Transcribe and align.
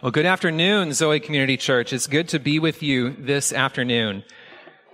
Well, 0.00 0.12
good 0.12 0.26
afternoon, 0.26 0.92
Zoe 0.92 1.18
Community 1.18 1.56
Church. 1.56 1.92
It's 1.92 2.06
good 2.06 2.28
to 2.28 2.38
be 2.38 2.60
with 2.60 2.84
you 2.84 3.16
this 3.18 3.52
afternoon. 3.52 4.22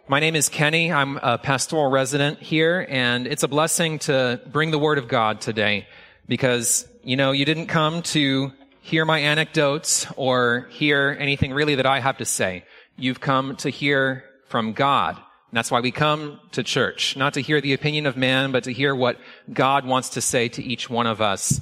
My 0.09 0.19
name 0.19 0.35
is 0.35 0.49
Kenny. 0.49 0.91
I'm 0.91 1.19
a 1.19 1.37
pastoral 1.37 1.91
resident 1.91 2.39
here, 2.39 2.87
and 2.89 3.27
it's 3.27 3.43
a 3.43 3.49
blessing 3.49 3.99
to 3.99 4.41
bring 4.47 4.71
the 4.71 4.79
Word 4.79 4.97
of 4.97 5.07
God 5.07 5.43
today 5.43 5.87
because, 6.27 6.89
you 7.03 7.19
know, 7.19 7.33
you 7.33 7.45
didn't 7.45 7.67
come 7.67 8.01
to 8.15 8.51
hear 8.81 9.05
my 9.05 9.19
anecdotes 9.19 10.07
or 10.17 10.69
hear 10.71 11.15
anything 11.21 11.53
really 11.53 11.75
that 11.75 11.85
I 11.85 12.01
have 12.01 12.17
to 12.17 12.25
say. 12.25 12.65
You've 12.97 13.21
come 13.21 13.57
to 13.57 13.69
hear 13.69 14.25
from 14.49 14.73
God. 14.73 15.17
And 15.17 15.59
that's 15.59 15.71
why 15.71 15.81
we 15.81 15.91
come 15.91 16.41
to 16.53 16.63
church, 16.63 17.15
not 17.15 17.35
to 17.35 17.43
hear 17.43 17.61
the 17.61 17.75
opinion 17.75 18.07
of 18.07 18.17
man, 18.17 18.53
but 18.53 18.65
to 18.65 18.73
hear 18.73 18.95
what 18.95 19.19
God 19.53 19.85
wants 19.85 20.09
to 20.11 20.23
say 20.23 20.49
to 20.49 20.65
each 20.65 20.89
one 20.89 21.07
of 21.07 21.21
us 21.21 21.61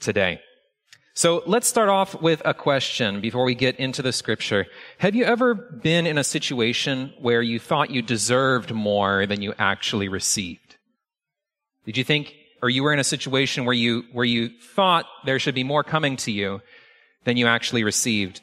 today. 0.00 0.42
So 1.18 1.42
let's 1.46 1.66
start 1.66 1.88
off 1.88 2.22
with 2.22 2.42
a 2.44 2.54
question 2.54 3.20
before 3.20 3.42
we 3.42 3.56
get 3.56 3.74
into 3.80 4.02
the 4.02 4.12
scripture. 4.12 4.68
Have 4.98 5.16
you 5.16 5.24
ever 5.24 5.52
been 5.52 6.06
in 6.06 6.16
a 6.16 6.22
situation 6.22 7.12
where 7.18 7.42
you 7.42 7.58
thought 7.58 7.90
you 7.90 8.02
deserved 8.02 8.72
more 8.72 9.26
than 9.26 9.42
you 9.42 9.52
actually 9.58 10.08
received? 10.08 10.76
Did 11.84 11.96
you 11.96 12.04
think, 12.04 12.36
or 12.62 12.70
you 12.70 12.84
were 12.84 12.92
in 12.92 13.00
a 13.00 13.04
situation 13.04 13.64
where 13.64 13.74
you, 13.74 14.04
where 14.12 14.24
you 14.24 14.48
thought 14.76 15.06
there 15.24 15.40
should 15.40 15.56
be 15.56 15.64
more 15.64 15.82
coming 15.82 16.14
to 16.18 16.30
you 16.30 16.60
than 17.24 17.36
you 17.36 17.48
actually 17.48 17.82
received? 17.82 18.40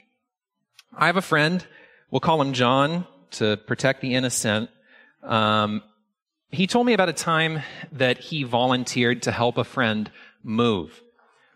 I 0.94 1.06
have 1.06 1.16
a 1.16 1.22
friend, 1.22 1.66
we'll 2.12 2.20
call 2.20 2.42
him 2.42 2.52
John 2.52 3.08
to 3.40 3.56
protect 3.56 4.02
the 4.02 4.16
innocent. 4.16 4.70
Um, 5.24 5.82
he 6.52 6.68
told 6.68 6.86
me 6.86 6.92
about 6.92 7.08
a 7.08 7.14
time 7.14 7.62
that 7.94 8.18
he 8.18 8.44
volunteered 8.44 9.22
to 9.22 9.32
help 9.32 9.58
a 9.58 9.64
friend 9.64 10.12
move. 10.44 11.02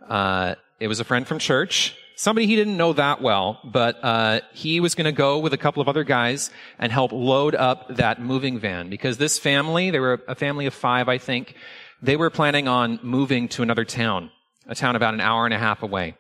Uh, 0.08 0.56
it 0.80 0.88
was 0.88 1.00
a 1.00 1.04
friend 1.04 1.28
from 1.28 1.40
church, 1.40 1.96
somebody 2.16 2.48
he 2.48 2.56
didn't 2.56 2.78
know 2.78 2.94
that 2.94 3.22
well, 3.22 3.60
but 3.64 4.04
uh, 4.04 4.42
he 4.54 4.80
was 4.80 4.96
going 4.96 5.06
to 5.06 5.12
go 5.12 5.40
with 5.40 5.54
a 5.54 5.58
couple 5.58 5.82
of 5.82 5.88
other 5.88 6.04
guys 6.04 6.52
and 6.78 6.92
help 6.92 7.12
load 7.12 7.56
up 7.56 7.96
that 7.96 8.22
moving 8.22 8.60
van 8.60 8.90
because 8.90 9.18
this 9.18 9.40
family, 9.40 9.92
they 9.92 10.00
were 10.00 10.22
a 10.28 10.36
family 10.36 10.66
of 10.66 10.74
five, 10.74 11.08
I 11.08 11.18
think, 11.18 11.56
they 12.02 12.16
were 12.16 12.30
planning 12.30 12.68
on 12.68 13.00
moving 13.04 13.48
to 13.50 13.64
another 13.64 13.86
town, 13.86 14.32
a 14.68 14.76
town 14.76 14.96
about 14.96 15.14
an 15.14 15.22
hour 15.22 15.46
and 15.46 15.54
a 15.54 15.60
half 15.60 15.84
away. 15.84 16.16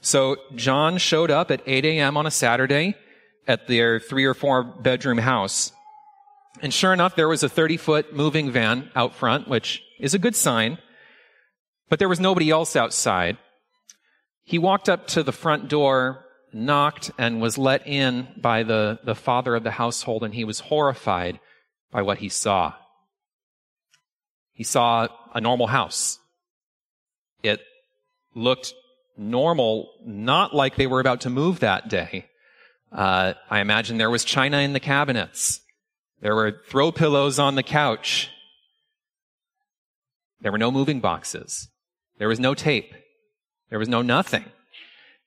So 0.00 0.36
John 0.54 0.98
showed 0.98 1.30
up 1.30 1.50
at 1.50 1.62
8 1.66 1.84
a.m. 1.84 2.16
on 2.16 2.26
a 2.26 2.30
Saturday 2.30 2.94
at 3.48 3.66
their 3.66 3.98
three 3.98 4.24
or 4.24 4.34
four 4.34 4.62
bedroom 4.62 5.18
house. 5.18 5.72
And 6.62 6.72
sure 6.72 6.92
enough, 6.92 7.16
there 7.16 7.28
was 7.28 7.42
a 7.42 7.48
30 7.48 7.76
foot 7.76 8.14
moving 8.14 8.50
van 8.50 8.90
out 8.94 9.14
front, 9.14 9.48
which 9.48 9.82
is 10.00 10.14
a 10.14 10.18
good 10.18 10.36
sign. 10.36 10.78
But 11.88 11.98
there 11.98 12.08
was 12.08 12.20
nobody 12.20 12.50
else 12.50 12.76
outside. 12.76 13.36
He 14.46 14.58
walked 14.60 14.88
up 14.88 15.08
to 15.08 15.24
the 15.24 15.32
front 15.32 15.68
door, 15.68 16.24
knocked, 16.52 17.10
and 17.18 17.40
was 17.40 17.58
let 17.58 17.84
in 17.84 18.28
by 18.36 18.62
the, 18.62 19.00
the 19.02 19.16
father 19.16 19.56
of 19.56 19.64
the 19.64 19.72
household, 19.72 20.22
and 20.22 20.32
he 20.32 20.44
was 20.44 20.60
horrified 20.60 21.40
by 21.90 22.02
what 22.02 22.18
he 22.18 22.28
saw. 22.28 22.72
He 24.52 24.62
saw 24.62 25.08
a 25.34 25.40
normal 25.40 25.66
house. 25.66 26.20
It 27.42 27.60
looked 28.36 28.72
normal, 29.18 29.90
not 30.04 30.54
like 30.54 30.76
they 30.76 30.86
were 30.86 31.00
about 31.00 31.22
to 31.22 31.30
move 31.30 31.58
that 31.60 31.88
day. 31.88 32.26
Uh, 32.92 33.34
I 33.50 33.58
imagine 33.58 33.98
there 33.98 34.10
was 34.10 34.24
china 34.24 34.58
in 34.58 34.74
the 34.74 34.80
cabinets. 34.80 35.60
There 36.20 36.36
were 36.36 36.62
throw 36.68 36.92
pillows 36.92 37.40
on 37.40 37.56
the 37.56 37.64
couch. 37.64 38.30
There 40.40 40.52
were 40.52 40.58
no 40.58 40.70
moving 40.70 41.00
boxes. 41.00 41.68
There 42.18 42.28
was 42.28 42.38
no 42.38 42.54
tape. 42.54 42.94
There 43.70 43.78
was 43.78 43.88
no 43.88 44.02
nothing. 44.02 44.44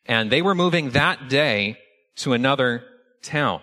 And 0.05 0.31
they 0.31 0.41
were 0.41 0.55
moving 0.55 0.91
that 0.91 1.29
day 1.29 1.77
to 2.17 2.33
another 2.33 2.83
town. 3.21 3.61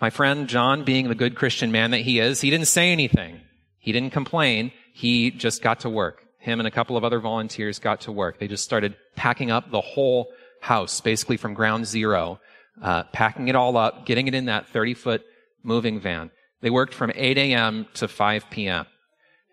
My 0.00 0.10
friend 0.10 0.48
John, 0.48 0.84
being 0.84 1.08
the 1.08 1.14
good 1.14 1.36
Christian 1.36 1.72
man 1.72 1.92
that 1.92 2.00
he 2.00 2.18
is, 2.18 2.40
he 2.40 2.50
didn't 2.50 2.66
say 2.66 2.92
anything. 2.92 3.40
He 3.78 3.92
didn't 3.92 4.12
complain. 4.12 4.72
He 4.92 5.30
just 5.30 5.62
got 5.62 5.80
to 5.80 5.90
work. 5.90 6.24
Him 6.38 6.60
and 6.60 6.66
a 6.66 6.70
couple 6.70 6.96
of 6.96 7.04
other 7.04 7.20
volunteers 7.20 7.78
got 7.78 8.02
to 8.02 8.12
work. 8.12 8.38
They 8.38 8.48
just 8.48 8.64
started 8.64 8.96
packing 9.16 9.50
up 9.50 9.70
the 9.70 9.80
whole 9.80 10.28
house, 10.60 11.00
basically 11.00 11.36
from 11.36 11.54
ground 11.54 11.86
zero, 11.86 12.40
uh, 12.82 13.04
packing 13.04 13.48
it 13.48 13.56
all 13.56 13.76
up, 13.76 14.04
getting 14.04 14.28
it 14.28 14.34
in 14.34 14.46
that 14.46 14.68
30 14.68 14.94
foot 14.94 15.24
moving 15.62 16.00
van. 16.00 16.30
They 16.60 16.70
worked 16.70 16.94
from 16.94 17.12
8 17.14 17.38
a.m. 17.38 17.86
to 17.94 18.08
5 18.08 18.50
p.m. 18.50 18.86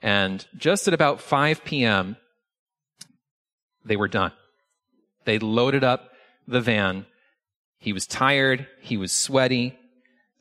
And 0.02 0.46
just 0.58 0.88
at 0.88 0.94
about 0.94 1.22
5 1.22 1.64
p.m., 1.64 2.18
they 3.86 3.96
were 3.96 4.08
done. 4.08 4.32
They 5.26 5.40
loaded 5.40 5.84
up 5.84 6.12
the 6.48 6.62
van. 6.62 7.06
He 7.78 7.94
was 7.94 8.06
tired. 8.06 8.68
He 8.82 8.98
was 8.98 9.12
sweaty. 9.12 9.78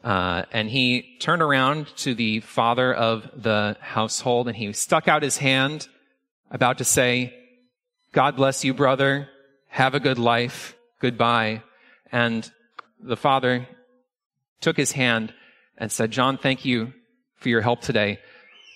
Uh, 0.02 0.44
and 0.50 0.70
he 0.70 1.16
turned 1.20 1.42
around 1.42 1.86
to 1.98 2.14
the 2.14 2.40
father 2.40 2.92
of 2.92 3.30
the 3.34 3.76
household 3.80 4.48
and 4.48 4.56
he 4.56 4.72
stuck 4.72 5.08
out 5.08 5.22
his 5.22 5.36
hand 5.38 5.88
about 6.50 6.78
to 6.78 6.84
say, 6.84 7.34
God 8.12 8.36
bless 8.36 8.64
you, 8.64 8.74
brother. 8.74 9.28
Have 9.68 9.94
a 9.94 10.00
good 10.00 10.18
life. 10.18 10.74
Goodbye. 11.00 11.62
And 12.10 12.50
the 12.98 13.16
father 13.16 13.68
took 14.60 14.76
his 14.76 14.92
hand 14.92 15.32
and 15.78 15.92
said, 15.92 16.10
John, 16.10 16.38
thank 16.38 16.64
you 16.64 16.92
for 17.36 17.48
your 17.48 17.60
help 17.60 17.80
today. 17.80 18.18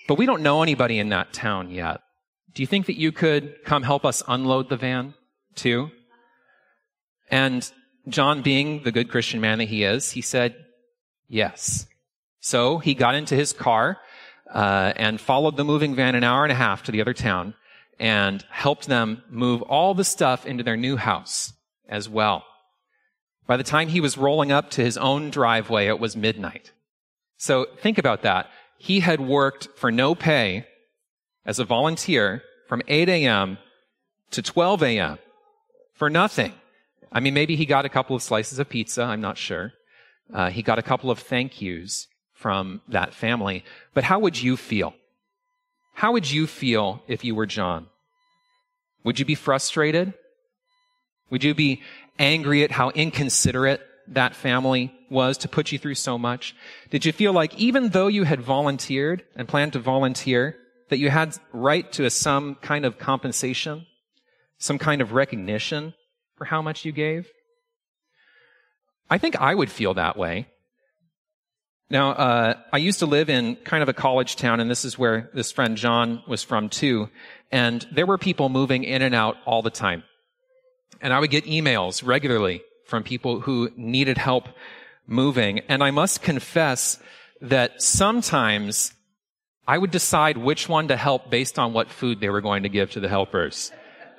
But 0.07 0.19
we 0.19 0.27
don't 0.27 0.43
know 0.43 0.63
anybody 0.63 0.99
in 0.99 1.09
that 1.09 1.33
town 1.33 1.71
yet. 1.71 2.01
Do 2.55 2.63
you 2.63 2.67
think 2.67 2.87
that 2.87 2.99
you 2.99 3.13
could 3.13 3.65
come 3.65 3.83
help 3.83 4.05
us 4.05 4.23
unload 4.29 4.69
the 4.69 4.77
van 4.77 5.15
too? 5.55 5.91
And 7.31 7.69
John, 8.09 8.43
being 8.43 8.83
the 8.85 8.93
good 8.93 9.11
Christian 9.11 9.41
man 9.41 9.59
that 9.59 9.65
he 9.65 9.83
is, 9.83 10.13
he 10.13 10.21
said, 10.21 10.55
yes. 11.29 11.87
So 12.41 12.79
he 12.79 12.95
got 12.95 13.15
into 13.15 13.35
his 13.35 13.53
car 13.53 13.99
uh, 14.53 14.93
and 14.97 15.21
followed 15.21 15.57
the 15.57 15.65
moving 15.65 15.95
van 15.97 16.15
an 16.15 16.23
hour 16.23 16.45
and 16.45 16.53
a 16.53 16.57
half 16.57 16.85
to 16.85 16.93
the 16.93 17.01
other 17.01 17.15
town 17.15 17.55
and 17.99 18.45
helped 18.51 18.87
them 18.87 19.23
move 19.29 19.63
all 19.63 19.95
the 19.95 20.05
stuff 20.05 20.47
into 20.47 20.63
their 20.63 20.77
new 20.77 20.97
house 20.97 21.55
as 21.89 22.09
well. 22.09 22.45
By 23.47 23.57
the 23.57 23.65
time 23.65 23.89
he 23.89 24.01
was 24.01 24.17
rolling 24.17 24.53
up 24.53 24.71
to 24.71 24.85
his 24.85 24.97
own 24.97 25.31
driveway, 25.31 25.87
it 25.87 25.99
was 25.99 26.17
midnight. 26.17 26.73
So 27.37 27.67
think 27.81 27.99
about 27.99 28.23
that. 28.23 28.49
He 28.79 29.01
had 29.01 29.21
worked 29.21 29.69
for 29.77 29.91
no 29.91 30.15
pay 30.15 30.67
as 31.45 31.59
a 31.59 31.65
volunteer 31.65 32.43
from 32.69 32.83
8 32.89 33.09
a.m. 33.09 33.59
to 34.31 34.43
12 34.43 34.83
a.m. 34.83 35.19
for 35.95 36.09
nothing. 36.09 36.53
I 37.13 37.21
mean, 37.21 37.35
maybe 37.35 37.57
he 37.57 37.67
got 37.67 37.85
a 37.85 37.89
couple 37.91 38.17
of 38.17 38.23
slices 38.23 38.59
of 38.59 38.69
pizza. 38.69 39.03
I'm 39.03 39.21
not 39.21 39.39
sure. 39.39 39.73
Uh, 40.33 40.51
he 40.51 40.63
got 40.63 40.79
a 40.79 40.83
couple 40.83 41.11
of 41.11 41.19
thank 41.19 41.61
yous 41.61 42.09
from 42.33 42.81
that 42.89 43.15
family. 43.15 43.65
But 43.93 44.05
how 44.05 44.19
would 44.19 44.41
you 44.41 44.57
feel? 44.57 44.95
How 45.95 46.13
would 46.13 46.31
you 46.31 46.47
feel 46.47 47.03
if 47.07 47.25
you 47.25 47.35
were 47.35 47.47
John? 47.47 47.87
Would 49.05 49.19
you 49.19 49.25
be 49.25 49.37
frustrated? 49.37 50.15
Would 51.31 51.45
you 51.45 51.55
be 51.55 51.83
angry 52.19 52.65
at 52.65 52.73
how 52.73 52.91
inconsiderate 52.91 53.81
that 54.09 54.35
family 54.35 54.93
was 55.09 55.39
to 55.39 55.49
put 55.49 55.73
you 55.73 55.79
through 55.79 55.95
so 55.95 56.19
much? 56.19 56.57
Did 56.91 57.05
you 57.05 57.13
feel 57.13 57.33
like 57.33 57.55
even 57.57 57.91
though 57.91 58.09
you 58.09 58.25
had 58.25 58.41
volunteered 58.41 59.25
and 59.37 59.47
planned 59.47 59.75
to 59.75 59.79
volunteer, 59.79 60.57
that 60.89 60.99
you 60.99 61.11
had 61.11 61.37
right 61.53 61.91
to 61.93 62.05
a, 62.05 62.11
some 62.11 62.57
kind 62.57 62.85
of 62.85 62.99
compensation, 62.99 63.87
some 64.59 64.79
kind 64.79 65.01
of 65.01 65.13
recognition 65.13 65.95
for 66.37 66.45
how 66.45 66.63
much 66.63 66.85
you 66.85 66.93
gave? 66.93 67.29
I 69.11 69.19
think 69.19 69.41
I 69.41 69.55
would 69.55 69.71
feel 69.71 69.95
that 69.95 70.17
way. 70.17 70.49
Now, 71.91 72.11
uh, 72.11 72.55
I 72.73 72.79
used 72.79 73.01
to 73.01 73.07
live 73.07 73.29
in 73.29 73.57
kind 73.57 73.83
of 73.83 73.89
a 73.89 73.93
college 73.93 74.37
town, 74.37 74.59
and 74.59 74.71
this 74.71 74.85
is 74.85 74.99
where 74.99 75.31
this 75.35 75.53
friend 75.53 75.77
John 75.77 76.23
was 76.27 76.43
from 76.43 76.69
too. 76.69 77.11
And 77.53 77.87
there 77.93 78.07
were 78.07 78.19
people 78.19 78.49
moving 78.49 78.85
in 78.85 79.03
and 79.03 79.15
out 79.15 79.37
all 79.45 79.63
the 79.63 79.71
time. 79.71 80.03
And 81.01 81.13
I 81.13 81.21
would 81.21 81.31
get 81.31 81.45
emails 81.45 82.05
regularly 82.05 82.63
from 82.87 83.03
people 83.03 83.41
who 83.41 83.71
needed 83.77 84.19
help 84.19 84.49
moving. 85.07 85.61
And 85.69 85.83
I 85.83 85.91
must 85.91 86.23
confess 86.23 86.99
that 87.41 87.83
sometimes 87.83 88.93
I 89.67 89.79
would 89.79 89.91
decide 89.91 90.37
which 90.37 90.69
one 90.69 90.89
to 90.89 90.97
help 90.97 91.31
based 91.31 91.59
on 91.59 91.73
what 91.73 91.91
food 91.91 92.21
they 92.21 92.29
were 92.29 92.41
going 92.41 92.65
to 92.65 92.69
give 92.69 92.93
to 92.93 93.01
the 93.01 93.09
helpers. 93.09 93.73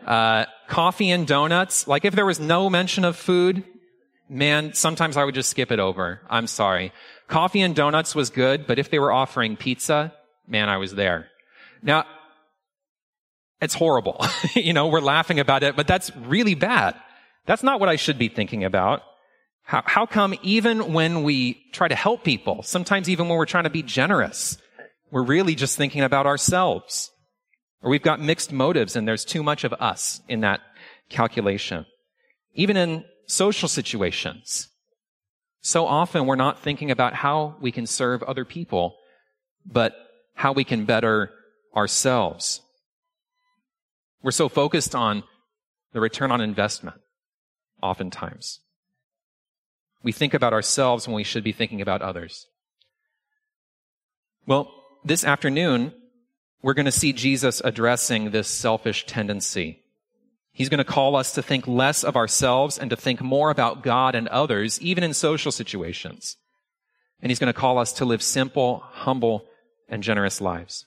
Uh, 0.06 0.46
coffee 0.68 1.12
and 1.12 1.28
donuts, 1.28 1.88
like 1.88 2.06
if 2.06 2.16
there 2.16 2.26
was 2.26 2.40
no 2.40 2.70
mention 2.70 3.06
of 3.06 3.16
food, 3.16 3.64
man, 4.30 4.74
sometimes 4.74 5.18
I 5.18 5.24
would 5.24 5.36
just 5.36 5.50
skip 5.50 5.72
it 5.72 5.80
over. 5.80 6.22
I'm 6.30 6.48
sorry. 6.48 6.92
Coffee 7.28 7.62
and 7.62 7.76
donuts 7.76 8.16
was 8.16 8.30
good, 8.30 8.68
but 8.68 8.80
if 8.80 8.90
they 8.90 9.00
were 9.00 9.12
offering 9.12 9.56
pizza, 9.56 10.14
man, 10.48 10.70
I 10.70 10.78
was 10.78 10.94
there. 10.94 11.28
Now, 11.82 12.06
it's 13.62 13.74
horrible. 13.74 14.24
you 14.56 14.74
know, 14.74 14.88
we're 14.88 15.00
laughing 15.00 15.40
about 15.40 15.64
it, 15.64 15.76
but 15.76 15.88
that's 15.88 16.16
really 16.16 16.56
bad. 16.56 16.96
That's 17.46 17.64
not 17.64 17.80
what 17.80 17.90
I 17.90 17.96
should 17.96 18.18
be 18.18 18.30
thinking 18.30 18.64
about. 18.64 19.02
How, 19.64 19.84
how 19.86 20.06
come 20.06 20.36
even 20.44 20.94
when 20.94 21.24
we 21.24 21.64
try 21.72 21.88
to 21.88 21.96
help 21.96 22.24
people, 22.24 22.64
sometimes 22.64 23.10
even 23.10 23.28
when 23.28 23.38
we're 23.38 23.46
trying 23.46 23.64
to 23.64 23.70
be 23.72 23.82
generous, 23.82 24.58
we're 25.12 25.24
really 25.24 25.56
just 25.56 25.78
thinking 25.78 26.02
about 26.02 26.26
ourselves. 26.26 27.12
Or 27.82 27.90
we've 27.90 28.02
got 28.02 28.20
mixed 28.20 28.52
motives 28.52 28.96
and 28.96 29.08
there's 29.08 29.26
too 29.26 29.44
much 29.44 29.64
of 29.64 29.74
us 29.74 30.22
in 30.28 30.42
that, 30.42 30.62
calculation. 31.10 31.86
Even 32.54 32.78
in 32.78 33.06
social 33.28 33.68
situations, 33.68 34.70
so 35.62 35.86
often 35.86 36.26
we're 36.26 36.36
not 36.36 36.60
thinking 36.60 36.92
about 36.92 37.14
how 37.14 37.56
we 37.60 37.72
can 37.72 37.88
serve 37.88 38.24
other 38.24 38.46
people, 38.46 38.96
but 39.66 39.94
how 40.34 40.52
we 40.52 40.64
can 40.64 40.86
better 40.86 41.32
ourselves. 41.76 42.62
We're 44.22 44.32
so 44.32 44.50
focused 44.50 44.96
on 44.96 45.24
the 45.94 46.02
return 46.02 46.32
on 46.32 46.42
investment, 46.42 46.98
oftentimes. 47.82 48.60
We 50.04 50.12
think 50.12 50.34
about 50.34 50.54
ourselves 50.54 51.08
when 51.08 51.16
we 51.16 51.24
should 51.24 51.44
be 51.44 51.52
thinking 51.52 51.82
about 51.82 52.02
others. 52.02 52.48
Well, 54.46 54.72
this 55.06 55.24
afternoon, 55.24 55.94
we're 56.64 56.74
going 56.74 56.88
to 56.88 56.92
see 56.92 57.14
Jesus 57.14 57.62
addressing 57.64 58.32
this 58.32 58.48
selfish 58.48 59.06
tendency. 59.06 59.84
He's 60.52 60.70
going 60.70 60.80
to 60.80 60.84
call 60.84 61.16
us 61.16 61.34
to 61.34 61.44
think 61.44 61.68
less 61.68 62.04
of 62.04 62.16
ourselves 62.16 62.80
and 62.80 62.90
to 62.90 62.96
think 62.96 63.22
more 63.22 63.52
about 63.52 63.84
God 63.84 64.16
and 64.16 64.28
others, 64.30 64.82
even 64.82 65.04
in 65.04 65.14
social 65.14 65.52
situations. 65.52 66.38
And 67.22 67.30
he's 67.30 67.40
going 67.40 67.54
to 67.54 67.60
call 67.60 67.78
us 67.78 67.94
to 67.94 68.06
live 68.06 68.24
simple, 68.24 68.80
humble, 68.94 69.46
and 69.88 70.02
generous 70.02 70.42
lives. 70.42 70.86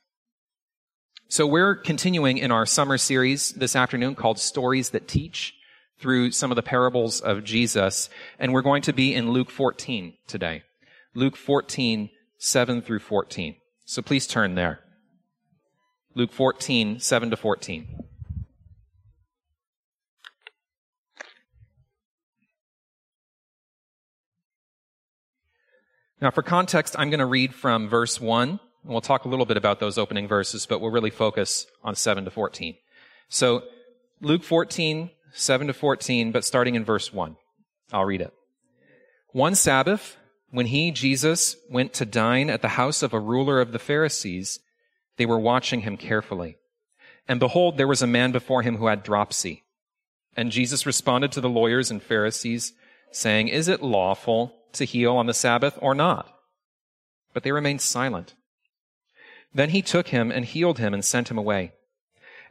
So 1.28 1.46
we're 1.46 1.76
continuing 1.76 2.38
in 2.38 2.50
our 2.50 2.66
summer 2.66 2.98
series 2.98 3.52
this 3.52 3.76
afternoon 3.76 4.16
called 4.16 4.40
Stories 4.40 4.90
That 4.90 5.06
Teach 5.06 5.54
through 6.00 6.32
some 6.32 6.50
of 6.50 6.56
the 6.56 6.62
parables 6.62 7.20
of 7.20 7.44
Jesus. 7.44 8.08
And 8.38 8.52
we're 8.52 8.62
going 8.62 8.82
to 8.82 8.92
be 8.92 9.14
in 9.14 9.30
Luke 9.30 9.50
14 9.50 10.14
today. 10.26 10.64
Luke 11.14 11.36
14, 11.36 12.10
7 12.38 12.82
through 12.82 13.00
14. 13.00 13.56
So 13.88 14.02
please 14.02 14.26
turn 14.26 14.54
there. 14.54 14.80
Luke 16.14 16.30
14, 16.30 17.00
7 17.00 17.30
to 17.30 17.38
14. 17.38 18.04
Now, 26.20 26.30
for 26.30 26.42
context, 26.42 26.96
I'm 26.98 27.08
going 27.08 27.20
to 27.20 27.24
read 27.24 27.54
from 27.54 27.88
verse 27.88 28.20
1, 28.20 28.48
and 28.50 28.60
we'll 28.84 29.00
talk 29.00 29.24
a 29.24 29.28
little 29.28 29.46
bit 29.46 29.56
about 29.56 29.80
those 29.80 29.96
opening 29.96 30.28
verses, 30.28 30.66
but 30.66 30.82
we'll 30.82 30.90
really 30.90 31.08
focus 31.08 31.64
on 31.82 31.94
7 31.94 32.26
to 32.26 32.30
14. 32.30 32.76
So, 33.30 33.62
Luke 34.20 34.44
14, 34.44 35.08
7 35.32 35.66
to 35.66 35.72
14, 35.72 36.30
but 36.30 36.44
starting 36.44 36.74
in 36.74 36.84
verse 36.84 37.10
1. 37.10 37.36
I'll 37.94 38.04
read 38.04 38.20
it. 38.20 38.34
One 39.32 39.54
Sabbath, 39.54 40.18
when 40.50 40.66
he, 40.66 40.90
Jesus, 40.90 41.56
went 41.68 41.92
to 41.94 42.06
dine 42.06 42.48
at 42.48 42.62
the 42.62 42.68
house 42.68 43.02
of 43.02 43.12
a 43.12 43.20
ruler 43.20 43.60
of 43.60 43.72
the 43.72 43.78
Pharisees, 43.78 44.60
they 45.16 45.26
were 45.26 45.38
watching 45.38 45.80
him 45.80 45.96
carefully. 45.96 46.56
And 47.26 47.38
behold, 47.38 47.76
there 47.76 47.88
was 47.88 48.00
a 48.00 48.06
man 48.06 48.32
before 48.32 48.62
him 48.62 48.76
who 48.76 48.86
had 48.86 49.02
dropsy. 49.02 49.64
And 50.36 50.52
Jesus 50.52 50.86
responded 50.86 51.32
to 51.32 51.40
the 51.40 51.48
lawyers 51.48 51.90
and 51.90 52.02
Pharisees, 52.02 52.72
saying, 53.10 53.48
Is 53.48 53.68
it 53.68 53.82
lawful 53.82 54.54
to 54.72 54.84
heal 54.84 55.16
on 55.16 55.26
the 55.26 55.34
Sabbath 55.34 55.78
or 55.82 55.94
not? 55.94 56.32
But 57.34 57.42
they 57.42 57.52
remained 57.52 57.82
silent. 57.82 58.34
Then 59.52 59.70
he 59.70 59.82
took 59.82 60.08
him 60.08 60.30
and 60.30 60.44
healed 60.44 60.78
him 60.78 60.94
and 60.94 61.04
sent 61.04 61.30
him 61.30 61.38
away. 61.38 61.72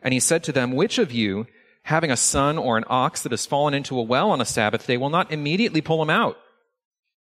And 0.01 0.13
he 0.13 0.19
said 0.19 0.43
to 0.43 0.51
them, 0.51 0.71
Which 0.71 0.99
of 0.99 1.11
you, 1.11 1.47
having 1.83 2.11
a 2.11 2.17
son 2.17 2.57
or 2.57 2.77
an 2.77 2.85
ox 2.87 3.23
that 3.23 3.31
has 3.31 3.45
fallen 3.45 3.73
into 3.73 3.97
a 3.97 4.03
well 4.03 4.29
on 4.29 4.41
a 4.41 4.45
Sabbath 4.45 4.85
day, 4.85 4.97
will 4.97 5.09
not 5.09 5.31
immediately 5.31 5.81
pull 5.81 6.01
him 6.01 6.09
out? 6.09 6.37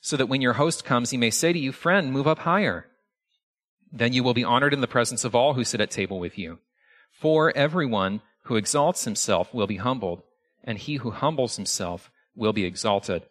so 0.00 0.16
that 0.16 0.28
when 0.28 0.40
your 0.40 0.54
host 0.54 0.84
comes, 0.84 1.10
he 1.10 1.16
may 1.16 1.30
say 1.30 1.52
to 1.52 1.58
you, 1.58 1.72
Friend, 1.72 2.12
move 2.12 2.26
up 2.26 2.40
higher. 2.40 2.86
Then 3.90 4.12
you 4.12 4.22
will 4.22 4.34
be 4.34 4.44
honored 4.44 4.74
in 4.74 4.80
the 4.80 4.86
presence 4.86 5.24
of 5.24 5.34
all 5.34 5.54
who 5.54 5.64
sit 5.64 5.80
at 5.80 5.90
table 5.90 6.18
with 6.18 6.38
you. 6.38 6.58
For 7.10 7.56
everyone 7.56 8.22
who 8.44 8.56
exalts 8.56 9.04
himself 9.04 9.52
will 9.52 9.66
be 9.66 9.76
humbled, 9.76 10.22
and 10.62 10.78
he 10.78 10.96
who 10.96 11.10
humbles 11.10 11.56
himself 11.56 12.10
will 12.34 12.52
be 12.52 12.64
exalted. 12.64 13.24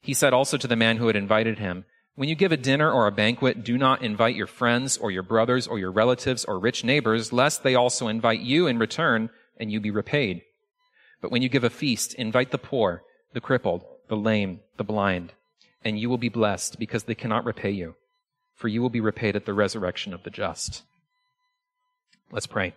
He 0.00 0.14
said 0.14 0.32
also 0.32 0.56
to 0.56 0.66
the 0.66 0.76
man 0.76 0.96
who 0.96 1.06
had 1.06 1.16
invited 1.16 1.58
him, 1.58 1.84
When 2.14 2.28
you 2.28 2.34
give 2.34 2.52
a 2.52 2.56
dinner 2.56 2.90
or 2.90 3.06
a 3.06 3.12
banquet, 3.12 3.62
do 3.62 3.76
not 3.76 4.02
invite 4.02 4.36
your 4.36 4.46
friends 4.46 4.96
or 4.96 5.10
your 5.10 5.22
brothers 5.22 5.66
or 5.66 5.78
your 5.78 5.92
relatives 5.92 6.44
or 6.44 6.58
rich 6.58 6.82
neighbors, 6.82 7.32
lest 7.32 7.62
they 7.62 7.74
also 7.74 8.08
invite 8.08 8.40
you 8.40 8.66
in 8.66 8.78
return 8.78 9.30
and 9.58 9.70
you 9.70 9.80
be 9.80 9.90
repaid. 9.90 10.42
But 11.20 11.30
when 11.30 11.42
you 11.42 11.48
give 11.48 11.64
a 11.64 11.70
feast, 11.70 12.14
invite 12.14 12.50
the 12.50 12.58
poor, 12.58 13.02
the 13.32 13.40
crippled, 13.40 13.84
the 14.08 14.16
lame, 14.16 14.60
the 14.76 14.84
blind, 14.84 15.32
and 15.84 15.98
you 15.98 16.08
will 16.08 16.18
be 16.18 16.28
blessed 16.28 16.78
because 16.78 17.04
they 17.04 17.14
cannot 17.14 17.44
repay 17.44 17.70
you, 17.70 17.94
for 18.54 18.68
you 18.68 18.82
will 18.82 18.90
be 18.90 19.00
repaid 19.00 19.36
at 19.36 19.46
the 19.46 19.54
resurrection 19.54 20.14
of 20.14 20.22
the 20.22 20.30
just. 20.30 20.82
Let's 22.30 22.46
pray. 22.46 22.74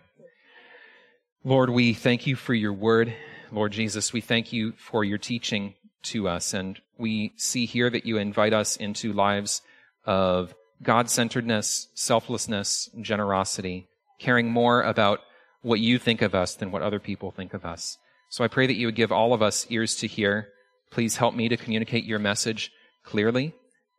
Lord, 1.44 1.70
we 1.70 1.94
thank 1.94 2.26
you 2.26 2.36
for 2.36 2.54
your 2.54 2.72
word. 2.72 3.14
Lord 3.52 3.72
Jesus, 3.72 4.12
we 4.12 4.20
thank 4.20 4.52
you 4.52 4.72
for 4.76 5.04
your 5.04 5.18
teaching 5.18 5.74
to 6.04 6.28
us. 6.28 6.52
And 6.52 6.80
we 6.98 7.32
see 7.36 7.66
here 7.66 7.88
that 7.88 8.04
you 8.04 8.18
invite 8.18 8.52
us 8.52 8.76
into 8.76 9.12
lives 9.12 9.62
of 10.04 10.54
God 10.82 11.08
centeredness, 11.08 11.88
selflessness, 11.94 12.90
generosity, 13.00 13.88
caring 14.18 14.50
more 14.50 14.82
about 14.82 15.20
what 15.62 15.80
you 15.80 15.98
think 15.98 16.22
of 16.22 16.34
us 16.34 16.54
than 16.54 16.70
what 16.70 16.82
other 16.82 17.00
people 17.00 17.30
think 17.30 17.54
of 17.54 17.64
us. 17.64 17.96
So 18.28 18.44
I 18.44 18.48
pray 18.48 18.66
that 18.66 18.76
you 18.76 18.86
would 18.86 18.94
give 18.94 19.12
all 19.12 19.32
of 19.32 19.42
us 19.42 19.66
ears 19.70 19.96
to 19.96 20.06
hear. 20.06 20.48
Please 20.90 21.16
help 21.16 21.34
me 21.34 21.48
to 21.48 21.56
communicate 21.56 22.04
your 22.04 22.18
message 22.18 22.72
clearly. 23.06 23.54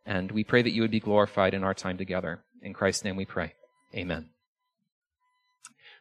And 0.06 0.30
we 0.30 0.44
pray 0.44 0.62
that 0.62 0.70
you 0.70 0.82
would 0.82 0.90
be 0.90 1.00
glorified 1.00 1.52
in 1.52 1.64
our 1.64 1.74
time 1.74 1.98
together. 1.98 2.44
In 2.62 2.72
Christ's 2.72 3.04
name 3.04 3.16
we 3.16 3.24
pray. 3.24 3.54
Amen. 3.94 4.30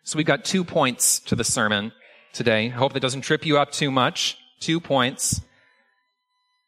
So 0.03 0.17
we've 0.17 0.25
got 0.25 0.45
two 0.45 0.63
points 0.63 1.19
to 1.21 1.35
the 1.35 1.43
sermon 1.43 1.91
today. 2.31 2.67
I 2.67 2.69
hope 2.69 2.93
that 2.93 3.01
doesn't 3.01 3.21
trip 3.21 3.45
you 3.45 3.57
up 3.57 3.71
too 3.71 3.91
much. 3.91 4.37
Two 4.59 4.79
points. 4.79 5.41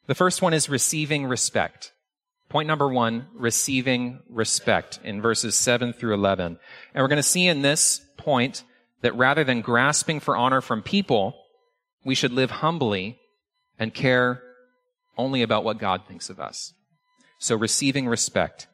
The 0.07 0.15
first 0.15 0.41
one 0.41 0.53
is 0.53 0.69
receiving 0.69 1.27
respect. 1.27 1.93
Point 2.49 2.67
number 2.67 2.89
one, 2.89 3.27
receiving 3.33 4.21
respect 4.27 4.99
in 5.03 5.21
verses 5.21 5.55
7 5.55 5.93
through 5.93 6.15
11. 6.15 6.57
And 6.93 7.01
we're 7.01 7.07
going 7.07 7.17
to 7.17 7.23
see 7.23 7.47
in 7.47 7.61
this 7.61 8.01
point 8.17 8.63
that 9.01 9.15
rather 9.15 9.43
than 9.43 9.61
grasping 9.61 10.19
for 10.19 10.35
honor 10.35 10.61
from 10.61 10.81
people, 10.81 11.35
we 12.03 12.15
should 12.15 12.33
live 12.33 12.49
humbly 12.49 13.19
and 13.77 13.93
care 13.93 14.41
only 15.19 15.43
about 15.43 15.63
what 15.63 15.77
God 15.77 16.03
thinks 16.07 16.29
of 16.29 16.39
us. 16.39 16.73
So 17.37 17.55
receiving 17.55 18.07
respect. 18.07 18.67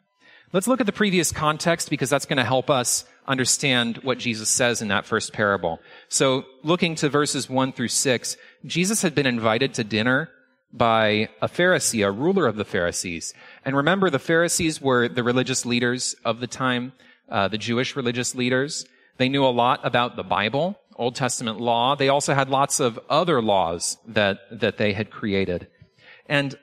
Let's 0.53 0.67
look 0.67 0.79
at 0.79 0.85
the 0.85 0.93
previous 0.93 1.31
context 1.31 1.89
because 1.89 2.09
that's 2.09 2.25
going 2.25 2.37
to 2.37 2.45
help 2.45 2.69
us 2.69 3.03
understand 3.27 3.97
what 4.03 4.19
Jesus 4.19 4.49
says 4.49 4.81
in 4.81 4.87
that 4.87 5.05
first 5.05 5.33
parable. 5.33 5.81
So 6.07 6.45
looking 6.63 6.95
to 6.95 7.09
verses 7.09 7.49
1 7.49 7.73
through 7.73 7.89
6, 7.89 8.37
Jesus 8.65 9.01
had 9.01 9.15
been 9.15 9.25
invited 9.25 9.73
to 9.73 9.83
dinner 9.83 10.29
by 10.71 11.29
a 11.41 11.47
Pharisee, 11.47 12.05
a 12.05 12.11
ruler 12.11 12.47
of 12.47 12.57
the 12.57 12.65
Pharisees. 12.65 13.33
And 13.63 13.75
remember, 13.75 14.09
the 14.09 14.19
Pharisees 14.19 14.81
were 14.81 15.07
the 15.07 15.23
religious 15.23 15.65
leaders 15.65 16.15
of 16.23 16.39
the 16.39 16.47
time, 16.47 16.93
uh, 17.29 17.47
the 17.47 17.57
Jewish 17.57 17.95
religious 17.95 18.35
leaders. 18.35 18.85
They 19.17 19.29
knew 19.29 19.45
a 19.45 19.47
lot 19.47 19.79
about 19.83 20.15
the 20.15 20.23
Bible, 20.23 20.79
Old 20.95 21.15
Testament 21.15 21.59
law. 21.59 21.95
They 21.95 22.09
also 22.09 22.33
had 22.33 22.49
lots 22.49 22.79
of 22.79 22.99
other 23.09 23.41
laws 23.41 23.97
that, 24.07 24.39
that 24.51 24.77
they 24.77 24.93
had 24.93 25.09
created. 25.09 25.67
And 26.27 26.57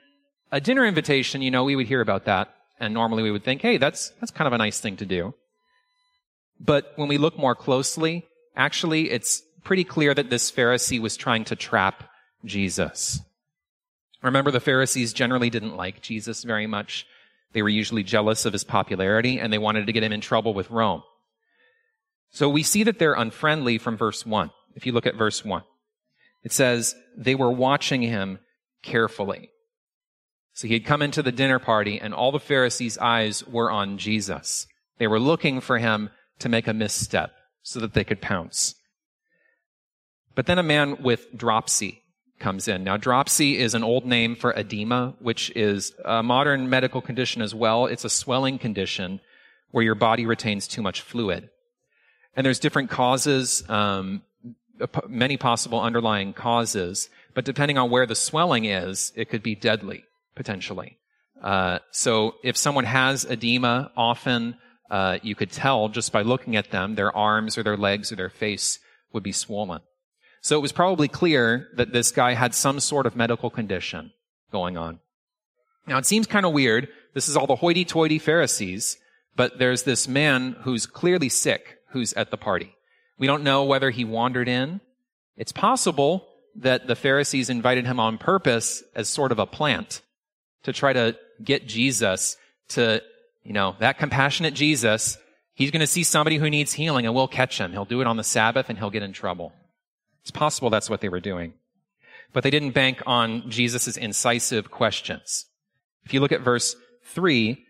a 0.51 0.61
dinner 0.61 0.85
invitation, 0.85 1.41
you 1.41 1.51
know, 1.51 1.63
we 1.63 1.75
would 1.75 1.87
hear 1.87 2.01
about 2.01 2.25
that. 2.25 2.53
And 2.79 2.93
normally 2.93 3.23
we 3.23 3.31
would 3.31 3.43
think, 3.43 3.61
hey, 3.61 3.77
that's, 3.77 4.09
that's 4.19 4.31
kind 4.31 4.47
of 4.47 4.53
a 4.53 4.57
nice 4.57 4.79
thing 4.79 4.97
to 4.97 5.05
do. 5.05 5.33
But 6.59 6.93
when 6.95 7.07
we 7.07 7.17
look 7.17 7.37
more 7.37 7.55
closely, 7.55 8.25
actually, 8.55 9.09
it's 9.09 9.41
pretty 9.63 9.83
clear 9.83 10.13
that 10.13 10.29
this 10.29 10.51
Pharisee 10.51 10.99
was 10.99 11.17
trying 11.17 11.45
to 11.45 11.55
trap 11.55 12.09
Jesus. 12.45 13.21
Remember, 14.21 14.51
the 14.51 14.59
Pharisees 14.59 15.13
generally 15.13 15.49
didn't 15.49 15.75
like 15.75 16.01
Jesus 16.01 16.43
very 16.43 16.67
much. 16.67 17.05
They 17.53 17.61
were 17.61 17.69
usually 17.69 18.03
jealous 18.03 18.45
of 18.45 18.53
his 18.53 18.63
popularity 18.63 19.39
and 19.39 19.51
they 19.51 19.57
wanted 19.57 19.85
to 19.85 19.93
get 19.93 20.03
him 20.03 20.13
in 20.13 20.21
trouble 20.21 20.53
with 20.53 20.71
Rome. 20.71 21.03
So 22.31 22.49
we 22.49 22.63
see 22.63 22.83
that 22.83 22.99
they're 22.99 23.13
unfriendly 23.13 23.77
from 23.77 23.97
verse 23.97 24.25
1. 24.25 24.49
If 24.75 24.85
you 24.85 24.91
look 24.91 25.05
at 25.05 25.15
verse 25.15 25.45
1, 25.45 25.63
it 26.43 26.51
says, 26.51 26.95
they 27.15 27.35
were 27.35 27.51
watching 27.51 28.01
him 28.01 28.39
carefully. 28.81 29.51
So 30.53 30.67
he 30.67 30.73
had 30.73 30.85
come 30.85 31.01
into 31.01 31.23
the 31.23 31.31
dinner 31.31 31.59
party 31.59 31.99
and 31.99 32.13
all 32.13 32.31
the 32.31 32.39
Pharisees' 32.39 32.97
eyes 32.97 33.45
were 33.47 33.71
on 33.71 33.97
Jesus. 33.97 34.67
They 34.99 35.07
were 35.07 35.19
looking 35.19 35.61
for 35.61 35.79
him 35.79 36.09
to 36.39 36.49
make 36.49 36.67
a 36.67 36.73
misstep 36.73 37.31
so 37.63 37.79
that 37.79 37.93
they 37.93 38.03
could 38.03 38.21
pounce. 38.21 38.75
But 40.35 40.45
then 40.45 40.59
a 40.59 40.63
man 40.63 41.01
with 41.01 41.35
dropsy 41.35 42.03
comes 42.39 42.67
in. 42.67 42.83
Now, 42.83 42.97
dropsy 42.97 43.57
is 43.57 43.73
an 43.73 43.83
old 43.83 44.05
name 44.05 44.35
for 44.35 44.51
edema, 44.51 45.15
which 45.19 45.51
is 45.55 45.93
a 46.03 46.21
modern 46.21 46.69
medical 46.69 47.01
condition 47.01 47.41
as 47.41 47.55
well. 47.55 47.85
It's 47.85 48.05
a 48.05 48.09
swelling 48.09 48.59
condition 48.59 49.21
where 49.71 49.83
your 49.83 49.95
body 49.95 50.25
retains 50.25 50.67
too 50.67 50.81
much 50.81 51.01
fluid. 51.01 51.49
And 52.35 52.45
there's 52.45 52.59
different 52.59 52.89
causes, 52.89 53.67
um, 53.69 54.23
many 55.07 55.37
possible 55.37 55.79
underlying 55.79 56.33
causes, 56.33 57.09
but 57.33 57.45
depending 57.45 57.77
on 57.77 57.89
where 57.89 58.05
the 58.05 58.15
swelling 58.15 58.65
is, 58.65 59.11
it 59.15 59.29
could 59.29 59.43
be 59.43 59.55
deadly, 59.55 60.03
potentially. 60.35 60.97
Uh, 61.41 61.79
so 61.91 62.35
if 62.43 62.55
someone 62.55 62.85
has 62.85 63.25
edema, 63.25 63.91
often 63.97 64.55
uh, 64.89 65.17
you 65.21 65.35
could 65.35 65.51
tell 65.51 65.89
just 65.89 66.11
by 66.11 66.21
looking 66.21 66.55
at 66.55 66.71
them, 66.71 66.95
their 66.95 67.15
arms 67.15 67.57
or 67.57 67.63
their 67.63 67.77
legs 67.77 68.11
or 68.11 68.15
their 68.15 68.29
face 68.29 68.79
would 69.11 69.23
be 69.23 69.31
swollen. 69.31 69.81
So 70.41 70.57
it 70.57 70.61
was 70.61 70.71
probably 70.71 71.07
clear 71.07 71.69
that 71.75 71.93
this 71.93 72.11
guy 72.11 72.33
had 72.33 72.53
some 72.53 72.79
sort 72.79 73.05
of 73.05 73.15
medical 73.15 73.49
condition 73.49 74.11
going 74.51 74.77
on. 74.77 74.99
Now 75.87 75.97
it 75.97 76.05
seems 76.05 76.27
kind 76.27 76.45
of 76.45 76.53
weird. 76.53 76.87
This 77.13 77.27
is 77.27 77.37
all 77.37 77.47
the 77.47 77.55
hoity-toity 77.55 78.19
Pharisees, 78.19 78.97
but 79.35 79.57
there's 79.59 79.83
this 79.83 80.07
man 80.07 80.55
who's 80.61 80.85
clearly 80.85 81.29
sick 81.29 81.77
who's 81.89 82.13
at 82.13 82.31
the 82.31 82.37
party. 82.37 82.75
We 83.17 83.27
don't 83.27 83.43
know 83.43 83.63
whether 83.63 83.89
he 83.89 84.05
wandered 84.05 84.47
in. 84.47 84.81
It's 85.37 85.51
possible 85.51 86.27
that 86.55 86.87
the 86.87 86.95
Pharisees 86.95 87.49
invited 87.49 87.85
him 87.85 87.99
on 87.99 88.17
purpose 88.17 88.83
as 88.95 89.09
sort 89.09 89.31
of 89.31 89.39
a 89.39 89.45
plant 89.45 90.01
to 90.63 90.73
try 90.73 90.93
to 90.93 91.17
get 91.43 91.67
Jesus 91.67 92.37
to, 92.69 93.01
you 93.43 93.53
know, 93.53 93.75
that 93.79 93.97
compassionate 93.97 94.53
Jesus. 94.53 95.17
He's 95.53 95.71
going 95.71 95.81
to 95.81 95.87
see 95.87 96.03
somebody 96.03 96.37
who 96.37 96.49
needs 96.49 96.73
healing 96.73 97.05
and 97.05 97.13
we'll 97.13 97.27
catch 97.27 97.57
him. 97.57 97.71
He'll 97.71 97.85
do 97.85 98.01
it 98.01 98.07
on 98.07 98.17
the 98.17 98.23
Sabbath 98.23 98.69
and 98.69 98.77
he'll 98.77 98.89
get 98.89 99.03
in 99.03 99.13
trouble. 99.13 99.53
It's 100.21 100.31
possible 100.31 100.69
that's 100.69 100.89
what 100.89 101.01
they 101.01 101.09
were 101.09 101.19
doing. 101.19 101.53
But 102.31 102.43
they 102.43 102.49
didn't 102.49 102.71
bank 102.71 103.03
on 103.05 103.49
Jesus' 103.49 103.97
incisive 103.97 104.71
questions. 104.71 105.45
If 106.05 106.13
you 106.13 106.19
look 106.19 106.31
at 106.31 106.41
verse 106.41 106.75
3, 107.05 107.63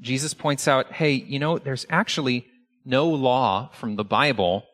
Jesus 0.00 0.34
points 0.34 0.66
out, 0.66 0.92
hey, 0.92 1.12
you 1.12 1.38
know, 1.38 1.58
there's 1.58 1.86
actually 1.90 2.46
no 2.84 3.08
law 3.08 3.70
from 3.74 3.96
the 3.96 4.04
Bible 4.04 4.64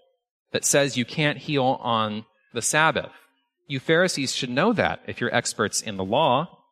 that 0.52 0.64
says 0.64 0.96
you 0.96 1.04
can't 1.04 1.38
heal 1.38 1.78
on 1.82 2.24
the 2.52 2.62
Sabbath. 2.62 3.10
You 3.66 3.80
Pharisees 3.80 4.34
should 4.34 4.50
know 4.50 4.72
that 4.72 5.00
if 5.06 5.20
you're 5.20 5.34
experts 5.34 5.80
in 5.80 5.96
the 5.96 6.04
law. 6.04 6.63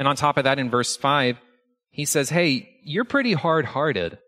And 0.00 0.08
on 0.08 0.16
top 0.16 0.36
of 0.36 0.44
that, 0.44 0.58
in 0.58 0.68
verse 0.68 0.96
5, 0.96 1.38
he 1.90 2.04
says, 2.04 2.30
hey, 2.30 2.70
you're 2.82 3.04
pretty 3.04 3.34
hard 3.34 3.66
hearted 3.66 4.18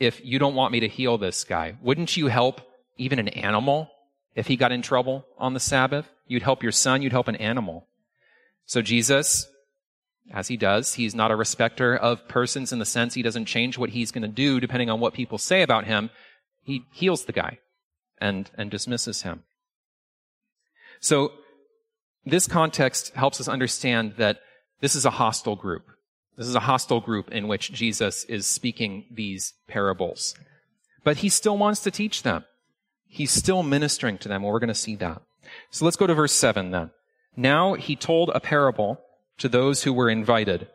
if 0.00 0.24
you 0.24 0.40
don't 0.40 0.56
want 0.56 0.72
me 0.72 0.80
to 0.80 0.88
heal 0.88 1.18
this 1.18 1.44
guy. 1.44 1.76
Wouldn't 1.82 2.16
you 2.16 2.26
help 2.26 2.60
even 2.98 3.18
an 3.18 3.28
animal 3.28 3.90
if 4.34 4.46
he 4.46 4.56
got 4.56 4.72
in 4.72 4.82
trouble 4.82 5.24
on 5.38 5.54
the 5.54 5.60
Sabbath. 5.60 6.06
You'd 6.26 6.42
help 6.42 6.62
your 6.62 6.72
son, 6.72 7.02
you'd 7.02 7.12
help 7.12 7.28
an 7.28 7.36
animal. 7.36 7.86
So 8.66 8.82
Jesus, 8.82 9.48
as 10.32 10.48
he 10.48 10.56
does, 10.56 10.94
he's 10.94 11.14
not 11.14 11.30
a 11.30 11.36
respecter 11.36 11.96
of 11.96 12.28
persons 12.28 12.72
in 12.72 12.78
the 12.78 12.84
sense 12.84 13.14
he 13.14 13.22
doesn't 13.22 13.46
change 13.46 13.78
what 13.78 13.90
he's 13.90 14.12
going 14.12 14.22
to 14.22 14.28
do 14.28 14.60
depending 14.60 14.90
on 14.90 15.00
what 15.00 15.14
people 15.14 15.38
say 15.38 15.62
about 15.62 15.86
him. 15.86 16.10
He 16.62 16.84
heals 16.92 17.24
the 17.24 17.32
guy 17.32 17.58
and, 18.20 18.50
and 18.56 18.70
dismisses 18.70 19.22
him. 19.22 19.44
So 21.00 21.32
this 22.26 22.46
context 22.46 23.14
helps 23.14 23.40
us 23.40 23.48
understand 23.48 24.14
that 24.18 24.40
this 24.80 24.94
is 24.94 25.04
a 25.04 25.10
hostile 25.10 25.56
group. 25.56 25.84
This 26.36 26.46
is 26.46 26.54
a 26.54 26.60
hostile 26.60 27.00
group 27.00 27.30
in 27.32 27.48
which 27.48 27.72
Jesus 27.72 28.24
is 28.24 28.46
speaking 28.46 29.04
these 29.10 29.54
parables. 29.66 30.36
But 31.02 31.18
he 31.18 31.28
still 31.28 31.58
wants 31.58 31.80
to 31.80 31.90
teach 31.90 32.22
them. 32.22 32.44
He's 33.08 33.32
still 33.32 33.62
ministering 33.62 34.18
to 34.18 34.28
them. 34.28 34.42
Well, 34.42 34.52
we're 34.52 34.60
going 34.60 34.68
to 34.68 34.74
see 34.74 34.96
that. 34.96 35.22
So 35.70 35.84
let's 35.84 35.96
go 35.96 36.06
to 36.06 36.14
verse 36.14 36.32
7 36.32 36.70
then. 36.70 36.90
Now 37.36 37.74
he 37.74 37.96
told 37.96 38.30
a 38.30 38.40
parable 38.40 39.00
to 39.38 39.48
those 39.48 39.82
who 39.82 39.92
were 39.92 40.10
invited 40.10 40.68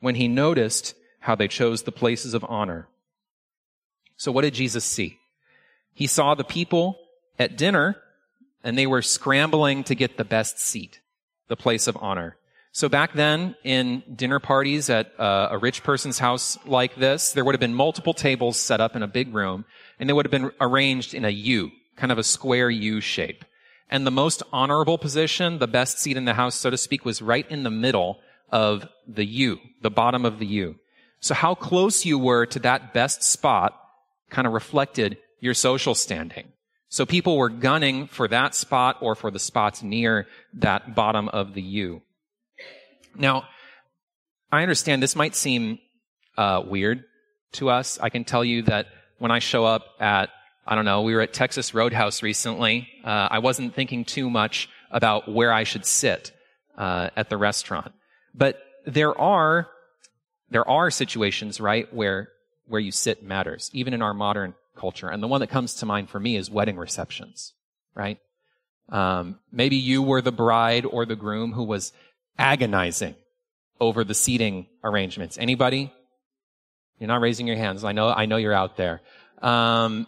when 0.00 0.14
he 0.14 0.28
noticed 0.28 0.94
how 1.20 1.34
they 1.34 1.48
chose 1.48 1.82
the 1.82 1.92
places 1.92 2.34
of 2.34 2.44
honor. 2.48 2.88
So 4.16 4.32
what 4.32 4.42
did 4.42 4.54
Jesus 4.54 4.84
see? 4.84 5.18
He 5.92 6.06
saw 6.06 6.34
the 6.34 6.44
people 6.44 6.98
at 7.38 7.56
dinner 7.56 7.96
and 8.64 8.76
they 8.76 8.86
were 8.86 9.02
scrambling 9.02 9.84
to 9.84 9.94
get 9.94 10.16
the 10.16 10.24
best 10.24 10.58
seat, 10.58 11.00
the 11.48 11.56
place 11.56 11.86
of 11.86 11.96
honor. 12.00 12.36
So 12.76 12.90
back 12.90 13.14
then 13.14 13.56
in 13.64 14.02
dinner 14.14 14.38
parties 14.38 14.90
at 14.90 15.18
uh, 15.18 15.48
a 15.52 15.56
rich 15.56 15.82
person's 15.82 16.18
house 16.18 16.58
like 16.66 16.94
this, 16.96 17.32
there 17.32 17.42
would 17.42 17.54
have 17.54 17.60
been 17.60 17.72
multiple 17.72 18.12
tables 18.12 18.58
set 18.58 18.82
up 18.82 18.94
in 18.94 19.02
a 19.02 19.06
big 19.06 19.34
room 19.34 19.64
and 19.98 20.06
they 20.06 20.12
would 20.12 20.26
have 20.26 20.30
been 20.30 20.50
arranged 20.60 21.14
in 21.14 21.24
a 21.24 21.30
U, 21.30 21.70
kind 21.96 22.12
of 22.12 22.18
a 22.18 22.22
square 22.22 22.68
U 22.68 23.00
shape. 23.00 23.46
And 23.88 24.06
the 24.06 24.10
most 24.10 24.42
honorable 24.52 24.98
position, 24.98 25.58
the 25.58 25.66
best 25.66 25.98
seat 25.98 26.18
in 26.18 26.26
the 26.26 26.34
house, 26.34 26.54
so 26.54 26.68
to 26.68 26.76
speak, 26.76 27.06
was 27.06 27.22
right 27.22 27.50
in 27.50 27.62
the 27.62 27.70
middle 27.70 28.20
of 28.52 28.86
the 29.08 29.24
U, 29.24 29.58
the 29.80 29.88
bottom 29.88 30.26
of 30.26 30.38
the 30.38 30.46
U. 30.46 30.76
So 31.20 31.32
how 31.32 31.54
close 31.54 32.04
you 32.04 32.18
were 32.18 32.44
to 32.44 32.58
that 32.58 32.92
best 32.92 33.22
spot 33.22 33.74
kind 34.28 34.46
of 34.46 34.52
reflected 34.52 35.16
your 35.40 35.54
social 35.54 35.94
standing. 35.94 36.52
So 36.90 37.06
people 37.06 37.38
were 37.38 37.48
gunning 37.48 38.06
for 38.06 38.28
that 38.28 38.54
spot 38.54 38.98
or 39.00 39.14
for 39.14 39.30
the 39.30 39.38
spots 39.38 39.82
near 39.82 40.26
that 40.52 40.94
bottom 40.94 41.30
of 41.30 41.54
the 41.54 41.62
U. 41.62 42.02
Now, 43.18 43.44
I 44.50 44.62
understand 44.62 45.02
this 45.02 45.16
might 45.16 45.34
seem 45.34 45.78
uh, 46.36 46.62
weird 46.66 47.04
to 47.52 47.70
us. 47.70 47.98
I 48.00 48.10
can 48.10 48.24
tell 48.24 48.44
you 48.44 48.62
that 48.62 48.86
when 49.18 49.30
I 49.30 49.38
show 49.38 49.64
up 49.64 49.84
at, 49.98 50.30
I 50.66 50.74
don't 50.74 50.84
know, 50.84 51.02
we 51.02 51.14
were 51.14 51.22
at 51.22 51.32
Texas 51.32 51.74
Roadhouse 51.74 52.22
recently. 52.22 52.88
Uh, 53.04 53.28
I 53.30 53.38
wasn't 53.38 53.74
thinking 53.74 54.04
too 54.04 54.30
much 54.30 54.68
about 54.90 55.32
where 55.32 55.52
I 55.52 55.64
should 55.64 55.84
sit 55.84 56.32
uh, 56.76 57.10
at 57.16 57.30
the 57.30 57.36
restaurant. 57.36 57.92
But 58.34 58.58
there 58.86 59.18
are 59.18 59.68
there 60.48 60.68
are 60.68 60.90
situations, 60.90 61.60
right, 61.60 61.92
where 61.92 62.28
where 62.66 62.80
you 62.80 62.92
sit 62.92 63.22
matters, 63.22 63.70
even 63.72 63.94
in 63.94 64.02
our 64.02 64.14
modern 64.14 64.54
culture. 64.76 65.08
And 65.08 65.22
the 65.22 65.28
one 65.28 65.40
that 65.40 65.48
comes 65.48 65.74
to 65.76 65.86
mind 65.86 66.10
for 66.10 66.20
me 66.20 66.36
is 66.36 66.50
wedding 66.50 66.76
receptions, 66.76 67.52
right? 67.94 68.18
Um, 68.88 69.38
maybe 69.50 69.76
you 69.76 70.02
were 70.02 70.22
the 70.22 70.32
bride 70.32 70.84
or 70.84 71.06
the 71.06 71.16
groom 71.16 71.52
who 71.52 71.64
was 71.64 71.92
agonizing 72.38 73.14
over 73.80 74.04
the 74.04 74.14
seating 74.14 74.66
arrangements. 74.82 75.38
Anybody? 75.38 75.92
You're 76.98 77.08
not 77.08 77.20
raising 77.20 77.46
your 77.46 77.56
hands. 77.56 77.84
I 77.84 77.92
know, 77.92 78.08
I 78.08 78.26
know 78.26 78.36
you're 78.36 78.52
out 78.52 78.76
there. 78.76 79.02
Um, 79.42 80.06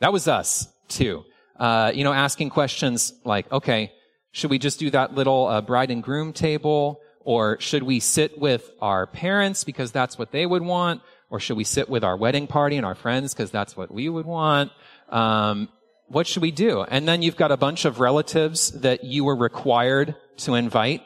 that 0.00 0.12
was 0.12 0.28
us 0.28 0.68
too. 0.88 1.24
Uh, 1.56 1.90
you 1.94 2.04
know, 2.04 2.12
asking 2.12 2.50
questions 2.50 3.12
like, 3.24 3.50
okay, 3.50 3.92
should 4.32 4.50
we 4.50 4.58
just 4.58 4.78
do 4.78 4.90
that 4.90 5.14
little 5.14 5.46
uh, 5.46 5.60
bride 5.60 5.90
and 5.90 6.02
groom 6.02 6.32
table? 6.32 7.00
Or 7.20 7.60
should 7.60 7.82
we 7.82 8.00
sit 8.00 8.38
with 8.38 8.70
our 8.80 9.06
parents 9.06 9.64
because 9.64 9.92
that's 9.92 10.18
what 10.18 10.30
they 10.30 10.46
would 10.46 10.62
want? 10.62 11.02
Or 11.30 11.40
should 11.40 11.56
we 11.56 11.64
sit 11.64 11.88
with 11.88 12.04
our 12.04 12.16
wedding 12.16 12.46
party 12.46 12.76
and 12.76 12.86
our 12.86 12.94
friends 12.94 13.34
because 13.34 13.50
that's 13.50 13.76
what 13.76 13.92
we 13.92 14.08
would 14.08 14.24
want? 14.24 14.72
Um, 15.08 15.68
what 16.06 16.26
should 16.26 16.42
we 16.42 16.50
do? 16.50 16.82
And 16.82 17.06
then 17.06 17.20
you've 17.20 17.36
got 17.36 17.52
a 17.52 17.56
bunch 17.56 17.84
of 17.84 18.00
relatives 18.00 18.70
that 18.80 19.04
you 19.04 19.24
were 19.24 19.36
required 19.36 20.14
to 20.38 20.54
invite, 20.54 21.02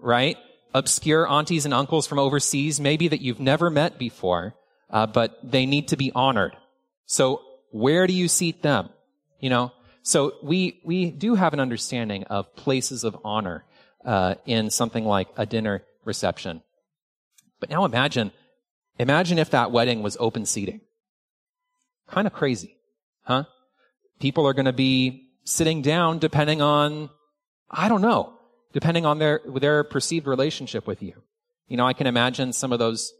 right? 0.00 0.36
obscure 0.74 1.28
aunties 1.28 1.64
and 1.64 1.74
uncles 1.74 2.06
from 2.06 2.18
overseas, 2.18 2.80
maybe 2.80 3.08
that 3.08 3.20
you've 3.20 3.40
never 3.40 3.70
met 3.70 3.98
before, 3.98 4.54
uh, 4.90 5.06
but 5.06 5.38
they 5.42 5.66
need 5.66 5.88
to 5.88 5.96
be 5.96 6.12
honored. 6.14 6.56
So 7.06 7.42
where 7.70 8.06
do 8.06 8.12
you 8.12 8.28
seat 8.28 8.62
them? 8.62 8.90
You 9.40 9.50
know, 9.50 9.72
so 10.02 10.34
we 10.42 10.80
we 10.84 11.10
do 11.10 11.34
have 11.34 11.52
an 11.52 11.60
understanding 11.60 12.24
of 12.24 12.54
places 12.56 13.04
of 13.04 13.16
honor 13.24 13.64
uh, 14.04 14.34
in 14.46 14.70
something 14.70 15.04
like 15.04 15.28
a 15.36 15.46
dinner 15.46 15.84
reception. 16.04 16.62
But 17.60 17.70
now 17.70 17.84
imagine, 17.84 18.32
imagine 18.98 19.38
if 19.38 19.50
that 19.50 19.70
wedding 19.70 20.02
was 20.02 20.16
open 20.20 20.46
seating. 20.46 20.80
Kind 22.08 22.26
of 22.26 22.32
crazy, 22.32 22.76
huh? 23.22 23.44
People 24.18 24.46
are 24.46 24.54
going 24.54 24.66
to 24.66 24.72
be 24.72 25.28
sitting 25.44 25.82
down 25.82 26.18
depending 26.18 26.62
on, 26.62 27.10
I 27.70 27.88
don't 27.88 28.00
know, 28.00 28.37
depending 28.72 29.06
on 29.06 29.18
their, 29.18 29.40
their 29.46 29.84
perceived 29.84 30.26
relationship 30.26 30.86
with 30.86 31.02
you. 31.02 31.14
You 31.68 31.76
know, 31.76 31.86
I 31.86 31.92
can 31.92 32.06
imagine 32.06 32.52
some 32.52 32.72
of 32.72 32.78
those 32.78 33.12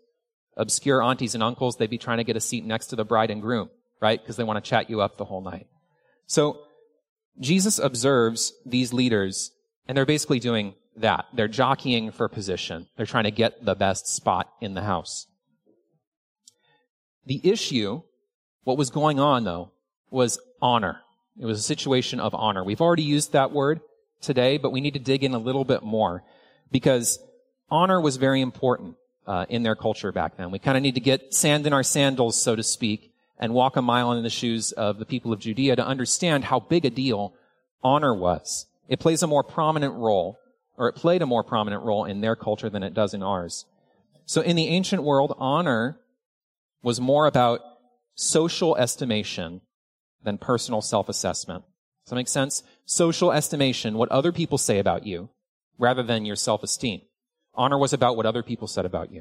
obscure 0.56 1.02
aunties 1.02 1.34
and 1.34 1.42
uncles, 1.42 1.76
they'd 1.76 1.88
be 1.88 1.98
trying 1.98 2.18
to 2.18 2.24
get 2.24 2.36
a 2.36 2.40
seat 2.40 2.64
next 2.64 2.88
to 2.88 2.96
the 2.96 3.04
bride 3.04 3.30
and 3.30 3.40
groom, 3.40 3.70
right? 4.00 4.20
Because 4.20 4.36
they 4.36 4.44
want 4.44 4.62
to 4.62 4.68
chat 4.68 4.90
you 4.90 5.00
up 5.00 5.16
the 5.16 5.24
whole 5.24 5.40
night. 5.40 5.66
So, 6.26 6.60
Jesus 7.40 7.78
observes 7.78 8.52
these 8.66 8.92
leaders, 8.92 9.52
and 9.86 9.96
they're 9.96 10.04
basically 10.04 10.40
doing 10.40 10.74
that. 10.96 11.26
They're 11.32 11.46
jockeying 11.48 12.10
for 12.10 12.28
position. 12.28 12.88
They're 12.96 13.06
trying 13.06 13.24
to 13.24 13.30
get 13.30 13.64
the 13.64 13.76
best 13.76 14.08
spot 14.08 14.52
in 14.60 14.74
the 14.74 14.82
house. 14.82 15.26
The 17.26 17.40
issue, 17.44 18.02
what 18.64 18.76
was 18.78 18.90
going 18.90 19.20
on 19.20 19.44
though, 19.44 19.70
was 20.10 20.40
honor. 20.60 21.00
It 21.38 21.46
was 21.46 21.60
a 21.60 21.62
situation 21.62 22.18
of 22.18 22.34
honor. 22.34 22.64
We've 22.64 22.80
already 22.80 23.04
used 23.04 23.32
that 23.32 23.52
word 23.52 23.80
today, 24.20 24.58
but 24.58 24.70
we 24.70 24.80
need 24.80 24.94
to 24.94 25.00
dig 25.00 25.24
in 25.24 25.34
a 25.34 25.38
little 25.38 25.64
bit 25.64 25.82
more 25.82 26.24
because 26.70 27.18
honor 27.70 28.00
was 28.00 28.16
very 28.16 28.40
important 28.40 28.96
uh, 29.26 29.46
in 29.48 29.62
their 29.62 29.76
culture 29.76 30.12
back 30.12 30.36
then. 30.36 30.50
We 30.50 30.58
kind 30.58 30.76
of 30.76 30.82
need 30.82 30.94
to 30.94 31.00
get 31.00 31.34
sand 31.34 31.66
in 31.66 31.72
our 31.72 31.82
sandals, 31.82 32.40
so 32.40 32.56
to 32.56 32.62
speak, 32.62 33.12
and 33.38 33.54
walk 33.54 33.76
a 33.76 33.82
mile 33.82 34.12
in 34.12 34.22
the 34.22 34.30
shoes 34.30 34.72
of 34.72 34.98
the 34.98 35.06
people 35.06 35.32
of 35.32 35.40
Judea 35.40 35.76
to 35.76 35.86
understand 35.86 36.44
how 36.44 36.60
big 36.60 36.84
a 36.84 36.90
deal 36.90 37.34
honor 37.82 38.14
was 38.14 38.66
It 38.88 39.00
plays 39.00 39.22
a 39.22 39.26
more 39.26 39.44
prominent 39.44 39.94
role, 39.94 40.38
or 40.76 40.88
it 40.88 40.94
played 40.94 41.22
a 41.22 41.26
more 41.26 41.44
prominent 41.44 41.82
role 41.82 42.04
in 42.06 42.20
their 42.20 42.34
culture 42.34 42.70
than 42.70 42.82
it 42.82 42.94
does 42.94 43.12
in 43.14 43.22
ours. 43.22 43.66
So 44.24 44.40
in 44.40 44.56
the 44.56 44.68
ancient 44.68 45.02
world, 45.02 45.34
honor 45.38 46.00
was 46.82 47.00
more 47.00 47.26
about 47.26 47.60
social 48.14 48.76
estimation 48.76 49.60
than 50.24 50.38
personal 50.38 50.80
self-assessment. 50.80 51.64
Does 52.04 52.10
that 52.10 52.16
make 52.16 52.28
sense? 52.28 52.62
Social 52.90 53.32
estimation, 53.32 53.98
what 53.98 54.10
other 54.10 54.32
people 54.32 54.56
say 54.56 54.78
about 54.78 55.04
you, 55.04 55.28
rather 55.78 56.02
than 56.02 56.24
your 56.24 56.36
self-esteem. 56.36 57.02
Honor 57.54 57.76
was 57.76 57.92
about 57.92 58.16
what 58.16 58.24
other 58.24 58.42
people 58.42 58.66
said 58.66 58.86
about 58.86 59.12
you. 59.12 59.20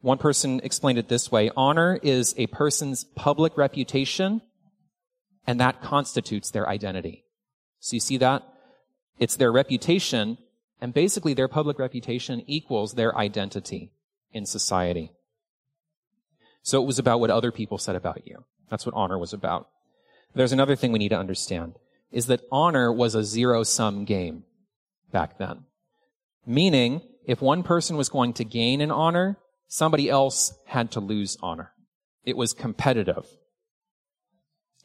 One 0.00 0.18
person 0.18 0.60
explained 0.64 0.98
it 0.98 1.08
this 1.08 1.30
way. 1.30 1.52
Honor 1.56 2.00
is 2.02 2.34
a 2.36 2.48
person's 2.48 3.04
public 3.04 3.56
reputation, 3.56 4.42
and 5.46 5.60
that 5.60 5.82
constitutes 5.82 6.50
their 6.50 6.68
identity. 6.68 7.22
So 7.78 7.94
you 7.94 8.00
see 8.00 8.16
that? 8.16 8.42
It's 9.20 9.36
their 9.36 9.52
reputation, 9.52 10.36
and 10.80 10.92
basically 10.92 11.32
their 11.32 11.46
public 11.46 11.78
reputation 11.78 12.42
equals 12.48 12.94
their 12.94 13.16
identity 13.16 13.92
in 14.32 14.46
society. 14.46 15.12
So 16.64 16.82
it 16.82 16.86
was 16.86 16.98
about 16.98 17.20
what 17.20 17.30
other 17.30 17.52
people 17.52 17.78
said 17.78 17.94
about 17.94 18.26
you. 18.26 18.46
That's 18.68 18.84
what 18.84 18.96
honor 18.96 19.16
was 19.16 19.32
about. 19.32 19.68
There's 20.34 20.52
another 20.52 20.74
thing 20.74 20.90
we 20.90 20.98
need 20.98 21.10
to 21.10 21.18
understand, 21.18 21.74
is 22.14 22.26
that 22.26 22.46
honor 22.50 22.92
was 22.92 23.16
a 23.16 23.24
zero-sum 23.24 24.04
game 24.04 24.44
back 25.10 25.36
then. 25.36 25.64
Meaning, 26.46 27.02
if 27.26 27.42
one 27.42 27.64
person 27.64 27.96
was 27.96 28.08
going 28.08 28.34
to 28.34 28.44
gain 28.44 28.80
an 28.80 28.92
honor, 28.92 29.36
somebody 29.66 30.08
else 30.08 30.54
had 30.66 30.92
to 30.92 31.00
lose 31.00 31.36
honor. 31.42 31.72
It 32.24 32.36
was 32.36 32.52
competitive. 32.52 33.26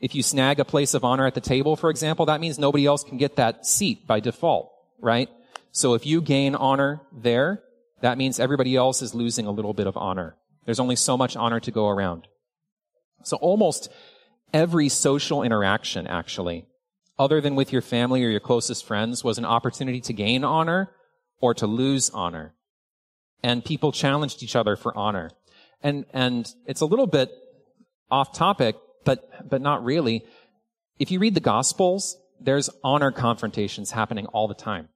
If 0.02 0.16
you 0.16 0.24
snag 0.24 0.60
a 0.60 0.66
place 0.66 0.96
of 0.96 1.04
honor 1.04 1.28
at 1.28 1.36
the 1.36 1.42
table, 1.42 1.76
for 1.76 1.92
example, 1.92 2.26
that 2.26 2.42
means 2.42 2.58
nobody 2.58 2.88
else 2.88 3.04
can 3.04 3.20
get 3.20 3.36
that 3.36 3.64
seat 3.64 4.08
by 4.08 4.20
default, 4.22 4.72
right? 5.00 5.30
So 5.72 5.94
if 5.94 6.08
you 6.08 6.22
gain 6.22 6.56
honor 6.56 7.02
there, 7.12 7.62
that 8.02 8.18
means 8.18 8.40
everybody 8.40 8.76
else 8.76 9.04
is 9.04 9.14
losing 9.14 9.46
a 9.46 9.52
little 9.52 9.74
bit 9.74 9.86
of 9.86 9.96
honor. 9.98 10.36
There's 10.66 10.80
only 10.80 10.96
so 10.96 11.16
much 11.16 11.36
honor 11.36 11.60
to 11.60 11.72
go 11.72 11.90
around. 11.90 12.28
So 13.24 13.38
almost 13.38 13.92
every 14.52 14.90
social 14.90 15.44
interaction, 15.44 16.08
actually, 16.08 16.66
other 17.20 17.42
than 17.42 17.56
with 17.56 17.72
your 17.72 17.82
family 17.82 18.24
or 18.24 18.30
your 18.30 18.40
closest 18.40 18.86
friends, 18.86 19.24
was 19.24 19.38
an 19.38 19.46
opportunity 19.46 20.00
to 20.02 20.14
gain 20.14 20.44
honor 20.44 20.90
or 21.42 21.54
to 21.54 21.68
lose 21.68 22.10
honor. 22.10 22.56
And 23.44 23.64
people 23.64 23.92
challenged 23.92 24.42
each 24.42 24.56
other 24.56 24.76
for 24.76 24.98
honor. 24.98 25.30
And, 25.84 26.06
and 26.14 26.52
it's 26.66 26.82
a 26.82 26.86
little 26.86 27.08
bit 27.08 27.30
off 28.10 28.34
topic, 28.34 28.76
but, 29.06 29.50
but 29.50 29.62
not 29.62 29.84
really. 29.84 30.26
If 30.98 31.12
you 31.12 31.20
read 31.20 31.36
the 31.36 31.40
Gospels, 31.42 32.18
there's 32.40 32.70
honor 32.84 33.12
confrontations 33.12 33.92
happening 33.92 34.26
all 34.28 34.48
the 34.48 34.54
time. 34.54 34.90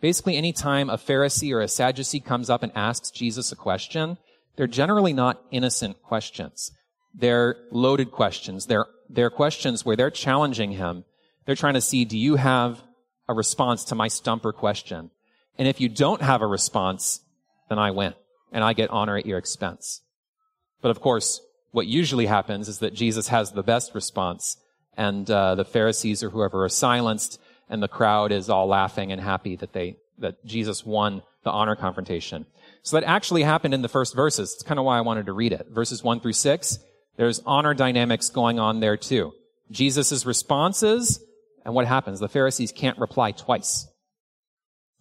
Basically, 0.00 0.36
any 0.36 0.52
time 0.52 0.90
a 0.90 0.98
Pharisee 0.98 1.52
or 1.52 1.60
a 1.60 1.68
Sadducee 1.68 2.20
comes 2.20 2.50
up 2.50 2.64
and 2.64 2.72
asks 2.74 3.10
Jesus 3.10 3.52
a 3.52 3.56
question, 3.56 4.18
they're 4.56 4.66
generally 4.66 5.12
not 5.12 5.42
innocent 5.50 6.02
questions. 6.02 6.72
They're 7.14 7.56
loaded 7.70 8.10
questions. 8.10 8.66
They're, 8.66 8.86
they're 9.08 9.30
questions 9.30 9.84
where 9.84 9.96
they're 9.96 10.10
challenging 10.10 10.72
him. 10.72 11.04
They're 11.44 11.56
trying 11.56 11.74
to 11.74 11.80
see, 11.80 12.04
do 12.04 12.18
you 12.18 12.36
have 12.36 12.82
a 13.28 13.34
response 13.34 13.84
to 13.84 13.94
my 13.94 14.08
stumper 14.08 14.52
question? 14.52 15.10
And 15.58 15.68
if 15.68 15.80
you 15.80 15.88
don't 15.88 16.22
have 16.22 16.42
a 16.42 16.46
response, 16.46 17.20
then 17.68 17.78
I 17.78 17.90
win 17.90 18.14
and 18.52 18.62
I 18.62 18.72
get 18.72 18.90
honor 18.90 19.16
at 19.16 19.26
your 19.26 19.38
expense. 19.38 20.02
But 20.80 20.90
of 20.90 21.00
course, 21.00 21.40
what 21.70 21.86
usually 21.86 22.26
happens 22.26 22.68
is 22.68 22.78
that 22.78 22.94
Jesus 22.94 23.28
has 23.28 23.52
the 23.52 23.62
best 23.62 23.94
response 23.94 24.56
and 24.96 25.30
uh, 25.30 25.54
the 25.54 25.64
Pharisees 25.64 26.22
or 26.22 26.30
whoever 26.30 26.64
are 26.64 26.68
silenced 26.68 27.40
and 27.68 27.82
the 27.82 27.88
crowd 27.88 28.32
is 28.32 28.50
all 28.50 28.66
laughing 28.66 29.10
and 29.10 29.20
happy 29.20 29.56
that 29.56 29.72
they 29.72 29.96
that 30.18 30.44
Jesus 30.44 30.84
won 30.84 31.22
the 31.42 31.50
honor 31.50 31.74
confrontation. 31.74 32.46
So 32.82 33.00
that 33.00 33.06
actually 33.06 33.42
happened 33.42 33.74
in 33.74 33.82
the 33.82 33.88
first 33.88 34.14
verses. 34.14 34.52
It's 34.52 34.62
kind 34.62 34.78
of 34.78 34.84
why 34.84 34.98
I 34.98 35.00
wanted 35.00 35.26
to 35.26 35.32
read 35.32 35.52
it. 35.52 35.66
Verses 35.70 36.04
one 36.04 36.20
through 36.20 36.34
six. 36.34 36.78
There's 37.16 37.42
honor 37.46 37.74
dynamics 37.74 38.28
going 38.28 38.58
on 38.58 38.80
there 38.80 38.96
too. 38.96 39.32
Jesus' 39.70 40.26
responses 40.26 41.20
and 41.64 41.74
what 41.74 41.86
happens? 41.86 42.20
The 42.20 42.28
Pharisees 42.28 42.72
can't 42.72 42.98
reply 42.98 43.32
twice. 43.32 43.86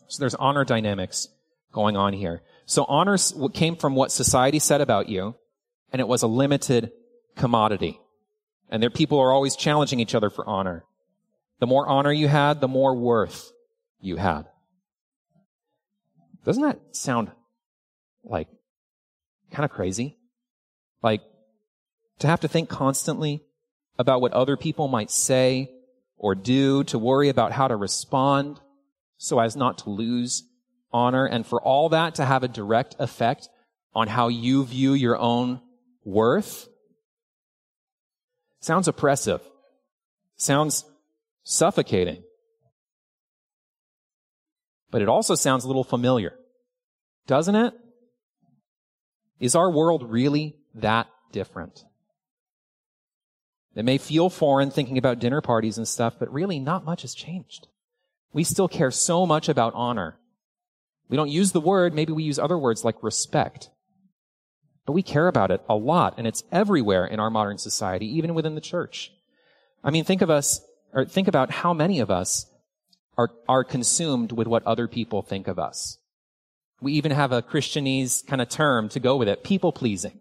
So 0.08 0.20
there's 0.20 0.36
honor 0.36 0.66
dynamics 0.66 1.28
going 1.72 1.96
on 1.98 2.14
here. 2.14 2.42
So 2.66 2.86
honor 2.86 3.18
came 3.54 3.76
from 3.76 3.96
what 3.96 4.12
society 4.12 4.60
said 4.60 4.82
about 4.82 5.10
you, 5.10 5.36
and 5.92 6.00
it 6.00 6.08
was 6.08 6.22
a 6.22 6.28
limited 6.28 6.92
commodity. 7.36 8.00
And 8.70 8.82
their 8.82 8.90
people 8.90 9.20
are 9.20 9.32
always 9.32 9.56
challenging 9.56 10.00
each 10.00 10.16
other 10.16 10.30
for 10.30 10.48
honor. 10.48 10.84
The 11.60 11.68
more 11.68 11.88
honor 11.88 12.12
you 12.12 12.28
had, 12.28 12.62
the 12.62 12.68
more 12.68 12.96
worth 12.96 13.52
you 14.00 14.18
had. 14.18 14.48
Doesn't 16.44 16.64
that 16.64 16.80
sound 16.92 17.32
like 18.24 18.48
kind 19.52 19.66
of 19.66 19.72
crazy? 19.72 20.18
Like 21.04 21.22
to 22.20 22.28
have 22.28 22.42
to 22.42 22.48
think 22.48 22.70
constantly 22.70 23.44
about 24.00 24.22
what 24.22 24.34
other 24.34 24.58
people 24.58 24.88
might 24.88 25.12
say 25.12 25.72
or 26.22 26.36
do, 26.36 26.84
to 26.84 27.00
worry 27.00 27.30
about 27.30 27.52
how 27.52 27.68
to 27.68 27.76
respond 27.76 28.60
so 29.18 29.40
as 29.40 29.56
not 29.56 29.80
to 29.80 29.90
lose 29.90 30.44
honor, 30.94 31.26
and 31.26 31.48
for 31.48 31.60
all 31.60 31.90
that 31.90 32.16
to 32.16 32.26
have 32.26 32.44
a 32.44 32.48
direct 32.48 32.96
effect 33.00 33.50
on 33.96 34.08
how 34.08 34.28
you 34.28 34.64
view 34.64 34.94
your 34.94 35.18
own 35.18 35.60
worth. 36.06 36.68
Sounds 38.60 38.88
oppressive. 38.88 39.42
Sounds 40.36 40.86
suffocating. 41.44 42.22
But 44.92 45.02
it 45.02 45.10
also 45.10 45.34
sounds 45.34 45.64
a 45.64 45.68
little 45.68 45.84
familiar. 45.84 46.34
Doesn't 47.26 47.56
it? 47.56 47.74
Is 49.40 49.56
our 49.56 49.72
world 49.72 50.04
really 50.04 50.56
that 50.76 51.08
different? 51.32 51.84
It 53.76 53.86
may 53.86 53.98
feel 53.98 54.30
foreign 54.30 54.72
thinking 54.72 54.98
about 54.98 55.20
dinner 55.20 55.42
parties 55.42 55.78
and 55.78 55.88
stuff, 55.88 56.16
but 56.20 56.32
really 56.32 56.60
not 56.60 56.86
much 56.86 57.04
has 57.04 57.14
changed. 57.14 57.68
We 58.34 58.44
still 58.44 58.68
care 58.68 58.92
so 58.92 59.26
much 59.26 59.50
about 59.50 59.74
honor. 59.74 60.18
We 61.10 61.18
don't 61.18 61.30
use 61.30 61.52
the 61.52 61.62
word, 61.62 61.94
maybe 61.94 62.14
we 62.14 62.24
use 62.24 62.40
other 62.40 62.58
words 62.58 62.86
like 62.86 63.04
respect. 63.04 63.70
But 64.86 64.94
we 64.94 65.04
care 65.04 65.28
about 65.28 65.52
it 65.52 65.62
a 65.68 65.76
lot, 65.76 66.16
and 66.18 66.26
it's 66.26 66.44
everywhere 66.52 67.06
in 67.06 67.20
our 67.20 67.30
modern 67.30 67.58
society, 67.58 68.06
even 68.18 68.34
within 68.34 68.56
the 68.56 68.62
church. 68.62 69.12
I 69.84 69.92
mean, 69.92 70.06
think 70.06 70.22
of 70.22 70.30
us, 70.30 70.62
or 70.94 71.06
think 71.06 71.28
about 71.28 71.52
how 71.52 71.74
many 71.74 72.00
of 72.00 72.10
us 72.10 72.46
are, 73.18 73.30
are 73.48 73.64
consumed 73.64 74.32
with 74.32 74.48
what 74.48 74.66
other 74.66 74.88
people 74.88 75.22
think 75.22 75.48
of 75.48 75.60
us. 75.60 75.98
We 76.82 76.94
even 76.94 77.12
have 77.12 77.32
a 77.32 77.42
Christianese 77.42 78.26
kind 78.26 78.42
of 78.42 78.50
term 78.50 78.90
to 78.90 79.00
go 79.00 79.18
with 79.18 79.28
it, 79.28 79.44
people 79.44 79.72
pleasing. 79.72 80.21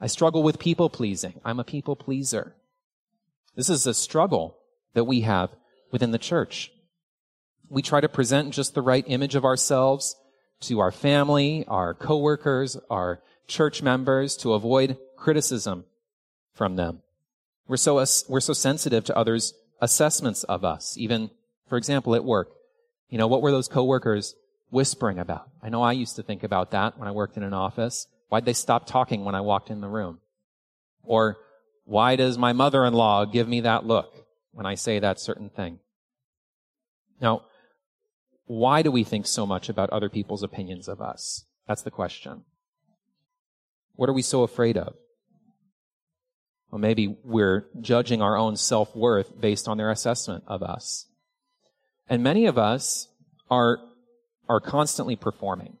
I 0.00 0.06
struggle 0.06 0.42
with 0.42 0.58
people 0.58 0.90
pleasing. 0.90 1.40
I'm 1.44 1.60
a 1.60 1.64
people 1.64 1.96
pleaser. 1.96 2.54
This 3.54 3.70
is 3.70 3.86
a 3.86 3.94
struggle 3.94 4.58
that 4.94 5.04
we 5.04 5.22
have 5.22 5.50
within 5.90 6.10
the 6.10 6.18
church. 6.18 6.70
We 7.68 7.82
try 7.82 8.00
to 8.00 8.08
present 8.08 8.52
just 8.52 8.74
the 8.74 8.82
right 8.82 9.04
image 9.06 9.34
of 9.34 9.44
ourselves 9.44 10.16
to 10.60 10.80
our 10.80 10.92
family, 10.92 11.64
our 11.66 11.94
coworkers, 11.94 12.76
our 12.90 13.22
church 13.48 13.82
members 13.82 14.36
to 14.38 14.52
avoid 14.52 14.98
criticism 15.16 15.84
from 16.52 16.76
them. 16.76 17.02
We're 17.68 17.76
so, 17.76 18.04
we're 18.28 18.40
so 18.40 18.52
sensitive 18.52 19.04
to 19.04 19.16
others' 19.16 19.54
assessments 19.80 20.44
of 20.44 20.64
us, 20.64 20.96
even, 20.98 21.30
for 21.68 21.76
example, 21.76 22.14
at 22.14 22.24
work. 22.24 22.50
You 23.08 23.18
know, 23.18 23.26
what 23.26 23.42
were 23.42 23.50
those 23.50 23.68
coworkers 23.68 24.34
whispering 24.70 25.18
about? 25.18 25.48
I 25.62 25.68
know 25.68 25.82
I 25.82 25.92
used 25.92 26.16
to 26.16 26.22
think 26.22 26.42
about 26.42 26.70
that 26.72 26.98
when 26.98 27.08
I 27.08 27.12
worked 27.12 27.36
in 27.36 27.42
an 27.42 27.54
office. 27.54 28.06
Why'd 28.28 28.44
they 28.44 28.52
stop 28.52 28.86
talking 28.86 29.24
when 29.24 29.34
I 29.34 29.40
walked 29.40 29.70
in 29.70 29.80
the 29.80 29.88
room? 29.88 30.20
Or 31.02 31.38
why 31.84 32.16
does 32.16 32.36
my 32.36 32.52
mother-in-law 32.52 33.26
give 33.26 33.48
me 33.48 33.60
that 33.60 33.86
look 33.86 34.12
when 34.52 34.66
I 34.66 34.74
say 34.74 34.98
that 34.98 35.20
certain 35.20 35.48
thing? 35.48 35.78
Now, 37.20 37.42
why 38.46 38.82
do 38.82 38.90
we 38.90 39.04
think 39.04 39.26
so 39.26 39.46
much 39.46 39.68
about 39.68 39.90
other 39.90 40.08
people's 40.08 40.42
opinions 40.42 40.88
of 40.88 41.00
us? 41.00 41.44
That's 41.68 41.82
the 41.82 41.90
question. 41.90 42.42
What 43.94 44.08
are 44.08 44.12
we 44.12 44.22
so 44.22 44.42
afraid 44.42 44.76
of? 44.76 44.94
Well, 46.70 46.80
maybe 46.80 47.16
we're 47.24 47.66
judging 47.80 48.20
our 48.20 48.36
own 48.36 48.56
self-worth 48.56 49.40
based 49.40 49.68
on 49.68 49.78
their 49.78 49.90
assessment 49.90 50.44
of 50.46 50.62
us. 50.62 51.06
And 52.08 52.22
many 52.22 52.46
of 52.46 52.58
us 52.58 53.08
are, 53.50 53.78
are 54.48 54.60
constantly 54.60 55.16
performing. 55.16 55.78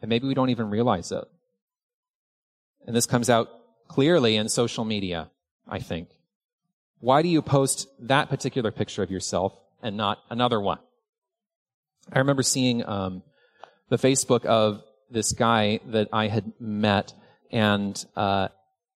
And 0.00 0.08
maybe 0.08 0.26
we 0.26 0.34
don't 0.34 0.50
even 0.50 0.70
realize 0.70 1.12
it. 1.12 1.24
And 2.86 2.94
this 2.94 3.06
comes 3.06 3.30
out 3.30 3.48
clearly 3.88 4.36
in 4.36 4.48
social 4.48 4.84
media, 4.84 5.30
I 5.68 5.78
think. 5.78 6.08
Why 7.00 7.22
do 7.22 7.28
you 7.28 7.42
post 7.42 7.88
that 8.00 8.28
particular 8.30 8.70
picture 8.70 9.02
of 9.02 9.10
yourself 9.10 9.52
and 9.82 9.96
not 9.96 10.18
another 10.30 10.60
one? 10.60 10.78
I 12.12 12.18
remember 12.18 12.42
seeing 12.42 12.86
um, 12.86 13.22
the 13.88 13.96
Facebook 13.96 14.44
of 14.44 14.82
this 15.10 15.32
guy 15.32 15.80
that 15.86 16.08
I 16.12 16.28
had 16.28 16.52
met, 16.58 17.14
and 17.50 18.02
uh, 18.16 18.48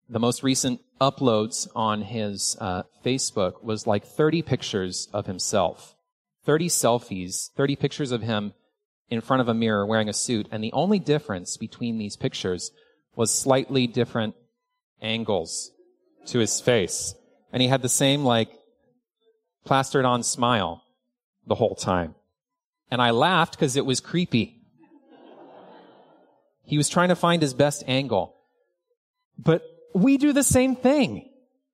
the 0.09 0.19
most 0.19 0.43
recent 0.43 0.81
uploads 1.01 1.69
on 1.75 2.03
his 2.03 2.57
uh, 2.61 2.83
Facebook 3.05 3.63
was 3.63 3.87
like 3.87 4.05
30 4.05 4.43
pictures 4.43 5.09
of 5.13 5.27
himself. 5.27 5.95
30 6.45 6.69
selfies, 6.69 7.51
30 7.57 7.77
pictures 7.77 8.13
of 8.13 8.23
him 8.23 8.53
in 9.09 9.21
front 9.21 9.41
of 9.41 9.49
a 9.49 9.55
mirror 9.55 9.87
wearing 9.87 10.09
a 10.09 10.13
suit, 10.13 10.47
and 10.51 10.63
the 10.63 10.73
only 10.73 10.99
difference 10.99 11.57
between 11.57 11.99
these 11.99 12.17
pictures 12.17 12.71
was 13.17 13.33
slightly 13.33 13.87
different 13.87 14.35
angles 15.01 15.71
to 16.27 16.39
his 16.39 16.61
face. 16.61 17.15
And 17.53 17.63
he 17.63 17.69
had 17.69 17.83
the 17.83 17.89
same, 17.89 18.25
like, 18.25 18.51
plastered 19.65 20.05
on 20.05 20.23
smile 20.23 20.83
the 21.47 21.55
whole 21.55 21.75
time. 21.75 22.15
And 22.91 23.01
I 23.01 23.11
laughed 23.11 23.53
because 23.53 23.77
it 23.77 23.87
was 23.87 24.01
creepy. 24.01 24.61
He 26.65 26.77
was 26.77 26.89
trying 26.89 27.09
to 27.09 27.17
find 27.17 27.43
his 27.43 27.55
best 27.55 27.85
angle. 27.87 28.35
But 29.39 29.63
we 29.95 30.17
do 30.17 30.33
the 30.33 30.43
same 30.43 30.77
thing, 30.77 31.29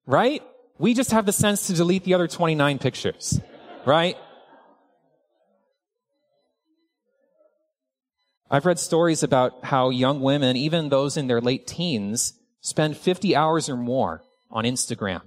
right? 0.07 0.43
We 0.79 0.95
just 0.95 1.13
have 1.13 1.27
the 1.27 1.33
sense 1.33 1.67
to 1.69 1.75
delete 1.75 2.05
the 2.05 2.15
other 2.15 2.27
29 2.27 2.79
pictures, 2.79 3.41
right? 3.85 4.17
I've 8.51 8.67
read 8.67 8.81
stories 8.81 9.23
about 9.23 9.65
how 9.65 9.91
young 9.91 10.21
women, 10.21 10.57
even 10.57 10.89
those 10.89 11.17
in 11.17 11.29
their 11.29 11.41
late 11.41 11.69
teens, 11.69 12.35
spend 12.61 12.97
50 12.97 13.37
hours 13.37 13.69
or 13.69 13.77
more 13.77 14.23
on 14.51 14.65
Instagram, 14.65 15.23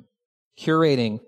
curating 0.60 1.22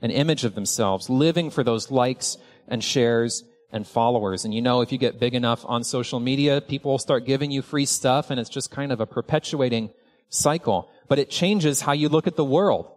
an 0.00 0.10
image 0.10 0.44
of 0.44 0.54
themselves, 0.54 1.10
living 1.10 1.50
for 1.50 1.62
those 1.62 1.90
likes 1.90 2.38
and 2.66 2.82
shares 2.82 3.44
and 3.70 3.86
followers. 3.86 4.46
And 4.46 4.54
you 4.54 4.62
know, 4.62 4.80
if 4.80 4.92
you 4.92 4.98
get 4.98 5.20
big 5.20 5.34
enough 5.34 5.62
on 5.66 5.84
social 5.84 6.20
media, 6.20 6.62
people 6.62 6.92
will 6.92 6.98
start 6.98 7.26
giving 7.26 7.50
you 7.50 7.60
free 7.60 7.86
stuff 7.86 8.30
and 8.30 8.40
it's 8.40 8.50
just 8.50 8.70
kind 8.70 8.90
of 8.90 9.00
a 9.00 9.06
perpetuating 9.06 9.90
cycle. 10.30 10.90
But 11.06 11.18
it 11.18 11.28
changes 11.28 11.82
how 11.82 11.92
you 11.92 12.08
look 12.08 12.26
at 12.26 12.36
the 12.36 12.44
world. 12.44 12.90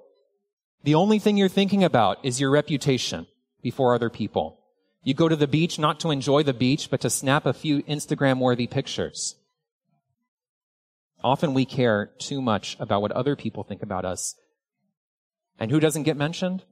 The 0.83 0.95
only 0.95 1.19
thing 1.19 1.35
you're 1.35 1.49
thinking 1.49 1.83
about 1.83 2.23
is 2.23 2.39
your 2.39 2.51
reputation 2.51 3.27
before 3.61 3.95
other 3.95 4.09
people. 4.09 4.59
You 5.05 5.13
go 5.13 5.29
to 5.29 5.35
the 5.35 5.47
beach 5.47 5.77
not 5.77 5.99
to 5.99 6.09
enjoy 6.09 6.41
the 6.41 6.53
beach, 6.53 6.89
but 6.89 6.99
to 7.01 7.11
snap 7.11 7.45
a 7.45 7.53
few 7.53 7.83
Instagram 7.83 8.39
worthy 8.39 8.65
pictures. 8.65 9.35
Often 11.23 11.53
we 11.53 11.63
care 11.63 12.11
too 12.17 12.41
much 12.41 12.75
about 12.79 13.03
what 13.03 13.11
other 13.11 13.35
people 13.35 13.63
think 13.63 13.83
about 13.83 14.03
us. 14.03 14.33
And 15.59 15.69
who 15.69 15.79
doesn't 15.79 16.03
get 16.03 16.17
mentioned? 16.17 16.63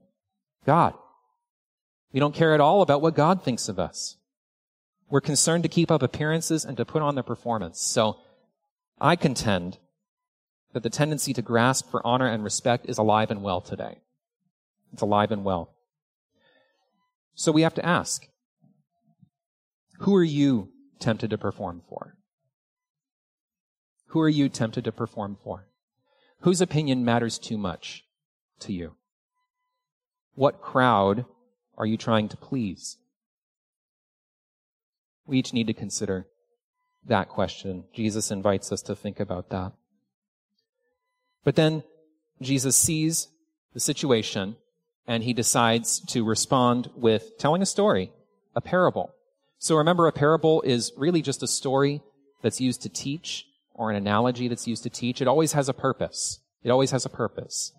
God. 0.65 0.96
We 2.12 2.19
don't 2.19 2.34
care 2.34 2.56
at 2.56 2.60
all 2.60 2.82
about 2.82 3.04
what 3.04 3.15
God 3.15 3.43
thinks 3.43 3.69
of 3.69 3.78
us. 3.78 4.17
We're 5.12 5.22
concerned 5.22 5.62
to 5.62 5.69
keep 5.69 5.91
up 5.91 6.02
appearances 6.02 6.65
and 6.65 6.76
to 6.78 6.86
put 6.86 7.04
on 7.04 7.13
the 7.13 7.22
performance. 7.22 7.82
So 7.82 8.17
I 9.00 9.15
contend 9.15 9.78
that 10.74 10.82
the 10.82 10.89
tendency 10.89 11.34
to 11.34 11.43
grasp 11.43 11.91
for 11.91 12.06
honor 12.06 12.28
and 12.28 12.43
respect 12.43 12.88
is 12.89 12.98
alive 12.98 13.30
and 13.30 13.43
well 13.43 13.62
today. 13.62 14.00
It's 14.91 15.04
alive 15.04 15.32
and 15.32 15.43
well. 15.43 15.72
So 17.36 17.52
we 17.52 17.63
have 17.63 17.74
to 17.76 17.86
ask, 17.86 18.28
who 20.00 20.15
are 20.15 20.24
you 20.24 20.69
tempted 21.00 21.30
to 21.30 21.38
perform 21.38 21.82
for? 21.88 22.15
Who 24.08 24.19
are 24.22 24.30
you 24.30 24.50
tempted 24.50 24.84
to 24.84 24.91
perform 24.91 25.38
for? 25.43 25.67
Whose 26.41 26.62
opinion 26.62 27.04
matters 27.04 27.39
too 27.39 27.58
much 27.58 28.04
to 28.60 28.74
you? 28.74 28.96
What 30.36 30.62
crowd 30.62 31.26
are 31.78 31.86
you 31.86 31.98
trying 31.98 32.30
to 32.30 32.38
please? 32.38 32.98
We 35.26 35.39
each 35.39 35.54
need 35.54 35.67
to 35.67 35.74
consider 35.74 36.28
that 37.06 37.30
question. 37.30 37.86
Jesus 37.93 38.30
invites 38.30 38.72
us 38.72 38.82
to 38.84 38.96
think 38.96 39.19
about 39.19 39.50
that. 39.50 39.74
But 41.43 41.56
then 41.56 41.84
Jesus 42.41 42.76
sees 42.76 43.30
the 43.74 43.80
situation 43.80 44.58
and 45.07 45.23
he 45.23 45.33
decides 45.33 45.99
to 46.07 46.23
respond 46.23 46.89
with 46.95 47.37
telling 47.37 47.61
a 47.61 47.65
story, 47.65 48.11
a 48.55 48.61
parable. 48.61 49.13
So 49.59 49.77
remember, 49.77 50.07
a 50.07 50.11
parable 50.11 50.61
is 50.61 50.91
really 50.97 51.21
just 51.21 51.43
a 51.43 51.47
story 51.47 52.01
that's 52.41 52.61
used 52.61 52.81
to 52.83 52.89
teach 52.89 53.45
or 53.73 53.89
an 53.89 53.95
analogy 53.95 54.47
that's 54.47 54.67
used 54.67 54.83
to 54.83 54.89
teach. 54.89 55.21
It 55.21 55.27
always 55.27 55.53
has 55.53 55.69
a 55.69 55.73
purpose. 55.73 56.39
It 56.63 56.69
always 56.69 56.91
has 56.91 57.05
a 57.05 57.09
purpose. 57.09 57.73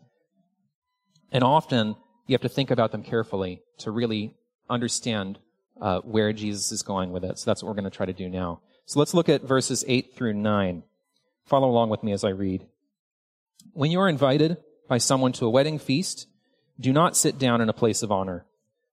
And 1.31 1.45
often 1.45 1.97
you 2.27 2.35
have 2.35 2.43
to 2.43 2.49
think 2.49 2.71
about 2.71 2.93
them 2.93 3.03
carefully 3.03 3.63
to 3.79 3.91
really 3.91 4.35
understand 4.69 5.39
uh, 5.81 6.01
where 6.01 6.33
Jesus 6.33 6.73
is 6.73 6.83
going 6.83 7.13
with 7.13 7.25
it. 7.25 7.39
So 7.39 7.51
that's 7.51 7.63
what 7.63 7.69
we're 7.69 7.81
going 7.81 7.91
to 7.91 7.97
try 7.97 8.07
to 8.07 8.13
do 8.13 8.29
now. 8.29 8.61
So 8.87 8.99
let's 8.99 9.15
look 9.15 9.29
at 9.29 9.43
verses 9.43 9.85
8 9.87 10.15
through 10.15 10.35
9. 10.35 10.83
Follow 11.47 11.69
along 11.69 11.91
with 11.91 12.03
me 12.03 12.13
as 12.13 12.25
I 12.25 12.31
read. 12.31 12.67
When 13.73 13.91
you 13.91 14.01
are 14.01 14.09
invited 14.09 14.59
by 14.89 14.99
someone 14.99 15.33
to 15.33 15.47
a 15.47 15.51
wedding 15.51 15.79
feast, 15.79 16.27
do 16.79 16.93
not 16.93 17.17
sit 17.17 17.39
down 17.39 17.61
in 17.61 17.69
a 17.69 17.75
place 17.75 18.03
of 18.03 18.11
honor, 18.11 18.47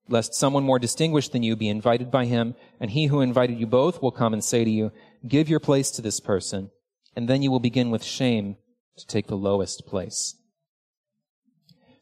lest 0.08 0.34
someone 0.34 0.64
more 0.64 0.78
distinguished 0.78 1.32
than 1.32 1.42
you 1.42 1.56
be 1.56 1.68
invited 1.68 2.10
by 2.10 2.26
him, 2.26 2.54
and 2.80 2.90
he 2.90 3.06
who 3.06 3.20
invited 3.20 3.58
you 3.58 3.66
both 3.66 4.02
will 4.02 4.12
come 4.12 4.32
and 4.32 4.44
say 4.44 4.64
to 4.64 4.70
you, 4.70 4.92
Give 5.26 5.48
your 5.48 5.60
place 5.60 5.90
to 5.92 6.02
this 6.02 6.20
person, 6.20 6.70
and 7.16 7.28
then 7.28 7.42
you 7.42 7.50
will 7.50 7.60
begin 7.60 7.90
with 7.90 8.04
shame 8.04 8.56
to 8.96 9.06
take 9.06 9.26
the 9.26 9.36
lowest 9.36 9.86
place. 9.86 10.36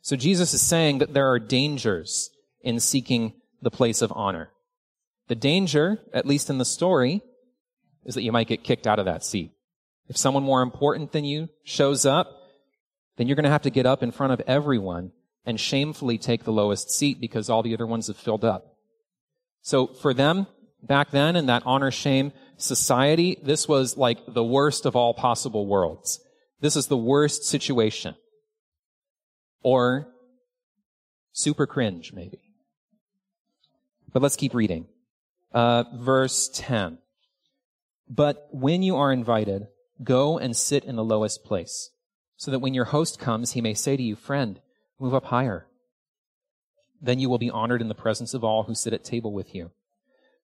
So 0.02 0.16
Jesus 0.16 0.54
is 0.54 0.62
saying 0.62 0.98
that 0.98 1.14
there 1.14 1.30
are 1.30 1.38
dangers 1.38 2.30
in 2.62 2.80
seeking 2.80 3.34
the 3.62 3.70
place 3.70 4.02
of 4.02 4.12
honor. 4.14 4.50
The 5.28 5.34
danger, 5.34 6.00
at 6.12 6.26
least 6.26 6.50
in 6.50 6.58
the 6.58 6.64
story, 6.64 7.22
is 8.04 8.14
that 8.14 8.22
you 8.22 8.32
might 8.32 8.48
get 8.48 8.64
kicked 8.64 8.86
out 8.86 8.98
of 8.98 9.04
that 9.04 9.24
seat. 9.24 9.52
If 10.08 10.16
someone 10.16 10.42
more 10.42 10.62
important 10.62 11.12
than 11.12 11.24
you 11.24 11.48
shows 11.62 12.04
up, 12.04 12.28
then 13.16 13.28
you're 13.28 13.36
going 13.36 13.44
to 13.44 13.50
have 13.50 13.62
to 13.62 13.70
get 13.70 13.86
up 13.86 14.02
in 14.02 14.10
front 14.10 14.32
of 14.32 14.40
everyone 14.46 15.12
and 15.44 15.58
shamefully 15.58 16.18
take 16.18 16.44
the 16.44 16.52
lowest 16.52 16.90
seat 16.90 17.20
because 17.20 17.48
all 17.48 17.62
the 17.62 17.74
other 17.74 17.86
ones 17.86 18.08
have 18.08 18.16
filled 18.16 18.44
up. 18.44 18.76
So 19.62 19.88
for 19.88 20.14
them, 20.14 20.46
back 20.82 21.10
then 21.10 21.36
in 21.36 21.46
that 21.46 21.62
honor 21.64 21.90
shame 21.90 22.32
society, 22.56 23.38
this 23.42 23.68
was 23.68 23.96
like 23.96 24.18
the 24.26 24.44
worst 24.44 24.86
of 24.86 24.96
all 24.96 25.14
possible 25.14 25.66
worlds. 25.66 26.20
This 26.60 26.76
is 26.76 26.86
the 26.86 26.96
worst 26.96 27.44
situation. 27.44 28.14
Or 29.62 30.08
super 31.32 31.66
cringe, 31.66 32.12
maybe. 32.12 32.40
But 34.12 34.22
let's 34.22 34.36
keep 34.36 34.54
reading. 34.54 34.86
Uh, 35.52 35.84
verse 35.94 36.50
10. 36.54 36.98
But 38.08 38.48
when 38.50 38.82
you 38.82 38.96
are 38.96 39.12
invited, 39.12 39.68
go 40.02 40.38
and 40.38 40.56
sit 40.56 40.84
in 40.84 40.96
the 40.96 41.04
lowest 41.04 41.44
place, 41.44 41.90
so 42.36 42.50
that 42.50 42.58
when 42.58 42.74
your 42.74 42.86
host 42.86 43.18
comes, 43.18 43.52
he 43.52 43.60
may 43.60 43.74
say 43.74 43.96
to 43.96 44.02
you, 44.02 44.16
friend, 44.16 44.60
Move 45.00 45.14
up 45.14 45.24
higher. 45.24 45.66
Then 47.00 47.18
you 47.18 47.30
will 47.30 47.38
be 47.38 47.50
honored 47.50 47.80
in 47.80 47.88
the 47.88 47.94
presence 47.94 48.34
of 48.34 48.44
all 48.44 48.64
who 48.64 48.74
sit 48.74 48.92
at 48.92 49.02
table 49.02 49.32
with 49.32 49.54
you. 49.54 49.70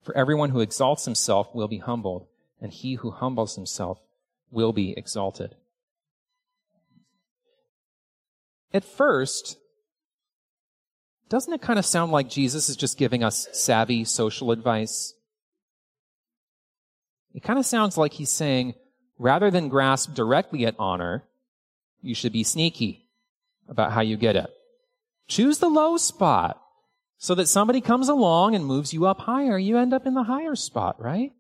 For 0.03 0.17
everyone 0.17 0.51
who 0.51 0.61
exalts 0.61 1.05
himself 1.05 1.55
will 1.55 1.69
be 1.69 1.79
humbled, 1.79 2.27
and 2.61 2.73
he 2.73 2.95
who 2.95 3.11
humbles 3.11 3.55
himself 3.55 4.01
will 4.51 4.73
be 4.73 4.97
exalted. 4.97 5.55
At 8.73 8.85
first, 8.85 9.59
doesn't 11.29 11.53
it 11.53 11.61
kind 11.61 11.79
of 11.79 11.85
sound 11.85 12.13
like 12.13 12.31
Jesus 12.31 12.71
is 12.71 12.77
just 12.77 12.97
giving 12.97 13.23
us 13.23 13.49
savvy 13.53 14.05
social 14.05 14.53
advice? 14.53 15.13
It 17.35 17.43
kind 17.43 17.59
of 17.59 17.67
sounds 17.67 17.99
like 17.99 18.15
he's 18.15 18.31
saying, 18.31 18.75
rather 19.19 19.51
than 19.51 19.69
grasp 19.69 20.15
directly 20.15 20.65
at 20.65 20.77
honor, 20.79 21.25
you 22.01 22.15
should 22.15 22.33
be 22.33 22.45
sneaky 22.45 23.06
about 23.69 23.93
how 23.93 24.01
you 24.01 24.17
get 24.17 24.37
it. 24.37 24.51
Choose 25.29 25.59
the 25.59 25.69
low 25.69 25.97
spot 25.97 26.61
so 27.19 27.35
that 27.35 27.49
somebody 27.49 27.81
comes 27.81 28.09
along 28.09 28.55
and 28.55 28.65
moves 28.65 28.93
you 28.93 29.07
up 29.07 29.21
higher. 29.21 29.59
You 29.59 29.79
end 29.79 29.93
up 29.93 30.07
in 30.07 30.15
the 30.15 30.25
higher 30.25 30.55
spot, 30.55 31.01
right? 31.01 31.33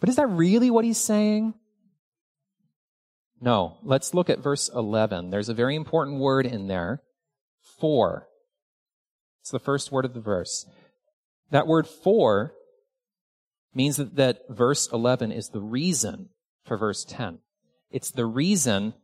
But 0.00 0.08
is 0.08 0.16
that 0.16 0.28
really 0.28 0.70
what 0.70 0.84
he's 0.84 0.98
saying? 0.98 1.54
No. 3.40 3.78
Let's 3.82 4.14
look 4.14 4.30
at 4.30 4.38
verse 4.38 4.68
11. 4.68 5.30
There's 5.30 5.48
a 5.48 5.54
very 5.54 5.74
important 5.74 6.18
word 6.18 6.46
in 6.46 6.68
there. 6.68 7.02
For. 7.78 8.28
It's 9.40 9.50
the 9.50 9.58
first 9.58 9.92
word 9.92 10.04
of 10.04 10.14
the 10.14 10.20
verse. 10.20 10.66
That 11.50 11.66
word 11.66 11.86
for 11.86 12.54
means 13.74 13.96
that, 13.96 14.16
that 14.16 14.40
verse 14.48 14.88
11 14.92 15.32
is 15.32 15.50
the 15.50 15.60
reason 15.60 16.30
for 16.64 16.76
verse 16.76 17.04
10. 17.04 17.38
It's 17.90 18.10
the 18.10 18.26
reason 18.26 18.94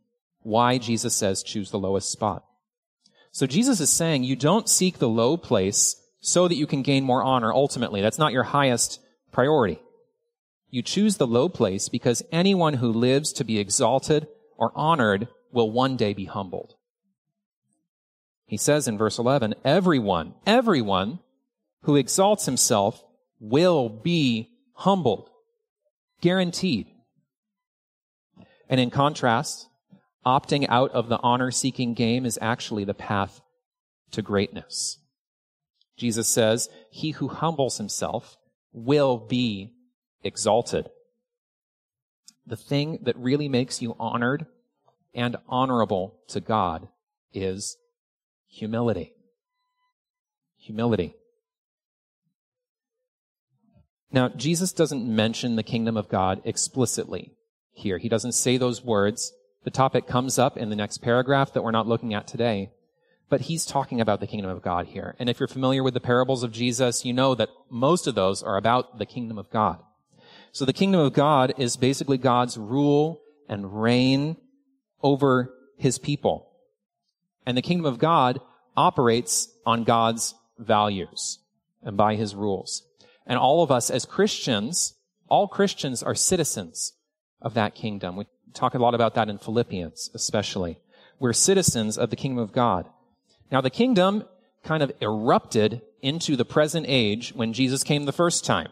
why 0.45 0.77
Jesus 0.77 1.15
says 1.15 1.41
choose 1.41 1.71
the 1.71 1.79
lowest 1.79 2.11
spot. 2.11 2.45
So 3.31 3.47
Jesus 3.47 3.79
is 3.79 3.89
saying 3.89 4.23
you 4.23 4.35
don't 4.35 4.69
seek 4.69 4.99
the 4.99 5.09
low 5.09 5.37
place 5.37 5.99
so 6.21 6.47
that 6.47 6.55
you 6.55 6.67
can 6.67 6.83
gain 6.83 7.03
more 7.03 7.23
honor 7.23 7.51
ultimately. 7.51 8.01
That's 8.01 8.19
not 8.19 8.31
your 8.31 8.43
highest 8.43 8.99
priority. 9.31 9.81
You 10.69 10.83
choose 10.83 11.17
the 11.17 11.27
low 11.27 11.49
place 11.49 11.89
because 11.89 12.23
anyone 12.31 12.75
who 12.75 12.91
lives 12.91 13.33
to 13.33 13.43
be 13.43 13.57
exalted 13.57 14.27
or 14.55 14.71
honored 14.75 15.27
will 15.51 15.71
one 15.71 15.97
day 15.97 16.13
be 16.13 16.25
humbled. 16.25 16.75
He 18.45 18.57
says 18.57 18.87
in 18.87 18.99
verse 18.99 19.17
11, 19.17 19.55
everyone, 19.65 20.35
everyone 20.45 21.19
who 21.83 21.95
exalts 21.95 22.45
himself 22.45 23.03
will 23.39 23.89
be 23.89 24.51
humbled. 24.73 25.31
Guaranteed. 26.21 26.87
And 28.69 28.79
in 28.79 28.91
contrast, 28.91 29.67
opting 30.25 30.65
out 30.69 30.91
of 30.91 31.09
the 31.09 31.19
honor 31.21 31.51
seeking 31.51 31.93
game 31.93 32.25
is 32.25 32.39
actually 32.41 32.83
the 32.83 32.93
path 32.93 33.41
to 34.11 34.21
greatness. 34.21 34.99
Jesus 35.97 36.27
says, 36.27 36.69
he 36.89 37.11
who 37.11 37.27
humbles 37.27 37.77
himself 37.77 38.37
will 38.73 39.17
be 39.17 39.71
exalted. 40.23 40.89
The 42.45 42.57
thing 42.57 42.99
that 43.03 43.17
really 43.17 43.47
makes 43.47 43.81
you 43.81 43.95
honored 43.99 44.45
and 45.13 45.37
honorable 45.47 46.19
to 46.27 46.41
God 46.41 46.87
is 47.33 47.77
humility. 48.47 49.13
Humility. 50.57 51.15
Now, 54.11 54.29
Jesus 54.29 54.71
doesn't 54.73 55.05
mention 55.05 55.55
the 55.55 55.63
kingdom 55.63 55.97
of 55.97 56.09
God 56.09 56.41
explicitly 56.45 57.33
here. 57.71 57.97
He 57.97 58.09
doesn't 58.09 58.33
say 58.33 58.57
those 58.57 58.83
words. 58.83 59.33
The 59.65 59.71
topic 59.71 60.05
comes 60.05 60.37
up 60.37 60.57
in 60.57 60.69
the 60.69 60.75
next 60.75 60.99
paragraph 60.99 61.51
that 61.53 61.63
we're 61.63 61.71
not 61.71 61.87
looking 61.87 62.13
at 62.13 62.27
today. 62.27 62.69
But 63.29 63.41
he's 63.41 63.65
talking 63.65 63.99
about 63.99 64.19
the 64.19 64.27
kingdom 64.27 64.51
of 64.51 64.61
God 64.61 64.85
here. 64.85 65.15
And 65.17 65.27
if 65.27 65.39
you're 65.39 65.47
familiar 65.47 65.81
with 65.81 65.95
the 65.95 65.99
parables 65.99 66.43
of 66.43 66.51
Jesus, 66.51 67.03
you 67.03 67.11
know 67.11 67.33
that 67.33 67.49
most 67.71 68.05
of 68.05 68.13
those 68.13 68.43
are 68.43 68.57
about 68.57 68.99
the 68.99 69.07
kingdom 69.07 69.39
of 69.39 69.49
God. 69.49 69.79
So 70.51 70.65
the 70.65 70.71
kingdom 70.71 71.01
of 71.01 71.13
God 71.13 71.55
is 71.57 71.77
basically 71.77 72.19
God's 72.19 72.57
rule 72.57 73.21
and 73.49 73.81
reign 73.81 74.37
over 75.01 75.51
his 75.77 75.97
people. 75.97 76.51
And 77.47 77.57
the 77.57 77.63
kingdom 77.63 77.87
of 77.87 77.97
God 77.97 78.39
operates 78.77 79.49
on 79.65 79.83
God's 79.83 80.35
values 80.59 81.39
and 81.81 81.97
by 81.97 82.15
his 82.15 82.35
rules. 82.35 82.83
And 83.25 83.39
all 83.39 83.63
of 83.63 83.71
us 83.71 83.89
as 83.89 84.05
Christians, 84.05 84.93
all 85.27 85.47
Christians 85.47 86.03
are 86.03 86.13
citizens 86.13 86.93
of 87.41 87.55
that 87.55 87.73
kingdom. 87.73 88.25
Talk 88.55 88.73
a 88.73 88.79
lot 88.79 88.95
about 88.95 89.13
that 89.15 89.29
in 89.29 89.37
Philippians, 89.37 90.11
especially. 90.13 90.79
We're 91.19 91.33
citizens 91.33 91.97
of 91.97 92.09
the 92.09 92.15
kingdom 92.15 92.41
of 92.41 92.53
God. 92.53 92.89
Now, 93.51 93.61
the 93.61 93.69
kingdom 93.69 94.23
kind 94.63 94.81
of 94.81 94.91
erupted 95.01 95.81
into 96.01 96.35
the 96.35 96.45
present 96.45 96.85
age 96.87 97.33
when 97.35 97.53
Jesus 97.53 97.83
came 97.83 98.05
the 98.05 98.11
first 98.11 98.45
time. 98.45 98.69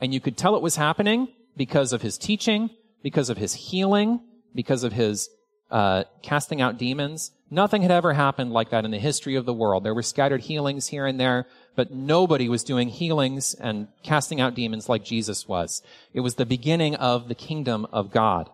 And 0.00 0.12
you 0.12 0.20
could 0.20 0.36
tell 0.36 0.56
it 0.56 0.62
was 0.62 0.76
happening 0.76 1.28
because 1.56 1.92
of 1.92 2.02
his 2.02 2.18
teaching, 2.18 2.70
because 3.02 3.30
of 3.30 3.38
his 3.38 3.54
healing, 3.54 4.20
because 4.54 4.82
of 4.82 4.92
his 4.92 5.30
uh, 5.70 6.04
casting 6.22 6.60
out 6.60 6.78
demons. 6.78 7.30
Nothing 7.50 7.82
had 7.82 7.90
ever 7.90 8.12
happened 8.12 8.52
like 8.52 8.70
that 8.70 8.84
in 8.84 8.90
the 8.90 8.98
history 8.98 9.36
of 9.36 9.46
the 9.46 9.54
world. 9.54 9.84
There 9.84 9.94
were 9.94 10.02
scattered 10.02 10.42
healings 10.42 10.88
here 10.88 11.06
and 11.06 11.18
there, 11.18 11.46
but 11.76 11.92
nobody 11.92 12.48
was 12.48 12.64
doing 12.64 12.88
healings 12.88 13.54
and 13.54 13.88
casting 14.02 14.40
out 14.40 14.54
demons 14.54 14.88
like 14.88 15.04
Jesus 15.04 15.46
was. 15.46 15.82
It 16.12 16.20
was 16.20 16.34
the 16.34 16.46
beginning 16.46 16.96
of 16.96 17.28
the 17.28 17.34
kingdom 17.34 17.86
of 17.92 18.10
God. 18.10 18.50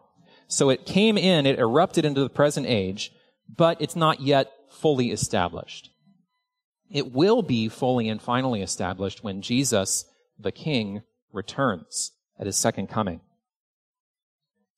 So 0.48 0.70
it 0.70 0.86
came 0.86 1.18
in, 1.18 1.46
it 1.46 1.58
erupted 1.58 2.04
into 2.04 2.20
the 2.20 2.30
present 2.30 2.66
age, 2.66 3.12
but 3.54 3.80
it's 3.80 3.96
not 3.96 4.20
yet 4.20 4.50
fully 4.70 5.10
established. 5.10 5.90
It 6.90 7.12
will 7.12 7.42
be 7.42 7.68
fully 7.68 8.08
and 8.08 8.22
finally 8.22 8.62
established 8.62 9.24
when 9.24 9.42
Jesus, 9.42 10.04
the 10.38 10.52
King, 10.52 11.02
returns 11.32 12.12
at 12.38 12.46
his 12.46 12.56
second 12.56 12.88
coming. 12.88 13.20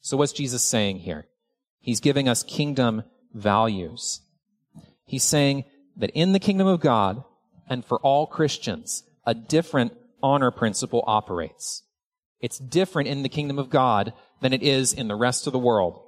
So 0.00 0.16
what's 0.16 0.32
Jesus 0.32 0.62
saying 0.62 1.00
here? 1.00 1.26
He's 1.80 2.00
giving 2.00 2.28
us 2.28 2.42
kingdom 2.42 3.04
values. 3.34 4.20
He's 5.04 5.24
saying 5.24 5.64
that 5.96 6.10
in 6.10 6.32
the 6.32 6.40
kingdom 6.40 6.66
of 6.66 6.80
God 6.80 7.24
and 7.68 7.84
for 7.84 7.98
all 8.00 8.26
Christians, 8.26 9.04
a 9.26 9.34
different 9.34 9.92
honor 10.22 10.50
principle 10.50 11.04
operates. 11.06 11.82
It's 12.40 12.58
different 12.58 13.08
in 13.08 13.22
the 13.22 13.28
kingdom 13.28 13.58
of 13.58 13.70
God 13.70 14.12
than 14.40 14.52
it 14.52 14.62
is 14.62 14.92
in 14.92 15.08
the 15.08 15.14
rest 15.14 15.46
of 15.46 15.52
the 15.52 15.58
world. 15.58 16.02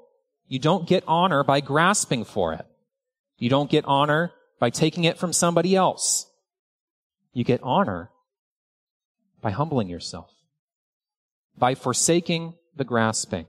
You 0.48 0.58
don't 0.58 0.88
get 0.88 1.04
honor 1.06 1.44
by 1.44 1.60
grasping 1.60 2.24
for 2.24 2.52
it. 2.52 2.66
You 3.38 3.48
don't 3.48 3.70
get 3.70 3.84
honor 3.86 4.32
by 4.58 4.70
taking 4.70 5.04
it 5.04 5.18
from 5.18 5.32
somebody 5.32 5.74
else. 5.74 6.26
You 7.32 7.44
get 7.44 7.62
honor 7.62 8.10
by 9.40 9.50
humbling 9.50 9.88
yourself, 9.88 10.30
by 11.56 11.74
forsaking 11.74 12.54
the 12.76 12.84
grasping. 12.84 13.46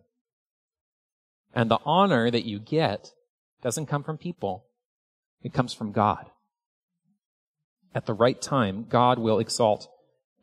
And 1.54 1.70
the 1.70 1.80
honor 1.86 2.32
that 2.32 2.46
you 2.46 2.60
get 2.60 3.12
doesn't 3.62 3.88
come 3.88 4.04
from 4.04 4.18
people. 4.18 4.66
It 5.44 5.54
comes 5.54 5.74
from 5.74 5.92
God. 5.92 6.30
At 7.94 8.06
the 8.06 8.14
right 8.14 8.42
time, 8.42 8.86
God 8.88 9.20
will 9.20 9.40
exalt 9.40 9.90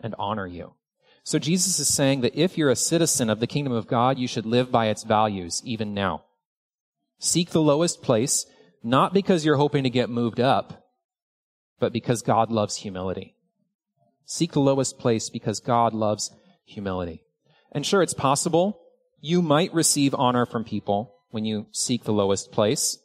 and 0.01 0.14
honor 0.18 0.46
you. 0.46 0.74
So 1.29 1.38
Jesus 1.38 1.79
is 1.79 1.93
saying 1.93 2.23
that 2.23 2.41
if 2.41 2.57
you're 2.57 2.71
a 2.71 2.75
citizen 2.75 3.29
of 3.29 3.38
the 3.38 3.47
kingdom 3.47 3.75
of 3.75 3.87
God, 3.87 4.19
you 4.19 4.27
should 4.27 4.47
live 4.47 4.73
by 4.73 4.87
its 4.87 5.05
values 5.05 5.61
even 5.62 5.93
now. 5.93 6.25
Seek 7.19 7.51
the 7.51 7.61
lowest 7.61 8.01
place, 8.01 8.47
not 8.83 9.12
because 9.12 9.45
you're 9.45 9.59
hoping 9.59 9.85
to 9.85 9.91
get 9.91 10.09
moved 10.09 10.41
up, 10.41 10.88
but 11.79 11.93
because 11.93 12.23
God 12.23 12.51
loves 12.51 12.77
humility. 12.77 13.35
Seek 14.25 14.53
the 14.53 14.62
lowest 14.62 14.99
place 14.99 15.29
because 15.29 15.61
God 15.61 15.93
loves 15.93 16.31
humility. 16.64 17.25
And 17.73 17.85
sure, 17.85 18.01
it's 18.01 18.14
possible 18.14 18.81
you 19.21 19.43
might 19.43 19.75
receive 19.75 20.14
honor 20.14 20.47
from 20.47 20.64
people 20.64 21.14
when 21.29 21.45
you 21.45 21.67
seek 21.73 22.05
the 22.05 22.12
lowest 22.14 22.53
place, 22.53 22.97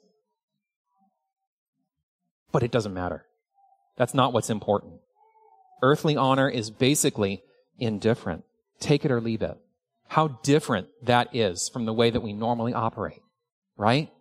but 2.54 2.64
it 2.64 2.72
doesn't 2.72 2.94
matter. 2.94 3.26
That's 3.98 4.14
not 4.14 4.32
what's 4.32 4.50
important. 4.50 5.02
Earthly 5.82 6.16
honor 6.16 6.48
is 6.48 6.70
basically 6.70 7.44
indifferent. 7.80 8.44
Take 8.80 9.06
it 9.06 9.12
or 9.12 9.22
leave 9.22 9.42
it. 9.42 9.58
How 10.08 10.28
different 10.44 10.88
that 11.04 11.36
is 11.36 11.70
from 11.70 11.86
the 11.86 11.94
way 11.94 12.10
that 12.10 12.22
we 12.22 12.34
normally 12.34 12.74
operate, 12.74 13.22
right? 13.78 14.12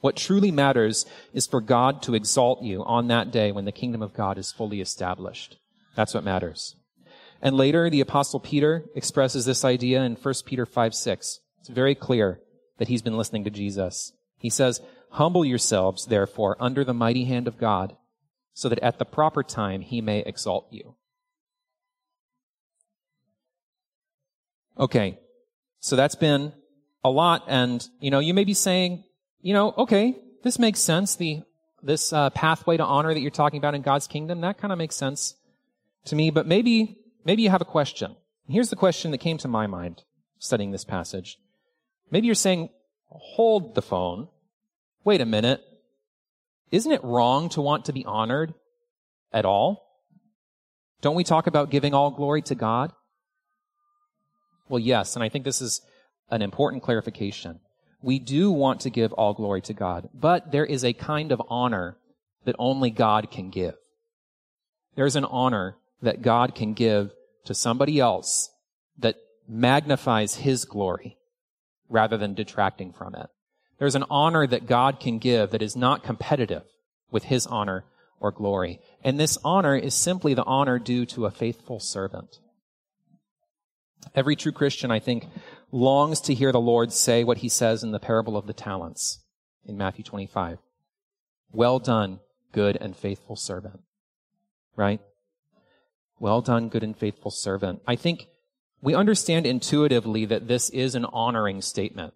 What 0.00 0.16
truly 0.16 0.52
matters 0.52 1.06
is 1.32 1.46
for 1.46 1.60
God 1.60 2.02
to 2.02 2.14
exalt 2.14 2.62
you 2.62 2.84
on 2.84 3.08
that 3.08 3.32
day 3.32 3.50
when 3.50 3.64
the 3.64 3.72
kingdom 3.72 4.02
of 4.02 4.14
God 4.14 4.38
is 4.38 4.52
fully 4.52 4.80
established. 4.80 5.56
That's 5.96 6.14
what 6.14 6.22
matters. 6.24 6.76
And 7.42 7.56
later, 7.56 7.90
the 7.90 8.00
apostle 8.00 8.40
Peter 8.40 8.84
expresses 8.94 9.44
this 9.44 9.64
idea 9.64 10.02
in 10.02 10.14
1 10.14 10.34
Peter 10.46 10.66
5, 10.66 10.94
6. 10.94 11.40
It's 11.60 11.68
very 11.68 11.94
clear 11.94 12.40
that 12.78 12.88
he's 12.88 13.02
been 13.02 13.16
listening 13.16 13.44
to 13.44 13.50
Jesus. 13.50 14.12
He 14.38 14.50
says, 14.50 14.80
Humble 15.12 15.44
yourselves, 15.44 16.06
therefore, 16.06 16.56
under 16.60 16.84
the 16.84 16.94
mighty 16.94 17.24
hand 17.24 17.48
of 17.48 17.58
God, 17.58 17.96
so 18.54 18.68
that 18.68 18.80
at 18.80 18.98
the 18.98 19.04
proper 19.04 19.42
time 19.42 19.80
he 19.80 20.00
may 20.00 20.20
exalt 20.20 20.68
you. 20.70 20.94
Okay, 24.78 25.18
so 25.80 25.96
that's 25.96 26.14
been 26.14 26.52
a 27.02 27.10
lot, 27.10 27.44
and, 27.48 27.86
you 28.00 28.10
know, 28.10 28.20
you 28.20 28.32
may 28.32 28.44
be 28.44 28.54
saying, 28.54 29.04
you 29.40 29.52
know, 29.52 29.74
okay, 29.76 30.16
this 30.44 30.58
makes 30.58 30.78
sense. 30.80 31.16
The, 31.16 31.42
this 31.82 32.12
uh, 32.12 32.30
pathway 32.30 32.76
to 32.76 32.84
honor 32.84 33.12
that 33.12 33.20
you're 33.20 33.30
talking 33.30 33.58
about 33.58 33.74
in 33.74 33.82
God's 33.82 34.06
kingdom, 34.06 34.40
that 34.42 34.58
kind 34.58 34.72
of 34.72 34.78
makes 34.78 34.94
sense 34.94 35.34
to 36.06 36.16
me, 36.16 36.30
but 36.30 36.46
maybe, 36.46 36.98
maybe 37.24 37.42
you 37.42 37.50
have 37.50 37.60
a 37.60 37.66
question. 37.66 38.14
Here's 38.48 38.70
the 38.70 38.76
question 38.76 39.10
that 39.10 39.18
came 39.18 39.38
to 39.38 39.48
my 39.48 39.66
mind 39.66 40.04
studying 40.38 40.70
this 40.70 40.84
passage. 40.84 41.38
Maybe 42.10 42.26
you're 42.26 42.34
saying, 42.34 42.70
hold 43.08 43.74
the 43.74 43.82
phone. 43.82 44.28
Wait 45.04 45.20
a 45.20 45.26
minute. 45.26 45.62
Isn't 46.70 46.92
it 46.92 47.02
wrong 47.02 47.48
to 47.50 47.60
want 47.60 47.86
to 47.86 47.92
be 47.92 48.04
honored 48.04 48.54
at 49.32 49.44
all? 49.44 49.84
Don't 51.00 51.16
we 51.16 51.24
talk 51.24 51.46
about 51.46 51.70
giving 51.70 51.94
all 51.94 52.10
glory 52.10 52.42
to 52.42 52.54
God? 52.54 52.92
Well, 54.68 54.78
yes, 54.78 55.16
and 55.16 55.22
I 55.22 55.28
think 55.28 55.44
this 55.44 55.60
is 55.60 55.80
an 56.30 56.42
important 56.42 56.82
clarification. 56.82 57.60
We 58.02 58.18
do 58.18 58.50
want 58.50 58.80
to 58.80 58.90
give 58.90 59.12
all 59.12 59.34
glory 59.34 59.62
to 59.62 59.72
God, 59.72 60.08
but 60.14 60.52
there 60.52 60.66
is 60.66 60.84
a 60.84 60.92
kind 60.92 61.32
of 61.32 61.42
honor 61.48 61.96
that 62.44 62.56
only 62.58 62.90
God 62.90 63.30
can 63.30 63.50
give. 63.50 63.74
There's 64.94 65.16
an 65.16 65.24
honor 65.24 65.76
that 66.02 66.22
God 66.22 66.54
can 66.54 66.74
give 66.74 67.12
to 67.44 67.54
somebody 67.54 67.98
else 67.98 68.50
that 68.98 69.16
magnifies 69.48 70.36
His 70.36 70.64
glory 70.64 71.16
rather 71.88 72.16
than 72.16 72.34
detracting 72.34 72.92
from 72.92 73.14
it. 73.14 73.28
There's 73.78 73.94
an 73.94 74.04
honor 74.10 74.46
that 74.46 74.66
God 74.66 75.00
can 75.00 75.18
give 75.18 75.50
that 75.50 75.62
is 75.62 75.76
not 75.76 76.02
competitive 76.02 76.64
with 77.10 77.24
His 77.24 77.46
honor 77.46 77.84
or 78.20 78.32
glory. 78.32 78.80
And 79.02 79.18
this 79.18 79.38
honor 79.44 79.76
is 79.76 79.94
simply 79.94 80.34
the 80.34 80.44
honor 80.44 80.78
due 80.78 81.06
to 81.06 81.26
a 81.26 81.30
faithful 81.30 81.80
servant. 81.80 82.38
Every 84.14 84.36
true 84.36 84.52
Christian, 84.52 84.90
I 84.90 84.98
think, 84.98 85.26
longs 85.70 86.20
to 86.22 86.34
hear 86.34 86.52
the 86.52 86.60
Lord 86.60 86.92
say 86.92 87.24
what 87.24 87.38
he 87.38 87.48
says 87.48 87.82
in 87.82 87.92
the 87.92 87.98
parable 87.98 88.36
of 88.36 88.46
the 88.46 88.52
talents 88.52 89.20
in 89.64 89.76
Matthew 89.76 90.04
25. 90.04 90.58
Well 91.52 91.78
done, 91.78 92.20
good 92.52 92.76
and 92.80 92.96
faithful 92.96 93.36
servant. 93.36 93.80
Right? 94.76 95.00
Well 96.18 96.40
done, 96.40 96.68
good 96.68 96.82
and 96.82 96.96
faithful 96.96 97.30
servant. 97.30 97.80
I 97.86 97.96
think 97.96 98.28
we 98.80 98.94
understand 98.94 99.46
intuitively 99.46 100.24
that 100.26 100.48
this 100.48 100.70
is 100.70 100.94
an 100.94 101.04
honoring 101.06 101.62
statement. 101.62 102.14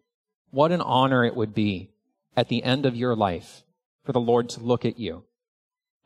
What 0.51 0.73
an 0.73 0.81
honor 0.81 1.25
it 1.25 1.37
would 1.37 1.55
be 1.55 1.91
at 2.37 2.49
the 2.49 2.63
end 2.63 2.87
of 2.87 2.97
your 2.97 3.15
life 3.15 3.63
for 4.05 4.13
the 4.13 4.21
Lord 4.21 4.49
to 4.51 4.61
look 4.61 4.85
at 4.85 4.99
you 4.99 5.25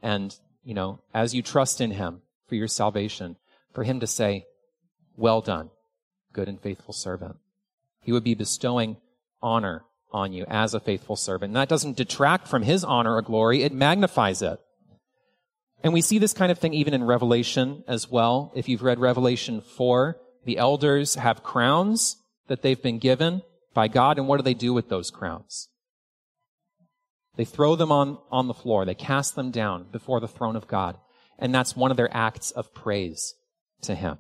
and, 0.03 0.37
you 0.65 0.75
know, 0.75 1.01
as 1.15 1.35
you 1.35 1.43
trust 1.43 1.81
in 1.81 1.93
Him 1.93 2.23
for 2.47 2.55
your 2.55 2.69
salvation, 2.69 3.37
for 3.73 3.85
Him 3.85 4.01
to 4.01 4.07
say, 4.07 4.47
well 5.17 5.41
done, 5.41 5.71
good 6.33 6.49
and 6.49 6.61
faithful 6.61 6.95
servant. 6.95 7.37
He 8.03 8.13
would 8.13 8.25
be 8.25 8.35
bestowing 8.35 8.97
honor 9.43 9.85
on 10.13 10.33
you 10.33 10.45
as 10.49 10.75
a 10.75 10.81
faithful 10.81 11.17
servant. 11.17 11.51
And 11.51 11.57
that 11.57 11.69
doesn't 11.69 11.97
detract 11.97 12.49
from 12.49 12.63
his 12.63 12.85
honor 12.85 13.15
or 13.17 13.23
glory, 13.23 13.63
it 13.63 13.73
magnifies 13.73 14.43
it. 14.43 14.59
And 15.83 15.93
we 15.93 16.01
see 16.01 16.19
this 16.19 16.33
kind 16.33 16.51
of 16.51 16.59
thing 16.59 16.75
even 16.75 16.95
in 16.95 17.05
Revelation 17.05 17.85
as 17.87 18.11
well. 18.11 18.53
If 18.55 18.69
you've 18.69 18.83
read 18.83 18.99
Revelation 18.99 19.61
4, 19.61 20.17
the 20.45 20.59
elders 20.59 21.17
have 21.17 21.43
crowns 21.43 22.17
that 22.49 22.63
they've 22.63 22.83
been 22.83 22.99
given 22.99 23.43
by 23.75 23.89
God, 23.89 24.19
and 24.19 24.27
what 24.27 24.39
do 24.39 24.43
they 24.43 24.55
do 24.55 24.73
with 24.73 24.89
those 24.89 25.11
crowns? 25.11 25.69
They 27.37 27.45
throw 27.45 27.77
them 27.77 27.93
on, 27.93 28.19
on 28.31 28.49
the 28.49 28.55
floor. 28.55 28.85
They 28.85 28.95
cast 28.95 29.35
them 29.37 29.51
down 29.51 29.87
before 29.93 30.21
the 30.21 30.29
throne 30.29 30.57
of 30.57 30.67
God. 30.67 30.97
And 31.39 31.55
that's 31.55 31.77
one 31.77 31.91
of 31.91 31.99
their 31.99 32.15
acts 32.17 32.51
of 32.51 32.73
praise 32.73 33.35
to 33.83 33.95
Him. 33.95 34.19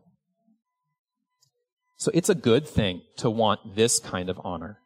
So 1.96 2.10
it's 2.14 2.28
a 2.28 2.34
good 2.34 2.68
thing 2.68 3.02
to 3.16 3.30
want 3.30 3.74
this 3.74 3.98
kind 3.98 4.28
of 4.28 4.40
honor. 4.44 4.78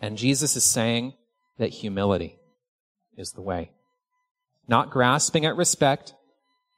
And 0.00 0.18
Jesus 0.18 0.56
is 0.56 0.64
saying 0.64 1.14
that 1.58 1.70
humility 1.70 2.38
is 3.16 3.32
the 3.32 3.42
way. 3.42 3.70
Not 4.66 4.90
grasping 4.90 5.46
at 5.46 5.56
respect, 5.56 6.14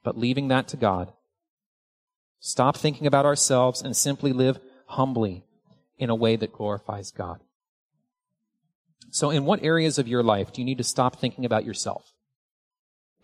but 0.04 0.18
leaving 0.18 0.48
that 0.48 0.68
to 0.68 0.76
God. 0.76 1.12
Stop 2.38 2.76
thinking 2.76 3.06
about 3.06 3.26
ourselves 3.26 3.82
and 3.82 3.96
simply 3.96 4.32
live 4.32 4.58
humbly 4.86 5.44
in 5.98 6.08
a 6.08 6.14
way 6.14 6.36
that 6.36 6.52
glorifies 6.52 7.10
God. 7.10 7.40
So, 9.10 9.30
in 9.30 9.44
what 9.44 9.62
areas 9.62 9.98
of 9.98 10.08
your 10.08 10.22
life 10.22 10.52
do 10.52 10.60
you 10.60 10.64
need 10.64 10.78
to 10.78 10.84
stop 10.84 11.16
thinking 11.16 11.44
about 11.44 11.64
yourself 11.64 12.12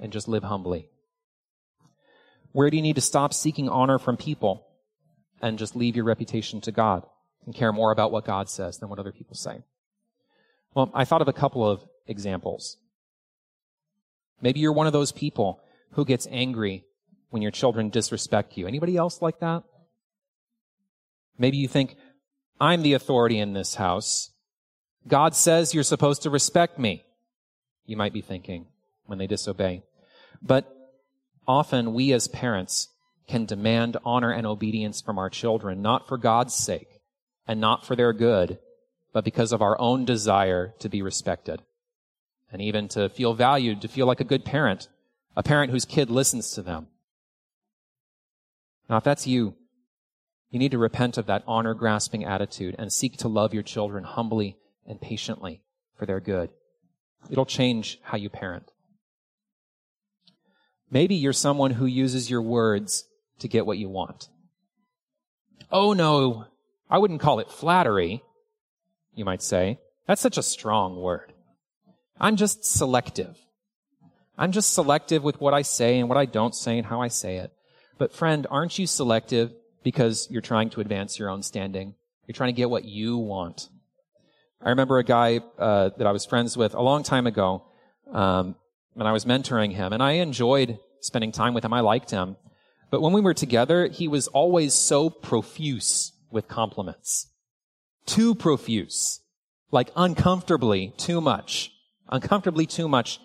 and 0.00 0.12
just 0.12 0.28
live 0.28 0.42
humbly? 0.42 0.88
Where 2.52 2.70
do 2.70 2.76
you 2.76 2.82
need 2.82 2.96
to 2.96 3.02
stop 3.02 3.32
seeking 3.32 3.68
honor 3.68 3.98
from 3.98 4.16
people 4.16 4.65
and 5.40 5.58
just 5.58 5.76
leave 5.76 5.96
your 5.96 6.04
reputation 6.04 6.60
to 6.62 6.72
God 6.72 7.04
and 7.44 7.54
care 7.54 7.72
more 7.72 7.92
about 7.92 8.12
what 8.12 8.24
God 8.24 8.48
says 8.48 8.78
than 8.78 8.88
what 8.88 8.98
other 8.98 9.12
people 9.12 9.36
say? 9.36 9.62
Well, 10.74 10.90
I 10.94 11.04
thought 11.04 11.22
of 11.22 11.28
a 11.28 11.32
couple 11.32 11.68
of 11.68 11.84
examples. 12.06 12.76
Maybe 14.40 14.60
you're 14.60 14.72
one 14.72 14.86
of 14.86 14.92
those 14.92 15.12
people 15.12 15.60
who 15.92 16.04
gets 16.04 16.26
angry 16.30 16.84
when 17.30 17.42
your 17.42 17.50
children 17.50 17.88
disrespect 17.90 18.56
you. 18.56 18.66
Anybody 18.66 18.96
else 18.96 19.22
like 19.22 19.40
that? 19.40 19.62
Maybe 21.38 21.56
you 21.56 21.68
think, 21.68 21.96
I'm 22.60 22.82
the 22.82 22.94
authority 22.94 23.38
in 23.38 23.52
this 23.52 23.74
house. 23.74 24.30
God 25.06 25.34
says 25.34 25.74
you're 25.74 25.82
supposed 25.82 26.22
to 26.22 26.30
respect 26.30 26.78
me. 26.78 27.04
You 27.84 27.96
might 27.96 28.12
be 28.12 28.20
thinking 28.20 28.66
when 29.06 29.18
they 29.18 29.26
disobey. 29.26 29.82
But 30.42 30.66
often 31.46 31.94
we 31.94 32.12
as 32.12 32.28
parents 32.28 32.88
can 33.26 33.44
demand 33.44 33.96
honor 34.04 34.30
and 34.30 34.46
obedience 34.46 35.00
from 35.00 35.18
our 35.18 35.30
children, 35.30 35.82
not 35.82 36.06
for 36.06 36.16
God's 36.16 36.54
sake 36.54 37.00
and 37.46 37.60
not 37.60 37.84
for 37.84 37.96
their 37.96 38.12
good, 38.12 38.58
but 39.12 39.24
because 39.24 39.52
of 39.52 39.62
our 39.62 39.80
own 39.80 40.04
desire 40.04 40.74
to 40.78 40.88
be 40.88 41.02
respected 41.02 41.62
and 42.52 42.62
even 42.62 42.88
to 42.88 43.08
feel 43.08 43.34
valued, 43.34 43.80
to 43.82 43.88
feel 43.88 44.06
like 44.06 44.20
a 44.20 44.24
good 44.24 44.44
parent, 44.44 44.88
a 45.36 45.42
parent 45.42 45.70
whose 45.70 45.84
kid 45.84 46.10
listens 46.10 46.50
to 46.52 46.62
them. 46.62 46.86
Now, 48.88 48.98
if 48.98 49.04
that's 49.04 49.26
you, 49.26 49.54
you 50.50 50.58
need 50.58 50.70
to 50.70 50.78
repent 50.78 51.18
of 51.18 51.26
that 51.26 51.42
honor 51.46 51.74
grasping 51.74 52.24
attitude 52.24 52.76
and 52.78 52.92
seek 52.92 53.16
to 53.18 53.28
love 53.28 53.52
your 53.52 53.64
children 53.64 54.04
humbly 54.04 54.56
and 54.86 55.00
patiently 55.00 55.62
for 55.96 56.06
their 56.06 56.20
good. 56.20 56.50
It'll 57.28 57.46
change 57.46 57.98
how 58.02 58.16
you 58.16 58.30
parent. 58.30 58.70
Maybe 60.88 61.16
you're 61.16 61.32
someone 61.32 61.72
who 61.72 61.86
uses 61.86 62.30
your 62.30 62.42
words 62.42 63.04
to 63.40 63.48
get 63.48 63.66
what 63.66 63.78
you 63.78 63.88
want. 63.88 64.28
Oh 65.70 65.92
no, 65.92 66.46
I 66.88 66.98
wouldn't 66.98 67.20
call 67.20 67.40
it 67.40 67.50
flattery, 67.50 68.22
you 69.14 69.24
might 69.24 69.42
say. 69.42 69.78
That's 70.06 70.20
such 70.20 70.38
a 70.38 70.42
strong 70.42 70.96
word. 71.00 71.32
I'm 72.20 72.36
just 72.36 72.64
selective. 72.64 73.36
I'm 74.38 74.52
just 74.52 74.72
selective 74.72 75.24
with 75.24 75.40
what 75.40 75.54
I 75.54 75.62
say 75.62 75.98
and 75.98 76.08
what 76.08 76.18
I 76.18 76.26
don't 76.26 76.54
say 76.54 76.78
and 76.78 76.86
how 76.86 77.00
I 77.00 77.08
say 77.08 77.36
it. 77.36 77.52
But 77.98 78.12
friend, 78.12 78.46
aren't 78.50 78.78
you 78.78 78.86
selective 78.86 79.52
because 79.82 80.28
you're 80.30 80.42
trying 80.42 80.70
to 80.70 80.80
advance 80.80 81.18
your 81.18 81.30
own 81.30 81.42
standing? 81.42 81.94
You're 82.26 82.34
trying 82.34 82.54
to 82.54 82.56
get 82.56 82.70
what 82.70 82.84
you 82.84 83.16
want. 83.16 83.68
I 84.62 84.70
remember 84.70 84.98
a 84.98 85.04
guy 85.04 85.40
uh, 85.58 85.90
that 85.96 86.06
I 86.06 86.12
was 86.12 86.26
friends 86.26 86.56
with 86.56 86.74
a 86.74 86.82
long 86.82 87.02
time 87.02 87.26
ago, 87.26 87.64
um, 88.12 88.56
and 88.96 89.06
I 89.06 89.12
was 89.12 89.24
mentoring 89.24 89.72
him, 89.72 89.92
and 89.92 90.02
I 90.02 90.12
enjoyed 90.12 90.78
spending 91.00 91.32
time 91.32 91.54
with 91.54 91.64
him. 91.64 91.72
I 91.72 91.80
liked 91.80 92.10
him. 92.10 92.36
But 92.90 93.00
when 93.00 93.12
we 93.12 93.20
were 93.20 93.34
together, 93.34 93.88
he 93.88 94.08
was 94.08 94.28
always 94.28 94.74
so 94.74 95.10
profuse 95.10 96.12
with 96.30 96.48
compliments. 96.48 97.28
Too 98.06 98.34
profuse. 98.34 99.20
Like 99.70 99.90
uncomfortably 99.96 100.94
too 100.96 101.20
much 101.20 101.72
uncomfortably 102.08 102.66
too 102.66 102.88
much 102.88 103.20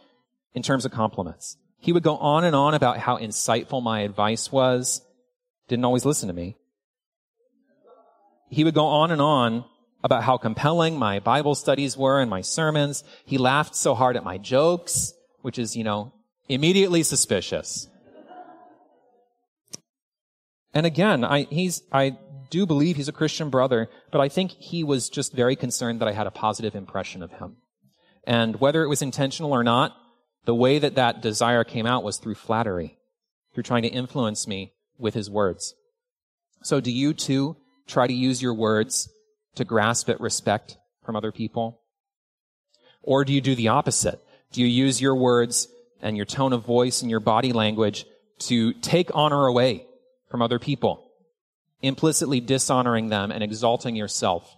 in 0.53 0.63
terms 0.63 0.85
of 0.85 0.91
compliments. 0.91 1.57
He 1.79 1.93
would 1.93 2.03
go 2.03 2.17
on 2.17 2.43
and 2.43 2.55
on 2.55 2.73
about 2.73 2.97
how 2.97 3.17
insightful 3.17 3.81
my 3.81 4.01
advice 4.01 4.51
was. 4.51 5.01
Didn't 5.67 5.85
always 5.85 6.05
listen 6.05 6.27
to 6.27 6.33
me. 6.33 6.57
He 8.49 8.63
would 8.63 8.73
go 8.73 8.85
on 8.85 9.11
and 9.11 9.21
on 9.21 9.65
about 10.03 10.23
how 10.23 10.37
compelling 10.37 10.97
my 10.97 11.19
Bible 11.19 11.55
studies 11.55 11.95
were 11.95 12.19
and 12.19 12.29
my 12.29 12.41
sermons. 12.41 13.03
He 13.25 13.37
laughed 13.37 13.75
so 13.75 13.95
hard 13.95 14.17
at 14.17 14.23
my 14.23 14.37
jokes, 14.37 15.13
which 15.41 15.57
is, 15.57 15.75
you 15.75 15.83
know, 15.83 16.11
immediately 16.49 17.03
suspicious. 17.03 17.87
And 20.73 20.85
again, 20.85 21.23
I, 21.23 21.43
he's, 21.43 21.83
I 21.91 22.17
do 22.49 22.65
believe 22.65 22.95
he's 22.95 23.07
a 23.07 23.13
Christian 23.13 23.49
brother, 23.49 23.89
but 24.11 24.21
I 24.21 24.29
think 24.29 24.51
he 24.51 24.83
was 24.83 25.09
just 25.09 25.33
very 25.33 25.55
concerned 25.55 25.99
that 26.01 26.07
I 26.07 26.13
had 26.13 26.27
a 26.27 26.31
positive 26.31 26.75
impression 26.75 27.23
of 27.23 27.31
him. 27.31 27.57
And 28.25 28.59
whether 28.59 28.83
it 28.83 28.87
was 28.87 29.01
intentional 29.01 29.53
or 29.53 29.63
not, 29.63 29.95
the 30.45 30.55
way 30.55 30.79
that 30.79 30.95
that 30.95 31.21
desire 31.21 31.63
came 31.63 31.85
out 31.85 32.03
was 32.03 32.17
through 32.17 32.35
flattery, 32.35 32.97
through 33.53 33.63
trying 33.63 33.83
to 33.83 33.89
influence 33.89 34.47
me 34.47 34.73
with 34.97 35.13
his 35.13 35.29
words. 35.29 35.73
So 36.63 36.79
do 36.79 36.91
you 36.91 37.13
too 37.13 37.57
try 37.87 38.07
to 38.07 38.13
use 38.13 38.41
your 38.41 38.53
words 38.53 39.09
to 39.55 39.65
grasp 39.65 40.09
at 40.09 40.21
respect 40.21 40.77
from 41.03 41.15
other 41.15 41.31
people? 41.31 41.81
Or 43.01 43.25
do 43.25 43.33
you 43.33 43.41
do 43.41 43.55
the 43.55 43.69
opposite? 43.69 44.19
Do 44.51 44.61
you 44.61 44.67
use 44.67 45.01
your 45.01 45.15
words 45.15 45.67
and 46.01 46.15
your 46.15 46.25
tone 46.25 46.53
of 46.53 46.65
voice 46.65 47.01
and 47.01 47.09
your 47.09 47.19
body 47.19 47.51
language 47.51 48.05
to 48.39 48.73
take 48.73 49.09
honor 49.13 49.45
away 49.45 49.85
from 50.31 50.41
other 50.41 50.57
people, 50.57 51.11
implicitly 51.81 52.39
dishonoring 52.39 53.09
them 53.09 53.31
and 53.31 53.43
exalting 53.43 53.95
yourself 53.95 54.57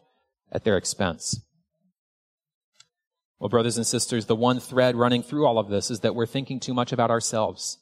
at 0.52 0.64
their 0.64 0.78
expense? 0.78 1.42
Well, 3.40 3.50
brothers 3.50 3.76
and 3.76 3.86
sisters, 3.86 4.28
the 4.28 4.38
one 4.38 4.62
thread 4.62 4.96
running 4.96 5.24
through 5.24 5.46
all 5.46 5.60
of 5.60 5.68
this 5.68 5.92
is 5.92 6.00
that 6.00 6.16
we're 6.16 6.26
thinking 6.26 6.62
too 6.62 6.74
much 6.74 6.94
about 6.94 7.12
ourselves. 7.12 7.80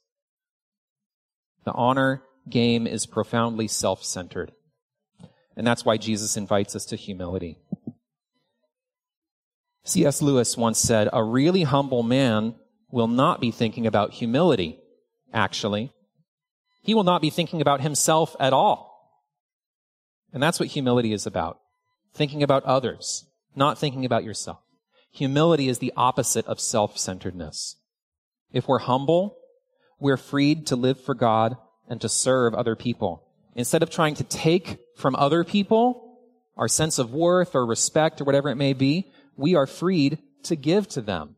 The 1.66 1.74
honor 1.74 2.24
game 2.50 2.88
is 2.88 3.06
profoundly 3.06 3.68
self 3.68 4.04
centered. 4.04 4.54
And 5.56 5.68
that's 5.68 5.86
why 5.86 5.98
Jesus 5.98 6.38
invites 6.38 6.76
us 6.76 6.86
to 6.86 6.96
humility. 6.96 7.60
C.S. 9.84 10.22
Lewis 10.22 10.58
once 10.58 10.80
said, 10.80 11.10
A 11.12 11.24
really 11.24 11.64
humble 11.64 12.04
man 12.04 12.56
will 12.90 13.08
not 13.08 13.42
be 13.42 13.52
thinking 13.52 13.86
about 13.86 14.14
humility, 14.14 14.80
actually. 15.34 15.92
He 16.82 16.94
will 16.94 17.04
not 17.04 17.22
be 17.22 17.30
thinking 17.30 17.62
about 17.62 17.82
himself 17.82 18.36
at 18.40 18.54
all. 18.54 18.90
And 20.34 20.42
that's 20.42 20.60
what 20.60 20.70
humility 20.70 21.14
is 21.14 21.26
about. 21.26 21.60
Thinking 22.14 22.44
about 22.44 22.64
others, 22.64 23.26
not 23.56 23.78
thinking 23.78 24.06
about 24.06 24.24
yourself. 24.24 24.60
Humility 25.12 25.68
is 25.68 25.80
the 25.80 25.94
opposite 25.96 26.46
of 26.48 26.60
self-centeredness. 26.60 27.76
If 28.52 28.68
we're 28.68 28.80
humble, 28.80 29.38
we're 30.00 30.18
freed 30.18 30.68
to 30.68 30.76
live 30.76 31.00
for 31.00 31.14
God 31.14 31.58
and 31.88 32.02
to 32.02 32.10
serve 32.10 32.54
other 32.54 32.76
people. 32.76 33.24
Instead 33.56 33.84
of 33.84 33.90
trying 33.90 34.16
to 34.16 34.24
take 34.24 34.80
from 34.96 35.16
other 35.16 35.44
people 35.44 36.18
our 36.58 36.68
sense 36.68 37.00
of 37.00 37.14
worth 37.14 37.56
or 37.56 37.66
respect 37.66 38.22
or 38.22 38.24
whatever 38.24 38.50
it 38.50 38.56
may 38.56 38.74
be, 38.74 39.12
we 39.36 39.56
are 39.56 39.68
freed 39.68 40.20
to 40.44 40.56
give 40.56 40.88
to 40.90 41.02
them 41.02 41.36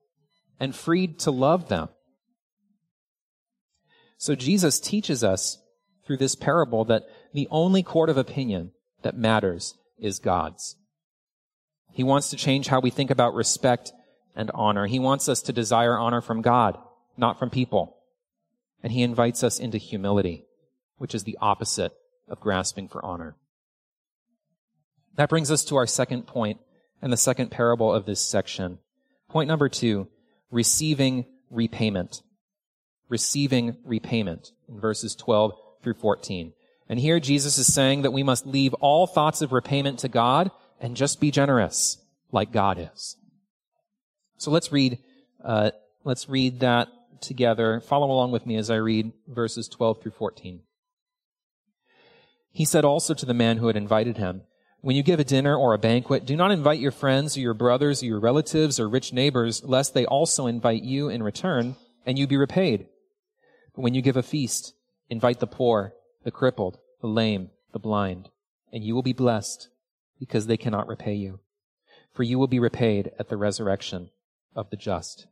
and 0.60 0.76
freed 0.76 1.20
to 1.20 1.32
love 1.32 1.70
them. 1.70 1.90
So 4.24 4.36
Jesus 4.36 4.80
teaches 4.80 5.22
us 5.22 5.58
through 6.06 6.16
this 6.16 6.34
parable 6.34 6.86
that 6.86 7.04
the 7.34 7.50
only 7.52 7.84
court 7.84 8.10
of 8.10 8.18
opinion 8.18 8.72
that 9.02 9.18
matters 9.18 9.76
is 10.00 10.20
God's. 10.20 10.78
He 11.92 12.06
wants 12.06 12.30
to 12.30 12.38
change 12.38 12.68
how 12.68 12.80
we 12.80 12.90
think 12.90 13.12
about 13.12 13.34
respect 13.34 13.92
and 14.34 14.50
honor. 14.54 14.86
He 14.86 14.98
wants 14.98 15.28
us 15.28 15.42
to 15.42 15.52
desire 15.52 16.00
honor 16.00 16.22
from 16.22 16.42
God, 16.42 16.78
not 17.18 17.38
from 17.38 17.50
people. 17.50 17.98
And 18.82 18.94
he 18.94 19.04
invites 19.04 19.44
us 19.44 19.60
into 19.60 19.78
humility, 19.78 20.46
which 21.00 21.14
is 21.14 21.26
the 21.26 21.38
opposite 21.42 21.92
of 22.30 22.40
grasping 22.40 22.88
for 22.88 23.04
honor. 23.04 23.36
That 25.16 25.28
brings 25.28 25.52
us 25.52 25.66
to 25.66 25.76
our 25.76 25.86
second 25.86 26.28
point 26.28 26.62
and 27.02 27.12
the 27.12 27.18
second 27.18 27.52
parable 27.52 27.92
of 27.94 28.06
this 28.06 28.22
section. 28.22 28.80
Point 29.28 29.50
number 29.50 29.68
two, 29.68 30.08
receiving 30.50 31.26
repayment. 31.50 32.22
Receiving 33.14 33.78
repayment 33.86 34.54
in 34.68 34.80
verses 34.80 35.14
12 35.14 35.54
through 35.84 35.94
14. 35.94 36.52
And 36.90 37.00
here 37.00 37.20
Jesus 37.20 37.60
is 37.60 37.72
saying 37.72 38.02
that 38.02 38.10
we 38.10 38.24
must 38.24 38.48
leave 38.48 38.74
all 38.82 39.06
thoughts 39.06 39.44
of 39.44 39.52
repayment 39.52 40.00
to 40.00 40.10
God 40.10 40.50
and 40.82 40.98
just 40.98 41.22
be 41.22 41.30
generous 41.30 42.00
like 42.32 42.52
God 42.52 42.90
is. 42.92 43.16
So 44.38 44.50
let's 44.50 44.72
read, 44.72 44.98
uh, 45.44 45.70
let's 46.04 46.28
read 46.28 46.62
that 46.62 46.88
together. 47.22 47.80
Follow 47.82 48.10
along 48.10 48.32
with 48.32 48.48
me 48.48 48.56
as 48.56 48.72
I 48.72 48.78
read 48.78 49.12
verses 49.28 49.68
12 49.68 50.02
through 50.02 50.14
14. 50.14 50.62
He 52.52 52.66
said 52.66 52.84
also 52.84 53.14
to 53.14 53.28
the 53.28 53.36
man 53.36 53.58
who 53.58 53.68
had 53.68 53.78
invited 53.78 54.18
him, 54.18 54.42
When 54.82 54.96
you 54.96 55.04
give 55.04 55.20
a 55.20 55.24
dinner 55.24 55.56
or 55.56 55.76
a 55.76 55.78
banquet, 55.78 56.26
do 56.26 56.36
not 56.36 56.50
invite 56.50 56.80
your 56.80 56.90
friends 56.90 57.38
or 57.38 57.42
your 57.42 57.54
brothers 57.54 58.02
or 58.02 58.08
your 58.08 58.20
relatives 58.20 58.80
or 58.80 58.90
rich 58.90 59.14
neighbors, 59.14 59.64
lest 59.64 59.94
they 59.94 60.08
also 60.08 60.48
invite 60.48 60.82
you 60.82 61.10
in 61.10 61.22
return, 61.22 61.76
and 62.08 62.18
you 62.18 62.26
be 62.26 62.38
repaid. 62.38 62.88
When 63.76 63.94
you 63.94 64.02
give 64.02 64.18
a 64.18 64.24
feast, 64.24 64.74
invite 65.10 65.40
the 65.40 65.48
poor, 65.48 65.94
the 66.24 66.32
crippled, 66.32 66.80
the 67.02 67.08
lame, 67.08 67.50
the 67.72 67.80
blind, 67.80 68.30
and 68.72 68.84
you 68.84 68.94
will 68.94 69.04
be 69.04 69.14
blessed, 69.14 69.70
because 70.20 70.48
they 70.48 70.58
cannot 70.58 70.88
repay 70.88 71.16
you. 71.16 71.40
For 72.14 72.24
you 72.24 72.38
will 72.38 72.48
be 72.48 72.60
repaid 72.60 73.12
at 73.18 73.30
the 73.30 73.38
resurrection 73.38 74.12
of 74.56 74.70
the 74.70 74.78
just. 74.78 75.26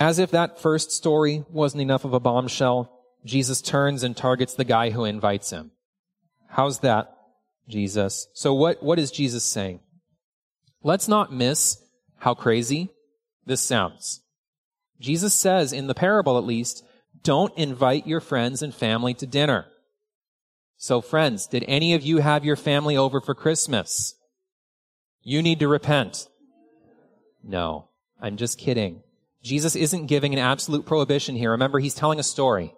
As 0.00 0.18
if 0.18 0.32
that 0.32 0.60
first 0.60 0.90
story 0.90 1.44
wasn't 1.48 1.82
enough 1.82 2.04
of 2.04 2.14
a 2.14 2.20
bombshell, 2.20 2.90
Jesus 3.24 3.62
turns 3.62 4.02
and 4.02 4.16
targets 4.16 4.54
the 4.54 4.64
guy 4.64 4.90
who 4.90 5.04
invites 5.04 5.50
him. 5.50 5.70
How's 6.48 6.80
that, 6.80 7.14
Jesus? 7.68 8.26
So 8.34 8.54
what, 8.54 8.82
what 8.82 8.98
is 8.98 9.12
Jesus 9.12 9.44
saying? 9.44 9.80
Let's 10.82 11.06
not 11.06 11.32
miss 11.32 11.78
how 12.18 12.34
crazy 12.34 12.90
this 13.46 13.60
sounds. 13.60 14.20
Jesus 15.04 15.34
says, 15.34 15.72
in 15.72 15.86
the 15.86 15.94
parable 15.94 16.38
at 16.38 16.44
least, 16.44 16.82
don't 17.22 17.56
invite 17.58 18.06
your 18.06 18.20
friends 18.20 18.62
and 18.62 18.74
family 18.74 19.12
to 19.14 19.26
dinner. 19.26 19.66
So 20.78 21.02
friends, 21.02 21.46
did 21.46 21.62
any 21.68 21.92
of 21.92 22.02
you 22.02 22.18
have 22.18 22.44
your 22.44 22.56
family 22.56 22.96
over 22.96 23.20
for 23.20 23.34
Christmas? 23.34 24.14
You 25.22 25.42
need 25.42 25.60
to 25.60 25.68
repent. 25.68 26.28
No, 27.42 27.90
I'm 28.18 28.38
just 28.38 28.58
kidding. 28.58 29.02
Jesus 29.42 29.76
isn't 29.76 30.06
giving 30.06 30.32
an 30.32 30.38
absolute 30.38 30.86
prohibition 30.86 31.36
here. 31.36 31.50
Remember, 31.50 31.80
he's 31.80 31.94
telling 31.94 32.18
a 32.18 32.22
story. 32.22 32.74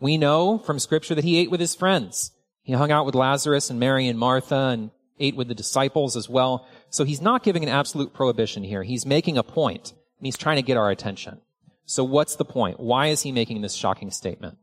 We 0.00 0.16
know 0.16 0.58
from 0.58 0.78
scripture 0.78 1.14
that 1.14 1.24
he 1.24 1.36
ate 1.36 1.50
with 1.50 1.60
his 1.60 1.74
friends. 1.74 2.32
He 2.62 2.72
hung 2.72 2.90
out 2.90 3.04
with 3.04 3.14
Lazarus 3.14 3.68
and 3.68 3.78
Mary 3.78 4.08
and 4.08 4.18
Martha 4.18 4.70
and 4.72 4.90
ate 5.20 5.36
with 5.36 5.48
the 5.48 5.54
disciples 5.54 6.16
as 6.16 6.30
well. 6.30 6.66
So 6.88 7.04
he's 7.04 7.20
not 7.20 7.42
giving 7.42 7.62
an 7.62 7.68
absolute 7.68 8.14
prohibition 8.14 8.64
here. 8.64 8.82
He's 8.82 9.04
making 9.04 9.36
a 9.36 9.42
point 9.42 9.92
he's 10.26 10.38
trying 10.38 10.56
to 10.56 10.62
get 10.62 10.76
our 10.76 10.90
attention. 10.90 11.40
So 11.84 12.04
what's 12.04 12.36
the 12.36 12.44
point? 12.44 12.80
Why 12.80 13.08
is 13.08 13.22
he 13.22 13.32
making 13.32 13.60
this 13.60 13.74
shocking 13.74 14.10
statement? 14.10 14.58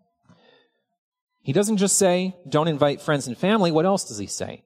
He 1.42 1.54
doesn't 1.54 1.78
just 1.78 1.98
say, 1.98 2.36
don't 2.48 2.68
invite 2.68 3.02
friends 3.02 3.28
and 3.28 3.38
family. 3.38 3.72
What 3.72 3.86
else 3.86 4.08
does 4.08 4.18
he 4.18 4.28
say? 4.28 4.64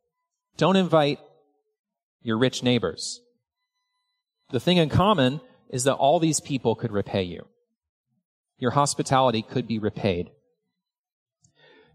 Don't 0.57 0.75
invite 0.75 1.19
your 2.21 2.37
rich 2.37 2.63
neighbors. 2.63 3.21
The 4.51 4.59
thing 4.59 4.77
in 4.77 4.89
common 4.89 5.41
is 5.69 5.85
that 5.85 5.95
all 5.95 6.19
these 6.19 6.39
people 6.39 6.75
could 6.75 6.91
repay 6.91 7.23
you. 7.23 7.47
Your 8.57 8.71
hospitality 8.71 9.41
could 9.41 9.67
be 9.67 9.79
repaid. 9.79 10.29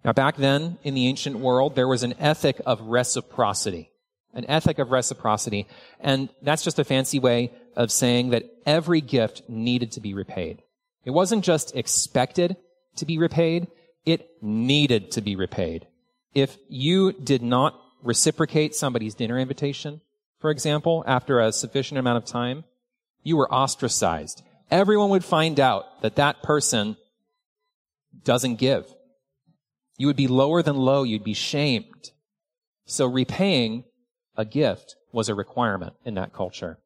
Now, 0.04 0.12
back 0.12 0.36
then 0.36 0.78
in 0.82 0.94
the 0.94 1.06
ancient 1.06 1.38
world, 1.38 1.74
there 1.74 1.88
was 1.88 2.02
an 2.02 2.14
ethic 2.18 2.60
of 2.66 2.80
reciprocity. 2.80 3.90
An 4.34 4.44
ethic 4.48 4.78
of 4.78 4.90
reciprocity. 4.90 5.66
And 6.00 6.28
that's 6.42 6.62
just 6.62 6.78
a 6.78 6.84
fancy 6.84 7.18
way 7.18 7.52
of 7.78 7.92
saying 7.92 8.30
that 8.30 8.44
every 8.66 9.00
gift 9.00 9.42
needed 9.48 9.92
to 9.92 10.00
be 10.00 10.12
repaid. 10.12 10.62
It 11.04 11.12
wasn't 11.12 11.44
just 11.44 11.74
expected 11.76 12.56
to 12.96 13.06
be 13.06 13.18
repaid, 13.18 13.68
it 14.04 14.28
needed 14.42 15.12
to 15.12 15.20
be 15.20 15.36
repaid. 15.36 15.86
If 16.34 16.58
you 16.68 17.12
did 17.12 17.40
not 17.40 17.80
reciprocate 18.02 18.74
somebody's 18.74 19.14
dinner 19.14 19.38
invitation, 19.38 20.00
for 20.40 20.50
example, 20.50 21.04
after 21.06 21.38
a 21.38 21.52
sufficient 21.52 21.98
amount 21.98 22.18
of 22.18 22.24
time, 22.24 22.64
you 23.22 23.36
were 23.36 23.52
ostracized. 23.52 24.42
Everyone 24.70 25.10
would 25.10 25.24
find 25.24 25.60
out 25.60 26.02
that 26.02 26.16
that 26.16 26.42
person 26.42 26.96
doesn't 28.24 28.56
give. 28.56 28.86
You 29.96 30.08
would 30.08 30.16
be 30.16 30.28
lower 30.28 30.62
than 30.62 30.76
low. 30.76 31.04
You'd 31.04 31.24
be 31.24 31.34
shamed. 31.34 32.10
So 32.86 33.06
repaying 33.06 33.84
a 34.36 34.44
gift 34.44 34.96
was 35.12 35.28
a 35.28 35.34
requirement 35.34 35.94
in 36.04 36.14
that 36.14 36.32
culture. 36.32 36.78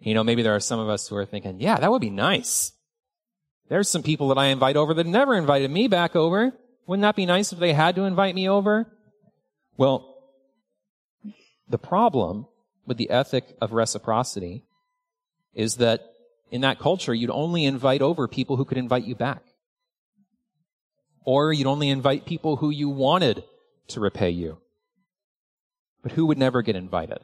You 0.00 0.14
know, 0.14 0.24
maybe 0.24 0.42
there 0.42 0.54
are 0.54 0.60
some 0.60 0.80
of 0.80 0.88
us 0.88 1.08
who 1.08 1.16
are 1.16 1.26
thinking, 1.26 1.60
yeah, 1.60 1.76
that 1.76 1.90
would 1.90 2.00
be 2.00 2.10
nice. 2.10 2.72
There's 3.68 3.88
some 3.88 4.02
people 4.02 4.28
that 4.28 4.38
I 4.38 4.46
invite 4.46 4.76
over 4.76 4.94
that 4.94 5.06
never 5.06 5.36
invited 5.36 5.70
me 5.70 5.88
back 5.88 6.16
over. 6.16 6.52
Wouldn't 6.86 7.02
that 7.02 7.16
be 7.16 7.26
nice 7.26 7.52
if 7.52 7.58
they 7.58 7.72
had 7.72 7.94
to 7.96 8.02
invite 8.02 8.34
me 8.34 8.48
over? 8.48 8.90
Well, 9.76 10.16
the 11.68 11.78
problem 11.78 12.46
with 12.86 12.96
the 12.96 13.10
ethic 13.10 13.56
of 13.60 13.72
reciprocity 13.72 14.64
is 15.54 15.76
that 15.76 16.00
in 16.50 16.62
that 16.62 16.80
culture, 16.80 17.14
you'd 17.14 17.30
only 17.30 17.64
invite 17.64 18.02
over 18.02 18.26
people 18.26 18.56
who 18.56 18.64
could 18.64 18.78
invite 18.78 19.04
you 19.04 19.14
back. 19.14 19.42
Or 21.24 21.52
you'd 21.52 21.66
only 21.66 21.90
invite 21.90 22.26
people 22.26 22.56
who 22.56 22.70
you 22.70 22.88
wanted 22.88 23.44
to 23.88 24.00
repay 24.00 24.30
you. 24.30 24.58
But 26.02 26.12
who 26.12 26.26
would 26.26 26.38
never 26.38 26.62
get 26.62 26.74
invited? 26.74 27.18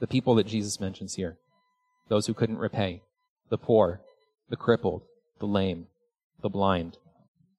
The 0.00 0.06
people 0.06 0.34
that 0.36 0.46
Jesus 0.46 0.80
mentions 0.80 1.14
here. 1.14 1.38
Those 2.08 2.26
who 2.26 2.34
couldn't 2.34 2.58
repay. 2.58 3.02
The 3.50 3.58
poor, 3.58 4.00
the 4.48 4.56
crippled, 4.56 5.02
the 5.38 5.46
lame, 5.46 5.86
the 6.42 6.48
blind. 6.48 6.96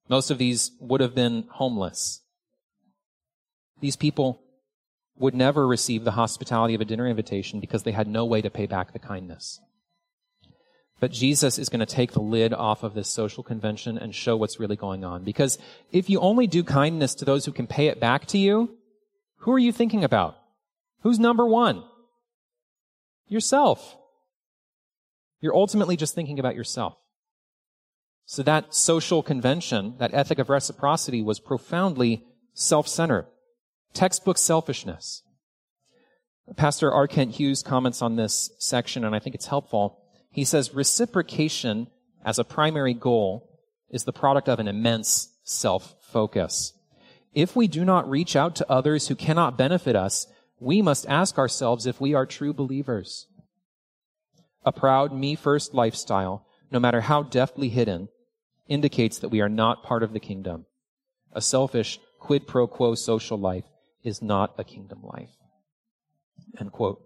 Most 0.07 0.31
of 0.31 0.37
these 0.37 0.71
would 0.79 1.01
have 1.01 1.13
been 1.13 1.45
homeless. 1.49 2.21
These 3.81 3.95
people 3.95 4.41
would 5.17 5.35
never 5.35 5.67
receive 5.67 6.03
the 6.03 6.11
hospitality 6.11 6.73
of 6.73 6.81
a 6.81 6.85
dinner 6.85 7.07
invitation 7.07 7.59
because 7.59 7.83
they 7.83 7.91
had 7.91 8.07
no 8.07 8.25
way 8.25 8.41
to 8.41 8.49
pay 8.49 8.65
back 8.65 8.93
the 8.93 8.99
kindness. 8.99 9.59
But 10.99 11.11
Jesus 11.11 11.57
is 11.57 11.69
going 11.69 11.79
to 11.79 11.85
take 11.85 12.11
the 12.11 12.21
lid 12.21 12.53
off 12.53 12.83
of 12.83 12.93
this 12.93 13.07
social 13.07 13.43
convention 13.43 13.97
and 13.97 14.13
show 14.13 14.35
what's 14.35 14.59
really 14.59 14.75
going 14.75 15.05
on. 15.05 15.23
Because 15.23 15.57
if 15.91 16.09
you 16.09 16.19
only 16.19 16.47
do 16.47 16.63
kindness 16.63 17.15
to 17.15 17.25
those 17.25 17.45
who 17.45 17.51
can 17.51 17.67
pay 17.67 17.87
it 17.87 17.99
back 17.99 18.25
to 18.27 18.37
you, 18.37 18.77
who 19.39 19.51
are 19.51 19.59
you 19.59 19.71
thinking 19.71 20.03
about? 20.03 20.37
Who's 21.01 21.19
number 21.19 21.45
one? 21.45 21.83
Yourself. 23.29 23.95
You're 25.39 25.55
ultimately 25.55 25.95
just 25.95 26.15
thinking 26.15 26.39
about 26.39 26.55
yourself. 26.55 26.97
So 28.25 28.43
that 28.43 28.75
social 28.75 29.23
convention, 29.23 29.95
that 29.99 30.13
ethic 30.13 30.37
of 30.37 30.49
reciprocity 30.49 31.21
was 31.21 31.39
profoundly 31.39 32.25
self-centered. 32.53 33.27
Textbook 33.93 34.37
selfishness. 34.37 35.23
Pastor 36.55 36.91
R. 36.91 37.07
Kent 37.07 37.35
Hughes 37.35 37.63
comments 37.63 38.01
on 38.01 38.15
this 38.15 38.51
section, 38.59 39.05
and 39.05 39.15
I 39.15 39.19
think 39.19 39.35
it's 39.35 39.47
helpful. 39.47 40.03
He 40.31 40.43
says 40.43 40.73
reciprocation 40.73 41.87
as 42.23 42.37
a 42.37 42.43
primary 42.43 42.93
goal 42.93 43.59
is 43.89 44.03
the 44.03 44.13
product 44.13 44.47
of 44.47 44.59
an 44.59 44.67
immense 44.67 45.29
self-focus. 45.43 46.73
If 47.33 47.55
we 47.55 47.67
do 47.67 47.85
not 47.85 48.09
reach 48.09 48.35
out 48.35 48.55
to 48.57 48.71
others 48.71 49.07
who 49.07 49.15
cannot 49.15 49.57
benefit 49.57 49.95
us, 49.95 50.27
we 50.59 50.81
must 50.81 51.07
ask 51.07 51.37
ourselves 51.37 51.85
if 51.85 52.01
we 52.01 52.13
are 52.13 52.25
true 52.25 52.53
believers. 52.53 53.27
A 54.65 54.71
proud 54.71 55.13
me 55.13 55.35
first 55.35 55.73
lifestyle, 55.73 56.45
no 56.71 56.79
matter 56.79 57.01
how 57.01 57.23
deftly 57.23 57.69
hidden, 57.69 58.09
indicates 58.67 59.19
that 59.19 59.29
we 59.29 59.41
are 59.41 59.49
not 59.49 59.83
part 59.83 60.03
of 60.03 60.13
the 60.13 60.19
kingdom. 60.19 60.65
A 61.33 61.41
selfish 61.41 61.99
quid 62.19 62.47
pro 62.47 62.67
quo 62.67 62.95
social 62.95 63.37
life 63.37 63.65
is 64.03 64.21
not 64.21 64.53
a 64.57 64.63
kingdom 64.63 64.99
life. 65.03 65.31
End 66.59 66.71
quote. 66.71 67.01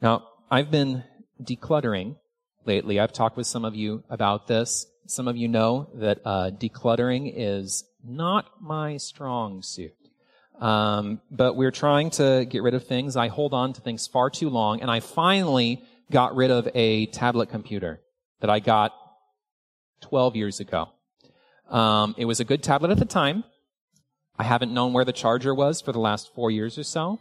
Now, 0.00 0.28
I've 0.50 0.70
been 0.70 1.04
decluttering 1.42 2.16
lately. 2.64 3.00
I've 3.00 3.12
talked 3.12 3.36
with 3.36 3.46
some 3.46 3.64
of 3.64 3.74
you 3.74 4.04
about 4.08 4.46
this. 4.46 4.86
Some 5.06 5.28
of 5.28 5.36
you 5.36 5.48
know 5.48 5.88
that 5.94 6.20
uh, 6.24 6.50
decluttering 6.50 7.32
is 7.34 7.84
not 8.04 8.46
my 8.60 8.96
strong 8.96 9.62
suit. 9.62 9.94
Um, 10.60 11.20
but 11.30 11.54
we're 11.54 11.70
trying 11.70 12.10
to 12.10 12.46
get 12.48 12.62
rid 12.62 12.74
of 12.74 12.86
things. 12.86 13.16
I 13.16 13.28
hold 13.28 13.52
on 13.52 13.72
to 13.74 13.80
things 13.80 14.06
far 14.06 14.30
too 14.30 14.48
long, 14.48 14.80
and 14.80 14.90
I 14.90 15.00
finally 15.00 15.82
got 16.10 16.34
rid 16.34 16.50
of 16.50 16.68
a 16.74 17.06
tablet 17.06 17.50
computer 17.50 18.00
that 18.40 18.50
I 18.50 18.60
got 18.60 18.92
12 20.02 20.36
years 20.36 20.60
ago. 20.60 20.88
Um, 21.68 22.14
it 22.16 22.24
was 22.24 22.40
a 22.40 22.44
good 22.44 22.62
tablet 22.62 22.90
at 22.90 22.98
the 22.98 23.04
time. 23.04 23.44
I 24.38 24.44
haven't 24.44 24.72
known 24.72 24.92
where 24.92 25.04
the 25.04 25.12
charger 25.12 25.54
was 25.54 25.80
for 25.80 25.92
the 25.92 25.98
last 25.98 26.34
four 26.34 26.50
years 26.50 26.78
or 26.78 26.84
so. 26.84 27.18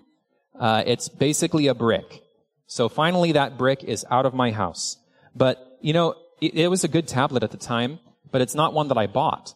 Uh, 0.57 0.83
it's 0.85 1.09
basically 1.09 1.67
a 1.67 1.73
brick. 1.73 2.21
So 2.67 2.89
finally 2.89 3.33
that 3.33 3.57
brick 3.57 3.83
is 3.83 4.05
out 4.09 4.25
of 4.25 4.33
my 4.33 4.51
house. 4.51 4.97
But, 5.35 5.77
you 5.81 5.93
know, 5.93 6.15
it, 6.41 6.55
it 6.55 6.67
was 6.67 6.83
a 6.83 6.87
good 6.87 7.07
tablet 7.07 7.43
at 7.43 7.51
the 7.51 7.57
time, 7.57 7.99
but 8.31 8.41
it's 8.41 8.55
not 8.55 8.73
one 8.73 8.89
that 8.89 8.97
I 8.97 9.07
bought. 9.07 9.53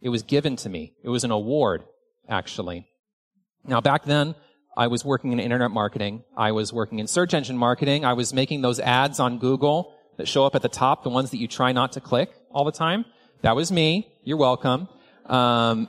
It 0.00 0.08
was 0.08 0.22
given 0.22 0.56
to 0.56 0.68
me. 0.68 0.94
It 1.02 1.08
was 1.08 1.24
an 1.24 1.30
award, 1.30 1.84
actually. 2.28 2.86
Now 3.64 3.80
back 3.80 4.04
then, 4.04 4.34
I 4.76 4.86
was 4.86 5.04
working 5.04 5.32
in 5.32 5.40
internet 5.40 5.70
marketing. 5.70 6.24
I 6.36 6.52
was 6.52 6.72
working 6.72 6.98
in 6.98 7.06
search 7.06 7.34
engine 7.34 7.58
marketing. 7.58 8.04
I 8.04 8.14
was 8.14 8.32
making 8.32 8.62
those 8.62 8.80
ads 8.80 9.20
on 9.20 9.38
Google 9.38 9.94
that 10.16 10.26
show 10.28 10.44
up 10.44 10.54
at 10.54 10.62
the 10.62 10.68
top, 10.68 11.04
the 11.04 11.10
ones 11.10 11.30
that 11.30 11.38
you 11.38 11.48
try 11.48 11.72
not 11.72 11.92
to 11.92 12.00
click 12.00 12.30
all 12.50 12.64
the 12.64 12.72
time. 12.72 13.04
That 13.42 13.56
was 13.56 13.70
me. 13.70 14.10
You're 14.24 14.38
welcome. 14.38 14.88
Um, 15.26 15.88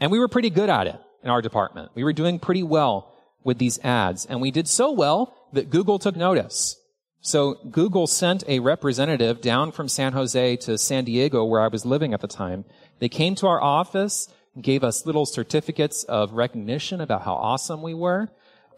and 0.00 0.10
we 0.10 0.18
were 0.18 0.28
pretty 0.28 0.50
good 0.50 0.70
at 0.70 0.86
it 0.86 0.98
in 1.22 1.30
our 1.30 1.40
department. 1.40 1.92
We 1.94 2.04
were 2.04 2.12
doing 2.12 2.38
pretty 2.38 2.62
well 2.62 3.14
with 3.44 3.58
these 3.58 3.78
ads. 3.84 4.26
And 4.26 4.40
we 4.40 4.50
did 4.50 4.68
so 4.68 4.90
well 4.92 5.34
that 5.52 5.70
Google 5.70 5.98
took 5.98 6.16
notice. 6.16 6.76
So 7.20 7.54
Google 7.70 8.08
sent 8.08 8.42
a 8.48 8.58
representative 8.58 9.40
down 9.40 9.70
from 9.70 9.88
San 9.88 10.12
Jose 10.12 10.56
to 10.56 10.76
San 10.76 11.04
Diego, 11.04 11.44
where 11.44 11.60
I 11.60 11.68
was 11.68 11.86
living 11.86 12.12
at 12.14 12.20
the 12.20 12.26
time. 12.26 12.64
They 12.98 13.08
came 13.08 13.36
to 13.36 13.46
our 13.46 13.62
office, 13.62 14.28
gave 14.60 14.84
us 14.84 15.06
little 15.06 15.26
certificates 15.26 16.04
of 16.04 16.32
recognition 16.32 17.00
about 17.00 17.22
how 17.22 17.34
awesome 17.34 17.82
we 17.82 17.94
were. 17.94 18.28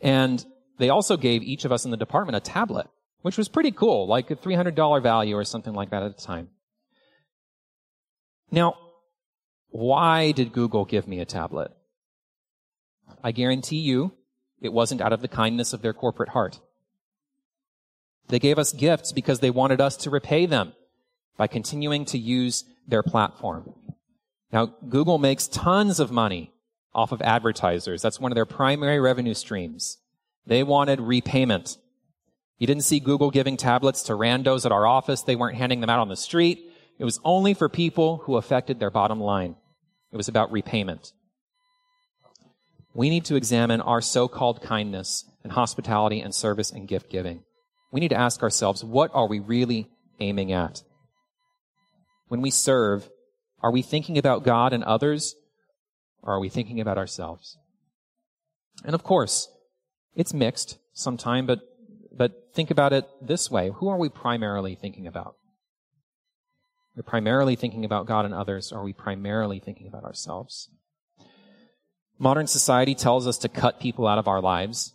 And 0.02 0.44
they 0.78 0.88
also 0.88 1.16
gave 1.16 1.42
each 1.42 1.64
of 1.64 1.72
us 1.72 1.84
in 1.84 1.90
the 1.90 1.96
department 1.96 2.36
a 2.36 2.40
tablet, 2.40 2.86
which 3.22 3.38
was 3.38 3.48
pretty 3.48 3.72
cool, 3.72 4.06
like 4.06 4.30
a 4.30 4.36
$300 4.36 5.02
value 5.02 5.36
or 5.36 5.44
something 5.44 5.72
like 5.72 5.90
that 5.90 6.02
at 6.02 6.16
the 6.16 6.22
time. 6.22 6.48
Now, 8.50 8.74
why 9.70 10.30
did 10.30 10.52
Google 10.52 10.84
give 10.84 11.08
me 11.08 11.18
a 11.20 11.24
tablet? 11.24 11.72
I 13.22 13.32
guarantee 13.32 13.78
you 13.78 14.12
it 14.60 14.72
wasn't 14.72 15.00
out 15.00 15.12
of 15.12 15.20
the 15.20 15.28
kindness 15.28 15.72
of 15.72 15.82
their 15.82 15.92
corporate 15.92 16.28
heart. 16.30 16.60
They 18.28 18.38
gave 18.38 18.58
us 18.58 18.72
gifts 18.72 19.12
because 19.12 19.40
they 19.40 19.50
wanted 19.50 19.80
us 19.80 19.96
to 19.98 20.10
repay 20.10 20.46
them 20.46 20.72
by 21.36 21.46
continuing 21.46 22.04
to 22.06 22.18
use 22.18 22.64
their 22.86 23.02
platform. 23.02 23.74
Now, 24.54 24.66
Google 24.88 25.18
makes 25.18 25.48
tons 25.48 25.98
of 25.98 26.12
money 26.12 26.52
off 26.94 27.10
of 27.10 27.20
advertisers. 27.20 28.00
That's 28.00 28.20
one 28.20 28.30
of 28.30 28.36
their 28.36 28.46
primary 28.46 29.00
revenue 29.00 29.34
streams. 29.34 29.98
They 30.46 30.62
wanted 30.62 31.00
repayment. 31.00 31.76
You 32.58 32.68
didn't 32.68 32.84
see 32.84 33.00
Google 33.00 33.32
giving 33.32 33.56
tablets 33.56 34.04
to 34.04 34.12
randos 34.12 34.64
at 34.64 34.70
our 34.70 34.86
office. 34.86 35.22
They 35.22 35.34
weren't 35.34 35.56
handing 35.56 35.80
them 35.80 35.90
out 35.90 35.98
on 35.98 36.08
the 36.08 36.14
street. 36.14 36.70
It 37.00 37.04
was 37.04 37.18
only 37.24 37.52
for 37.52 37.68
people 37.68 38.18
who 38.18 38.36
affected 38.36 38.78
their 38.78 38.92
bottom 38.92 39.20
line. 39.20 39.56
It 40.12 40.16
was 40.16 40.28
about 40.28 40.52
repayment. 40.52 41.12
We 42.94 43.10
need 43.10 43.24
to 43.24 43.34
examine 43.34 43.80
our 43.80 44.00
so-called 44.00 44.62
kindness 44.62 45.28
and 45.42 45.50
hospitality 45.50 46.20
and 46.20 46.32
service 46.32 46.70
and 46.70 46.86
gift 46.86 47.10
giving. 47.10 47.42
We 47.90 47.98
need 47.98 48.10
to 48.10 48.20
ask 48.20 48.40
ourselves, 48.40 48.84
what 48.84 49.10
are 49.14 49.26
we 49.26 49.40
really 49.40 49.90
aiming 50.20 50.52
at? 50.52 50.84
When 52.28 52.40
we 52.40 52.52
serve, 52.52 53.10
are 53.64 53.70
we 53.70 53.80
thinking 53.80 54.18
about 54.18 54.44
God 54.44 54.74
and 54.74 54.84
others, 54.84 55.36
or 56.22 56.34
are 56.34 56.38
we 56.38 56.50
thinking 56.50 56.82
about 56.82 56.98
ourselves? 56.98 57.56
And 58.84 58.94
of 58.94 59.02
course, 59.02 59.48
it's 60.14 60.34
mixed 60.34 60.76
sometime, 60.92 61.46
but, 61.46 61.60
but 62.12 62.50
think 62.52 62.70
about 62.70 62.92
it 62.92 63.08
this 63.22 63.50
way. 63.50 63.70
Who 63.76 63.88
are 63.88 63.96
we 63.96 64.10
primarily 64.10 64.74
thinking 64.74 65.06
about? 65.06 65.36
We're 66.94 67.04
primarily 67.04 67.56
thinking 67.56 67.86
about 67.86 68.04
God 68.04 68.26
and 68.26 68.34
others, 68.34 68.70
or 68.70 68.80
are 68.80 68.84
we 68.84 68.92
primarily 68.92 69.60
thinking 69.60 69.88
about 69.88 70.04
ourselves? 70.04 70.68
Modern 72.18 72.46
society 72.46 72.94
tells 72.94 73.26
us 73.26 73.38
to 73.38 73.48
cut 73.48 73.80
people 73.80 74.06
out 74.06 74.18
of 74.18 74.28
our 74.28 74.42
lives 74.42 74.92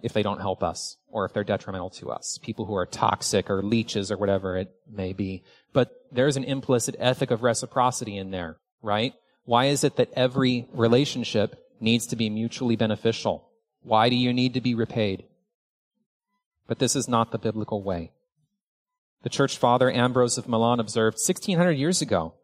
if 0.00 0.12
they 0.12 0.22
don't 0.22 0.40
help 0.40 0.62
us 0.62 0.96
or 1.08 1.24
if 1.24 1.32
they're 1.32 1.42
detrimental 1.42 1.90
to 1.90 2.12
us. 2.12 2.38
People 2.40 2.66
who 2.66 2.74
are 2.74 2.86
toxic 2.86 3.50
or 3.50 3.64
leeches 3.64 4.12
or 4.12 4.16
whatever 4.16 4.56
it 4.56 4.70
may 4.88 5.12
be. 5.12 5.42
But 5.72 5.90
there's 6.10 6.36
an 6.36 6.44
implicit 6.44 6.96
ethic 6.98 7.30
of 7.30 7.42
reciprocity 7.42 8.16
in 8.16 8.30
there, 8.30 8.56
right? 8.82 9.14
Why 9.44 9.66
is 9.66 9.84
it 9.84 9.96
that 9.96 10.12
every 10.14 10.68
relationship 10.72 11.56
needs 11.80 12.06
to 12.08 12.16
be 12.16 12.30
mutually 12.30 12.76
beneficial? 12.76 13.48
Why 13.82 14.08
do 14.08 14.16
you 14.16 14.32
need 14.32 14.54
to 14.54 14.60
be 14.60 14.74
repaid? 14.74 15.24
But 16.66 16.78
this 16.78 16.94
is 16.94 17.08
not 17.08 17.32
the 17.32 17.38
biblical 17.38 17.82
way. 17.82 18.12
The 19.22 19.28
church 19.28 19.58
father 19.58 19.90
Ambrose 19.90 20.38
of 20.38 20.48
Milan 20.48 20.80
observed 20.80 21.16
1600 21.16 21.72
years 21.72 22.02
ago 22.02 22.34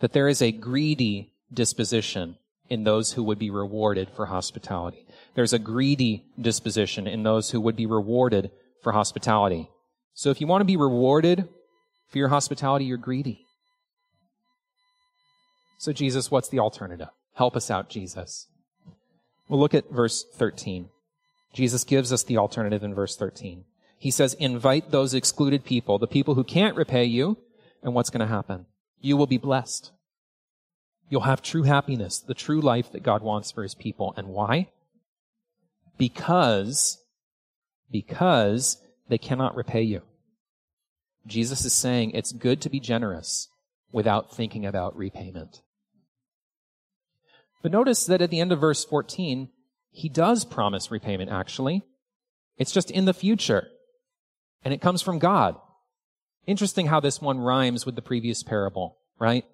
that 0.00 0.12
there 0.12 0.28
is 0.28 0.42
a 0.42 0.52
greedy 0.52 1.32
disposition 1.52 2.36
in 2.68 2.84
those 2.84 3.12
who 3.12 3.22
would 3.22 3.38
be 3.38 3.50
rewarded 3.50 4.08
for 4.10 4.26
hospitality. 4.26 5.06
There's 5.34 5.52
a 5.52 5.58
greedy 5.58 6.24
disposition 6.40 7.06
in 7.06 7.22
those 7.22 7.50
who 7.50 7.60
would 7.60 7.76
be 7.76 7.86
rewarded 7.86 8.50
for 8.82 8.92
hospitality. 8.92 9.68
So 10.14 10.30
if 10.30 10.40
you 10.40 10.46
want 10.46 10.62
to 10.62 10.66
be 10.66 10.76
rewarded 10.76 11.48
for 12.12 12.18
your 12.18 12.28
hospitality, 12.28 12.84
you're 12.84 12.98
greedy. 12.98 13.46
So 15.78 15.92
Jesus, 15.92 16.30
what's 16.30 16.50
the 16.50 16.58
alternative? 16.58 17.08
Help 17.34 17.56
us 17.56 17.70
out, 17.70 17.88
Jesus. 17.88 18.46
We'll 19.48 19.58
look 19.58 19.74
at 19.74 19.90
verse 19.90 20.22
13. 20.34 20.90
Jesus 21.54 21.84
gives 21.84 22.12
us 22.12 22.22
the 22.22 22.36
alternative 22.36 22.82
in 22.82 22.94
verse 22.94 23.16
13. 23.16 23.64
He 23.98 24.10
says, 24.10 24.34
invite 24.34 24.90
those 24.90 25.14
excluded 25.14 25.64
people, 25.64 25.98
the 25.98 26.06
people 26.06 26.34
who 26.34 26.44
can't 26.44 26.76
repay 26.76 27.04
you, 27.04 27.38
and 27.82 27.94
what's 27.94 28.10
going 28.10 28.20
to 28.20 28.26
happen? 28.26 28.66
You 29.00 29.16
will 29.16 29.26
be 29.26 29.38
blessed. 29.38 29.90
You'll 31.08 31.22
have 31.22 31.42
true 31.42 31.62
happiness, 31.62 32.18
the 32.18 32.34
true 32.34 32.60
life 32.60 32.92
that 32.92 33.02
God 33.02 33.22
wants 33.22 33.50
for 33.50 33.62
his 33.62 33.74
people. 33.74 34.12
And 34.16 34.28
why? 34.28 34.68
Because, 35.98 36.98
because 37.90 38.78
they 39.08 39.18
cannot 39.18 39.56
repay 39.56 39.82
you. 39.82 40.02
Jesus 41.26 41.64
is 41.64 41.72
saying 41.72 42.10
it's 42.10 42.32
good 42.32 42.60
to 42.62 42.70
be 42.70 42.80
generous 42.80 43.48
without 43.92 44.34
thinking 44.34 44.66
about 44.66 44.96
repayment. 44.96 45.62
But 47.62 47.72
notice 47.72 48.06
that 48.06 48.22
at 48.22 48.30
the 48.30 48.40
end 48.40 48.52
of 48.52 48.60
verse 48.60 48.84
14, 48.84 49.48
he 49.90 50.08
does 50.08 50.44
promise 50.44 50.90
repayment, 50.90 51.30
actually. 51.30 51.82
It's 52.56 52.72
just 52.72 52.90
in 52.90 53.04
the 53.04 53.14
future. 53.14 53.68
And 54.64 54.74
it 54.74 54.80
comes 54.80 55.02
from 55.02 55.18
God. 55.18 55.56
Interesting 56.46 56.86
how 56.86 56.98
this 56.98 57.20
one 57.20 57.38
rhymes 57.38 57.86
with 57.86 57.94
the 57.94 58.02
previous 58.02 58.42
parable, 58.42 58.98
right? 59.18 59.44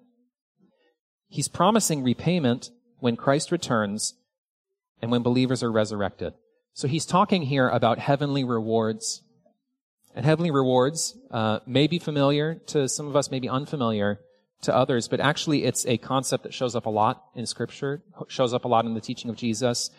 He's 1.27 1.47
promising 1.47 2.03
repayment 2.03 2.71
when 2.99 3.15
Christ 3.15 3.51
returns 3.51 4.15
and 5.01 5.11
when 5.11 5.21
believers 5.21 5.61
are 5.61 5.71
resurrected. 5.71 6.33
So 6.73 6.87
he's 6.87 7.05
talking 7.05 7.43
here 7.43 7.69
about 7.69 7.99
heavenly 7.99 8.43
rewards. 8.43 9.21
And 10.15 10.25
heavenly 10.25 10.51
rewards 10.51 11.15
uh, 11.31 11.59
may 11.65 11.87
be 11.87 11.99
familiar 11.99 12.55
to 12.67 12.89
some 12.89 13.07
of 13.07 13.15
us, 13.15 13.31
may 13.31 13.39
be 13.39 13.49
unfamiliar 13.49 14.19
to 14.61 14.75
others, 14.75 15.07
but 15.07 15.19
actually 15.19 15.63
it's 15.63 15.85
a 15.85 15.97
concept 15.97 16.43
that 16.43 16.53
shows 16.53 16.75
up 16.75 16.85
a 16.85 16.89
lot 16.89 17.23
in 17.35 17.45
Scripture, 17.45 18.01
shows 18.27 18.53
up 18.53 18.65
a 18.65 18.67
lot 18.67 18.85
in 18.85 18.93
the 18.93 19.01
teaching 19.01 19.29
of 19.29 19.37
Jesus. 19.37 19.89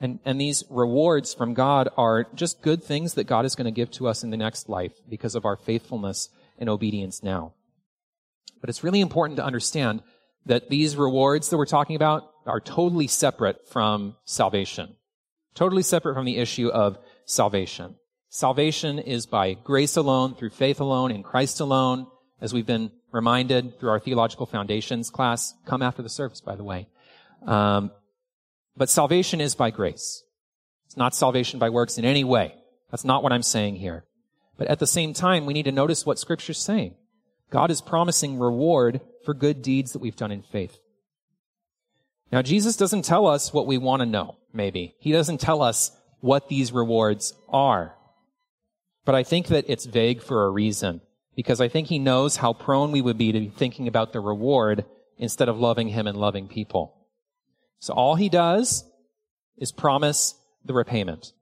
And, 0.00 0.18
and 0.24 0.40
these 0.40 0.64
rewards 0.70 1.34
from 1.34 1.54
God 1.54 1.88
are 1.96 2.26
just 2.34 2.62
good 2.62 2.82
things 2.82 3.14
that 3.14 3.24
God 3.24 3.44
is 3.44 3.54
going 3.54 3.66
to 3.66 3.70
give 3.70 3.90
to 3.92 4.08
us 4.08 4.22
in 4.22 4.30
the 4.30 4.36
next 4.36 4.68
life 4.68 4.92
because 5.08 5.34
of 5.34 5.44
our 5.44 5.56
faithfulness 5.56 6.28
and 6.58 6.68
obedience 6.68 7.22
now. 7.22 7.54
But 8.60 8.70
it's 8.70 8.84
really 8.84 9.00
important 9.00 9.36
to 9.36 9.44
understand 9.44 10.02
that 10.46 10.68
these 10.68 10.96
rewards 10.96 11.48
that 11.48 11.56
we're 11.56 11.66
talking 11.66 11.96
about 11.96 12.30
are 12.46 12.60
totally 12.60 13.06
separate 13.06 13.68
from 13.68 14.16
salvation. 14.24 14.96
Totally 15.54 15.82
separate 15.82 16.14
from 16.14 16.24
the 16.24 16.38
issue 16.38 16.68
of 16.68 16.98
salvation. 17.24 17.96
Salvation 18.32 19.00
is 19.00 19.26
by 19.26 19.54
grace 19.54 19.96
alone, 19.96 20.36
through 20.36 20.50
faith 20.50 20.78
alone, 20.78 21.10
in 21.10 21.24
Christ 21.24 21.58
alone, 21.58 22.06
as 22.40 22.54
we've 22.54 22.64
been 22.64 22.92
reminded 23.10 23.80
through 23.80 23.90
our 23.90 23.98
theological 23.98 24.46
foundations 24.46 25.10
class. 25.10 25.52
Come 25.66 25.82
after 25.82 26.00
the 26.00 26.08
service, 26.08 26.40
by 26.40 26.54
the 26.54 26.62
way. 26.62 26.86
Um, 27.44 27.90
but 28.76 28.88
salvation 28.88 29.40
is 29.40 29.56
by 29.56 29.70
grace. 29.70 30.22
It's 30.86 30.96
not 30.96 31.12
salvation 31.12 31.58
by 31.58 31.70
works 31.70 31.98
in 31.98 32.04
any 32.04 32.22
way. 32.22 32.54
That's 32.92 33.04
not 33.04 33.24
what 33.24 33.32
I'm 33.32 33.42
saying 33.42 33.76
here. 33.76 34.04
But 34.56 34.68
at 34.68 34.78
the 34.78 34.86
same 34.86 35.12
time, 35.12 35.44
we 35.44 35.52
need 35.52 35.64
to 35.64 35.72
notice 35.72 36.06
what 36.06 36.20
Scripture's 36.20 36.58
saying. 36.58 36.94
God 37.50 37.72
is 37.72 37.80
promising 37.80 38.38
reward 38.38 39.00
for 39.24 39.34
good 39.34 39.60
deeds 39.60 39.92
that 39.92 39.98
we've 39.98 40.14
done 40.14 40.30
in 40.30 40.42
faith. 40.42 40.78
Now, 42.30 42.42
Jesus 42.42 42.76
doesn't 42.76 43.04
tell 43.04 43.26
us 43.26 43.52
what 43.52 43.66
we 43.66 43.76
want 43.76 44.00
to 44.00 44.06
know, 44.06 44.36
maybe. 44.52 44.94
He 45.00 45.10
doesn't 45.10 45.40
tell 45.40 45.62
us 45.62 45.90
what 46.20 46.48
these 46.48 46.70
rewards 46.70 47.34
are. 47.48 47.96
But 49.10 49.16
I 49.16 49.24
think 49.24 49.48
that 49.48 49.64
it's 49.66 49.86
vague 49.86 50.22
for 50.22 50.46
a 50.46 50.50
reason, 50.50 51.00
because 51.34 51.60
I 51.60 51.66
think 51.66 51.88
he 51.88 51.98
knows 51.98 52.36
how 52.36 52.52
prone 52.52 52.92
we 52.92 53.02
would 53.02 53.18
be 53.18 53.32
to 53.32 53.40
be 53.40 53.48
thinking 53.48 53.88
about 53.88 54.12
the 54.12 54.20
reward 54.20 54.84
instead 55.18 55.48
of 55.48 55.58
loving 55.58 55.88
him 55.88 56.06
and 56.06 56.16
loving 56.16 56.46
people. 56.46 56.94
So 57.80 57.92
all 57.92 58.14
he 58.14 58.28
does 58.28 58.84
is 59.58 59.72
promise 59.72 60.36
the 60.64 60.74
repayment. 60.74 61.32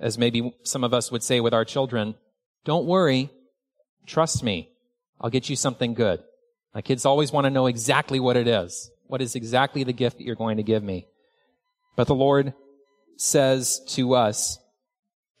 As 0.00 0.18
maybe 0.18 0.52
some 0.64 0.82
of 0.82 0.92
us 0.92 1.12
would 1.12 1.22
say 1.22 1.38
with 1.38 1.54
our 1.54 1.64
children, 1.64 2.16
don't 2.64 2.86
worry, 2.86 3.30
trust 4.04 4.42
me, 4.42 4.68
I'll 5.20 5.30
get 5.30 5.48
you 5.48 5.54
something 5.54 5.94
good. 5.94 6.24
My 6.74 6.82
kids 6.82 7.06
always 7.06 7.30
want 7.30 7.44
to 7.44 7.50
know 7.50 7.68
exactly 7.68 8.18
what 8.18 8.36
it 8.36 8.48
is. 8.48 8.90
What 9.06 9.22
is 9.22 9.36
exactly 9.36 9.84
the 9.84 9.92
gift 9.92 10.18
that 10.18 10.24
you're 10.24 10.34
going 10.34 10.56
to 10.56 10.64
give 10.64 10.82
me? 10.82 11.06
But 11.94 12.08
the 12.08 12.16
Lord 12.16 12.52
says 13.16 13.80
to 13.90 14.16
us, 14.16 14.58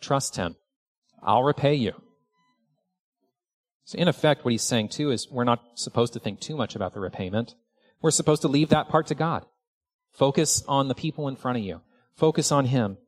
trust 0.00 0.36
Him. 0.36 0.54
I'll 1.22 1.42
repay 1.42 1.74
you. 1.74 1.92
So 3.84 3.98
in 3.98 4.08
effect, 4.08 4.44
what 4.44 4.52
he's 4.52 4.62
saying 4.62 4.90
too 4.90 5.10
is 5.10 5.30
we're 5.30 5.44
not 5.44 5.62
supposed 5.74 6.12
to 6.12 6.20
think 6.20 6.40
too 6.40 6.56
much 6.56 6.76
about 6.76 6.92
the 6.92 7.00
repayment. 7.00 7.54
We're 8.02 8.10
supposed 8.10 8.42
to 8.42 8.48
leave 8.48 8.68
that 8.68 8.88
part 8.88 9.06
to 9.08 9.14
God. 9.14 9.46
Focus 10.12 10.62
on 10.68 10.88
the 10.88 10.94
people 10.94 11.28
in 11.28 11.36
front 11.36 11.58
of 11.58 11.64
you. 11.64 11.80
Focus 12.14 12.52
on 12.52 12.66
Him. 12.66 12.98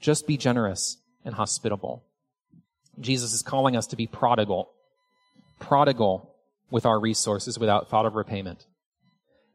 Just 0.00 0.26
be 0.26 0.36
generous 0.36 0.96
and 1.24 1.34
hospitable. 1.34 2.04
Jesus 2.98 3.32
is 3.32 3.42
calling 3.42 3.76
us 3.76 3.86
to 3.88 3.96
be 3.96 4.06
prodigal. 4.06 4.70
Prodigal 5.58 6.34
with 6.70 6.86
our 6.86 6.98
resources 6.98 7.58
without 7.58 7.88
thought 7.88 8.06
of 8.06 8.14
repayment. 8.14 8.66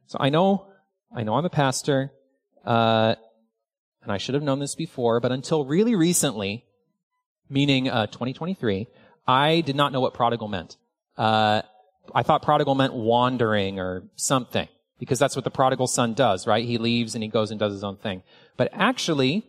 So 0.08 0.18
I 0.20 0.30
know, 0.30 0.68
I 1.16 1.24
know 1.24 1.36
I'm 1.36 1.46
a 1.46 1.50
pastor. 1.50 2.12
Uh, 2.66 3.16
and 4.04 4.12
I 4.12 4.18
should 4.18 4.36
have 4.36 4.44
known 4.44 4.60
this 4.60 4.76
before, 4.76 5.20
but 5.20 5.32
until 5.32 5.66
really 5.66 5.96
recently, 5.96 6.65
meaning 7.50 7.90
uh, 7.90 8.08
2023, 8.08 8.88
I 9.28 9.62
did 9.62 9.76
not 9.76 9.92
know 9.92 10.02
what 10.02 10.14
prodigal 10.14 10.48
meant. 10.48 10.78
Uh, 11.18 11.62
I 12.14 12.24
thought 12.24 12.42
prodigal 12.42 12.76
meant 12.76 12.94
wandering 12.94 13.80
or 13.80 14.04
something, 14.16 14.68
because 15.00 15.20
that's 15.20 15.36
what 15.36 15.44
the 15.44 15.52
prodigal 15.52 15.88
son 15.88 16.14
does, 16.14 16.46
right? 16.46 16.66
He 16.66 16.78
leaves 16.78 17.16
and 17.16 17.24
he 17.24 17.30
goes 17.30 17.52
and 17.52 17.60
does 17.60 17.74
his 17.74 17.84
own 17.84 17.98
thing. 17.98 18.24
But 18.58 18.70
actually, 18.74 19.46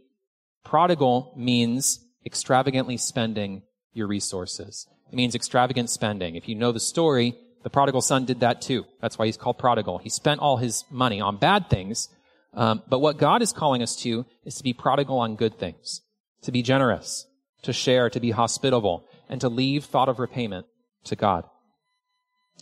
prodigal 0.64 1.32
means 1.36 2.00
extravagantly 2.24 2.96
spending 2.96 3.62
your 3.92 4.06
resources. 4.06 4.86
It 5.12 5.14
means 5.14 5.34
extravagant 5.34 5.90
spending. 5.90 6.34
If 6.34 6.48
you 6.48 6.54
know 6.54 6.72
the 6.72 6.80
story, 6.80 7.36
the 7.62 7.70
prodigal 7.70 8.00
son 8.00 8.24
did 8.24 8.40
that 8.40 8.62
too. 8.62 8.84
That's 9.00 9.18
why 9.18 9.26
he's 9.26 9.36
called 9.36 9.58
prodigal. 9.58 9.98
He 9.98 10.08
spent 10.08 10.40
all 10.40 10.56
his 10.56 10.84
money 10.90 11.20
on 11.20 11.36
bad 11.36 11.68
things. 11.70 12.08
Um, 12.54 12.82
but 12.88 13.00
what 13.00 13.18
God 13.18 13.42
is 13.42 13.52
calling 13.52 13.82
us 13.82 13.96
to 13.96 14.24
is 14.44 14.54
to 14.56 14.64
be 14.64 14.72
prodigal 14.72 15.18
on 15.18 15.36
good 15.36 15.58
things, 15.58 16.00
to 16.42 16.52
be 16.52 16.62
generous, 16.62 17.26
to 17.66 17.72
share, 17.72 18.08
to 18.08 18.20
be 18.20 18.30
hospitable, 18.30 19.04
and 19.28 19.40
to 19.40 19.48
leave 19.48 19.84
thought 19.84 20.08
of 20.08 20.18
repayment 20.18 20.66
to 21.04 21.16
God. 21.16 21.44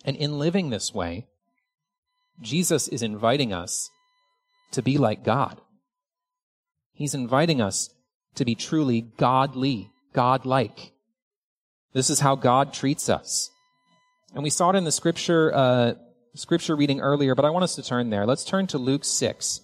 And 0.04 0.16
in 0.16 0.38
living 0.38 0.70
this 0.70 0.92
way, 0.92 1.26
Jesus 2.40 2.88
is 2.88 3.02
inviting 3.02 3.52
us 3.52 3.90
to 4.72 4.82
be 4.82 4.98
like 4.98 5.22
God. 5.24 5.60
He's 6.92 7.14
inviting 7.14 7.60
us 7.60 7.90
to 8.34 8.44
be 8.44 8.54
truly 8.54 9.02
godly, 9.02 9.90
godlike. 10.12 10.92
This 11.92 12.10
is 12.10 12.20
how 12.20 12.34
God 12.34 12.72
treats 12.72 13.08
us. 13.08 13.50
And 14.34 14.42
we 14.42 14.50
saw 14.50 14.70
it 14.70 14.76
in 14.76 14.84
the 14.84 14.92
scripture, 14.92 15.54
uh, 15.54 15.94
scripture 16.34 16.74
reading 16.74 17.00
earlier, 17.00 17.34
but 17.34 17.44
I 17.44 17.50
want 17.50 17.62
us 17.62 17.76
to 17.76 17.82
turn 17.82 18.10
there. 18.10 18.26
Let's 18.26 18.44
turn 18.44 18.66
to 18.68 18.78
Luke 18.78 19.04
6. 19.04 19.60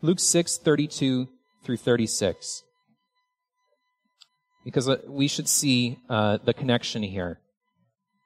Luke 0.00 0.18
6, 0.18 0.58
32 0.58 1.28
through 1.62 1.76
36. 1.76 2.62
Because 4.64 4.88
uh, 4.88 4.98
we 5.06 5.28
should 5.28 5.48
see 5.48 5.98
uh, 6.08 6.38
the 6.44 6.54
connection 6.54 7.02
here 7.02 7.40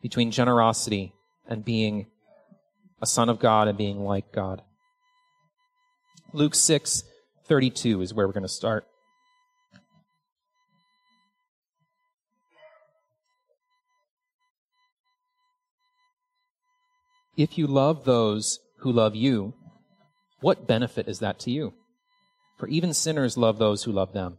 between 0.03 0.30
generosity 0.30 1.12
and 1.49 1.64
being 1.64 2.07
a 3.01 3.07
son 3.07 3.28
of 3.28 3.39
God 3.39 3.68
and 3.68 3.76
being 3.76 4.01
like 4.01 4.32
God. 4.32 4.62
Luke 6.32 6.55
6, 6.55 7.03
32 7.47 8.03
is 8.03 8.12
where 8.12 8.26
we're 8.26 8.32
going 8.32 8.43
to 8.43 8.49
start. 8.49 8.87
If 17.37 17.59
you 17.59 17.66
love 17.66 18.05
those 18.05 18.61
who 18.78 18.93
love 18.93 19.14
you, 19.14 19.53
what 20.41 20.66
benefit 20.66 21.07
is 21.07 21.18
that 21.18 21.39
to 21.41 21.51
you? 21.51 21.74
For 22.59 22.66
even 22.68 22.95
sinners 22.95 23.37
love 23.37 23.59
those 23.59 23.84
who 23.84 23.93
love 23.93 24.12
them. 24.12 24.39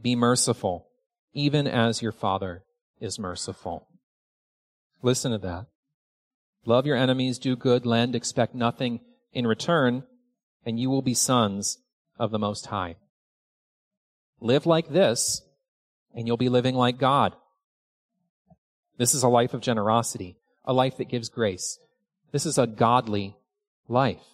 Be 0.00 0.14
merciful, 0.14 0.88
even 1.32 1.66
as 1.66 2.02
your 2.02 2.12
Father 2.12 2.62
is 3.00 3.18
merciful. 3.18 3.88
Listen 5.02 5.32
to 5.32 5.38
that. 5.38 5.66
Love 6.64 6.86
your 6.86 6.96
enemies, 6.96 7.38
do 7.38 7.56
good, 7.56 7.86
lend, 7.86 8.14
expect 8.14 8.54
nothing 8.54 9.00
in 9.32 9.46
return, 9.46 10.02
and 10.64 10.80
you 10.80 10.90
will 10.90 11.02
be 11.02 11.14
sons 11.14 11.78
of 12.18 12.30
the 12.30 12.38
Most 12.38 12.66
High. 12.66 12.96
Live 14.40 14.66
like 14.66 14.88
this, 14.88 15.42
and 16.14 16.26
you'll 16.26 16.36
be 16.36 16.48
living 16.48 16.74
like 16.74 16.98
God. 16.98 17.34
This 18.98 19.14
is 19.14 19.22
a 19.22 19.28
life 19.28 19.54
of 19.54 19.60
generosity, 19.60 20.36
a 20.64 20.72
life 20.72 20.96
that 20.96 21.08
gives 21.08 21.28
grace. 21.28 21.78
This 22.32 22.46
is 22.46 22.58
a 22.58 22.66
godly 22.66 23.36
life, 23.88 24.24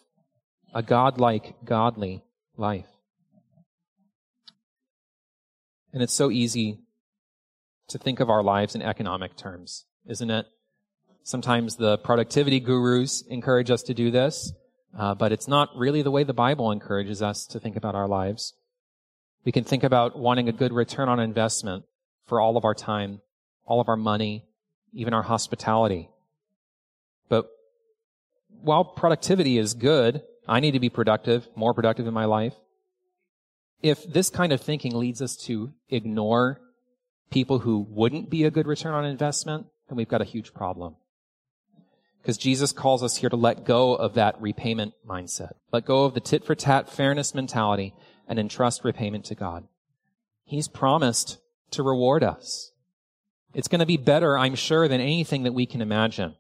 a 0.75 0.83
godlike, 0.83 1.57
godly 1.65 2.23
life. 2.57 2.87
And 5.93 6.03
it's 6.03 6.15
so 6.15 6.31
easy 6.31 6.79
to 7.89 7.99
think 7.99 8.21
of 8.21 8.31
our 8.31 8.43
lives 8.43 8.75
in 8.75 8.83
economic 8.83 9.37
terms 9.37 9.85
isn't 10.07 10.31
it? 10.31 10.47
Sometimes 11.23 11.77
the 11.77 11.99
productivity 11.99 12.61
gurus 12.61 13.23
encourage 13.23 13.71
us 13.71 13.83
to 13.85 13.95
do 13.95 14.11
this, 14.11 14.53
uh, 14.99 15.15
but 15.15 15.33
it's 15.33 15.47
not 15.47 15.69
really 15.77 16.03
the 16.03 16.11
way 16.11 16.25
the 16.25 16.33
Bible 16.33 16.73
encourages 16.73 17.23
us 17.23 17.47
to 17.47 17.61
think 17.61 17.77
about 17.77 17.95
our 17.95 18.09
lives. 18.09 18.55
We 19.45 19.53
can 19.53 19.65
think 19.65 19.85
about 19.85 20.19
wanting 20.19 20.49
a 20.49 20.53
good 20.53 20.73
return 20.73 21.09
on 21.09 21.21
investment 21.21 21.85
for 22.27 22.41
all 22.41 22.57
of 22.57 22.65
our 22.65 22.75
time, 22.75 23.21
all 23.65 23.81
of 23.81 23.89
our 23.89 23.97
money, 23.97 24.45
even 24.93 25.15
our 25.15 25.23
hospitality. 25.23 26.09
But 27.29 27.49
while 28.61 28.85
productivity 28.85 29.59
is 29.59 29.75
good, 29.75 30.23
I 30.49 30.61
need 30.61 30.73
to 30.73 30.81
be 30.81 30.91
productive, 30.91 31.49
more 31.55 31.73
productive 31.73 32.07
in 32.07 32.15
my 32.15 32.25
life. 32.25 32.55
If 33.83 34.11
this 34.11 34.31
kind 34.31 34.53
of 34.53 34.61
thinking 34.61 34.95
leads 34.95 35.21
us 35.21 35.37
to 35.39 35.73
ignore 35.89 36.61
people 37.31 37.61
who 37.61 37.87
wouldn't 37.91 38.31
be 38.31 38.45
a 38.45 38.51
good 38.51 38.67
return 38.67 38.95
on 38.95 39.05
investment, 39.05 39.67
then 39.89 39.97
we've 39.97 40.09
got 40.09 40.23
a 40.23 40.27
huge 40.27 40.55
problem. 40.55 40.97
Because 42.21 42.39
Jesus 42.39 42.71
calls 42.71 43.03
us 43.03 43.17
here 43.17 43.31
to 43.31 43.37
let 43.37 43.65
go 43.65 43.95
of 43.95 44.15
that 44.15 44.41
repayment 44.41 44.95
mindset. 45.07 45.55
Let 45.73 45.85
go 45.85 46.05
of 46.05 46.15
the 46.15 46.21
tit 46.21 46.45
for 46.45 46.55
tat 46.55 46.89
fairness 46.89 47.35
mentality 47.35 47.95
and 48.29 48.39
entrust 48.39 48.85
repayment 48.85 49.25
to 49.27 49.35
God. 49.35 49.67
He's 50.45 50.69
promised 50.69 51.39
to 51.73 51.83
reward 51.83 52.23
us. 52.23 52.71
It's 53.55 53.69
going 53.69 53.81
to 53.81 53.87
be 53.87 53.97
better, 53.97 54.39
I'm 54.39 54.55
sure, 54.55 54.87
than 54.87 55.01
anything 55.01 55.43
that 55.43 55.55
we 55.55 55.67
can 55.67 55.83
imagine. 55.83 56.37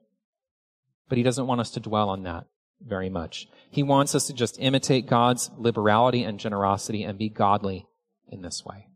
But 1.08 1.18
he 1.18 1.24
doesn't 1.24 1.46
want 1.46 1.60
us 1.60 1.70
to 1.72 1.80
dwell 1.80 2.10
on 2.10 2.22
that 2.22 2.44
very 2.80 3.10
much. 3.10 3.48
He 3.72 3.82
wants 3.82 4.14
us 4.14 4.26
to 4.26 4.34
just 4.34 4.60
imitate 4.60 5.06
God's 5.06 5.50
liberality 5.56 6.24
and 6.24 6.38
generosity 6.38 7.04
and 7.04 7.16
be 7.16 7.30
godly 7.30 7.86
in 8.28 8.42
this 8.42 8.62
way. 8.66 8.86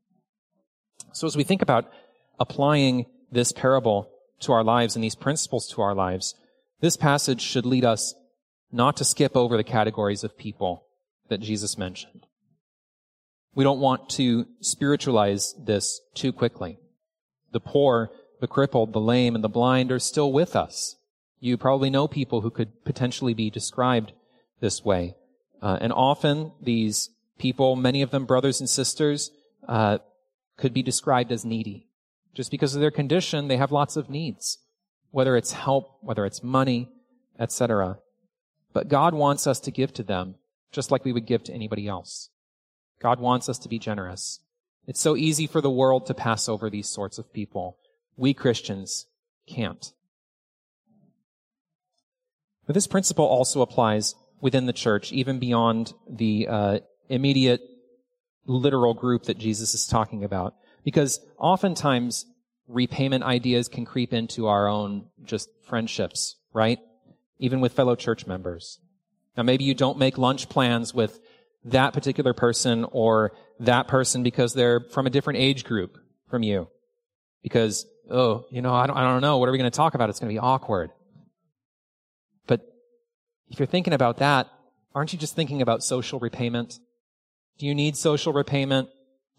So 1.15 1.27
as 1.27 1.35
we 1.35 1.45
think 1.45 1.63
about 1.63 1.91
applying 2.39 3.07
this 3.33 3.53
parable 3.53 4.11
to 4.41 4.53
our 4.53 4.63
lives 4.63 4.95
and 4.95 5.03
these 5.03 5.15
principles 5.15 5.67
to 5.69 5.81
our 5.81 5.95
lives, 5.95 6.35
this 6.83 6.95
passage 6.95 7.41
should 7.41 7.65
lead 7.65 7.87
us 7.87 8.15
not 8.71 8.99
to 8.99 9.05
skip 9.07 9.35
over 9.35 9.57
the 9.57 9.65
categories 9.65 10.23
of 10.23 10.37
people 10.37 10.85
that 11.31 11.41
Jesus 11.41 11.79
mentioned. 11.79 12.27
We 13.55 13.65
don't 13.65 13.81
want 13.81 14.11
to 14.11 14.47
spiritualize 14.61 15.55
this 15.59 16.03
too 16.15 16.35
quickly. 16.35 16.79
The 17.53 17.61
poor, 17.61 18.11
the 18.43 18.47
crippled, 18.47 18.93
the 18.93 19.01
lame, 19.01 19.35
and 19.35 19.43
the 19.43 19.49
blind 19.49 19.91
are 19.91 19.99
still 19.99 20.31
with 20.31 20.55
us. 20.55 20.97
You 21.41 21.57
probably 21.57 21.89
know 21.89 22.07
people 22.07 22.43
who 22.43 22.51
could 22.51 22.85
potentially 22.85 23.33
be 23.33 23.49
described 23.49 24.13
this 24.61 24.85
way. 24.85 25.15
Uh, 25.63 25.79
and 25.81 25.93
often 25.93 26.53
these 26.61 27.11
people, 27.39 27.77
many 27.77 28.03
of 28.03 28.11
them 28.11 28.27
brothers 28.27 28.61
and 28.61 28.69
sisters, 28.69 29.31
uh, 29.69 29.99
could 30.57 30.73
be 30.73 30.83
described 30.83 31.33
as 31.33 31.45
needy. 31.45 31.89
Just 32.35 32.51
because 32.51 32.75
of 32.75 32.81
their 32.81 32.91
condition, 32.91 33.49
they 33.49 33.57
have 33.57 33.73
lots 33.73 33.97
of 33.97 34.11
needs, 34.11 34.59
whether 35.11 35.37
it's 35.37 35.53
help, 35.53 35.99
whether 36.01 36.27
it's 36.27 36.43
money, 36.43 36.91
etc. 37.39 37.99
But 38.73 38.89
God 38.89 39.15
wants 39.15 39.47
us 39.47 39.61
to 39.61 39.71
give 39.71 39.93
to 39.95 40.03
them 40.03 40.37
just 40.71 40.91
like 40.91 41.05
we 41.05 41.13
would 41.13 41.27
give 41.27 41.43
to 41.45 41.55
anybody 41.55 41.89
else. 41.89 42.29
God 43.01 43.21
wants 43.21 43.49
us 43.49 43.59
to 43.61 43.69
be 43.69 43.79
generous. 43.79 44.41
It's 44.87 45.01
so 45.01 45.17
easy 45.17 45.47
for 45.47 45.61
the 45.61 45.71
world 45.71 46.07
to 46.07 46.15
pass 46.15 46.49
over 46.49 46.69
these 46.69 46.89
sorts 46.89 47.19
of 47.19 47.33
people. 47.33 47.79
We 48.17 48.35
Christians 48.35 49.07
can't. 49.47 49.93
But 52.67 52.75
this 52.75 52.87
principle 52.87 53.25
also 53.25 53.63
applies 53.63 54.15
within 54.41 54.67
the 54.67 54.73
church, 54.73 55.13
even 55.13 55.39
beyond 55.39 55.93
the 56.09 56.47
uh, 56.49 56.79
immediate 57.09 57.61
literal 58.47 58.95
group 58.95 59.25
that 59.25 59.39
Jesus 59.39 59.75
is 59.75 59.87
talking 59.87 60.25
about. 60.25 60.55
Because 60.85 61.21
oftentimes 61.39 62.27
repayment 62.69 63.25
ideas 63.25 63.69
can 63.69 63.85
creep 63.85 64.13
into 64.13 64.47
our 64.47 64.69
own 64.69 65.07
just 65.25 65.49
friendships, 65.65 66.37
right? 66.53 66.79
Even 67.39 67.61
with 67.61 67.73
fellow 67.73 67.97
church 67.97 68.27
members. 68.27 68.81
Now 69.37 69.43
maybe 69.43 69.65
you 69.65 69.75
don't 69.75 69.99
make 69.99 70.19
lunch 70.19 70.49
plans 70.49 70.95
with 70.95 71.19
that 71.65 71.93
particular 71.93 72.33
person 72.33 72.85
or 72.93 73.33
that 73.61 73.89
person 73.89 74.23
because 74.23 74.55
they're 74.55 74.81
from 74.81 75.07
a 75.07 75.11
different 75.11 75.41
age 75.41 75.65
group 75.65 75.99
from 76.29 76.43
you. 76.43 76.69
Because, 77.43 77.87
oh, 78.11 78.47
you 78.51 78.63
know, 78.63 78.75
I 78.75 78.87
don't, 78.87 78.97
I 78.97 79.03
don't 79.03 79.21
know. 79.21 79.39
What 79.39 79.49
are 79.49 79.53
we 79.53 79.59
going 79.59 79.71
to 79.71 79.77
talk 79.77 79.95
about? 79.95 80.11
It's 80.11 80.19
going 80.19 80.31
to 80.31 80.35
be 80.35 80.39
awkward. 80.39 80.91
If 83.49 83.59
you're 83.59 83.67
thinking 83.67 83.93
about 83.93 84.19
that, 84.19 84.49
aren't 84.95 85.13
you 85.13 85.19
just 85.19 85.37
thinking 85.37 85.63
about 85.63 85.83
social 85.83 86.19
repayment? 86.19 86.79
Do 87.59 87.67
you 87.67 87.75
need 87.75 87.97
social 87.97 88.33
repayment 88.33 88.89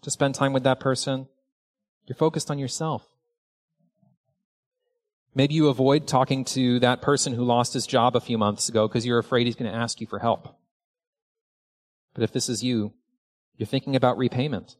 to 0.02 0.10
spend 0.10 0.34
time 0.34 0.52
with 0.52 0.64
that 0.64 0.80
person? 0.80 1.28
You're 2.06 2.16
focused 2.16 2.50
on 2.50 2.58
yourself. 2.58 3.06
Maybe 5.34 5.54
you 5.54 5.68
avoid 5.68 6.08
talking 6.08 6.44
to 6.46 6.80
that 6.80 7.02
person 7.02 7.34
who 7.34 7.44
lost 7.44 7.74
his 7.74 7.86
job 7.86 8.16
a 8.16 8.20
few 8.20 8.38
months 8.38 8.68
ago 8.68 8.88
because 8.88 9.06
you're 9.06 9.18
afraid 9.18 9.46
he's 9.46 9.56
going 9.56 9.70
to 9.70 9.76
ask 9.76 10.00
you 10.00 10.06
for 10.06 10.18
help. 10.18 10.56
But 12.14 12.24
if 12.24 12.32
this 12.32 12.48
is 12.48 12.64
you, 12.64 12.92
you're 13.56 13.66
thinking 13.66 13.94
about 13.94 14.18
repayment. 14.18 14.76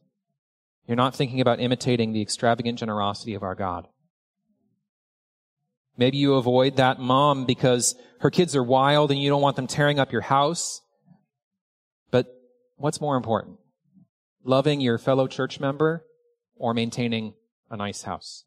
You're 0.87 0.97
not 0.97 1.15
thinking 1.15 1.39
about 1.39 1.59
imitating 1.59 2.11
the 2.11 2.21
extravagant 2.21 2.79
generosity 2.79 3.35
of 3.35 3.43
our 3.43 3.55
God. 3.55 3.87
Maybe 5.99 6.17
you 6.17 6.35
avoid 6.35 6.77
that 6.77 6.97
mom 6.97 7.45
because 7.45 7.93
her 8.21 8.31
kids 8.31 8.55
are 8.55 8.63
wild 8.63 9.11
and 9.11 9.21
you 9.21 9.29
don't 9.29 9.41
want 9.41 9.57
them 9.57 9.67
tearing 9.67 9.99
up 9.99 10.13
your 10.13 10.21
house. 10.21 10.81
But 12.09 12.33
what's 12.77 13.01
more 13.01 13.17
important? 13.17 13.57
Loving 14.45 14.79
your 14.79 14.97
fellow 14.97 15.27
church 15.27 15.59
member 15.59 16.05
or 16.55 16.73
maintaining 16.73 17.33
a 17.69 17.75
nice 17.75 18.03
house? 18.03 18.45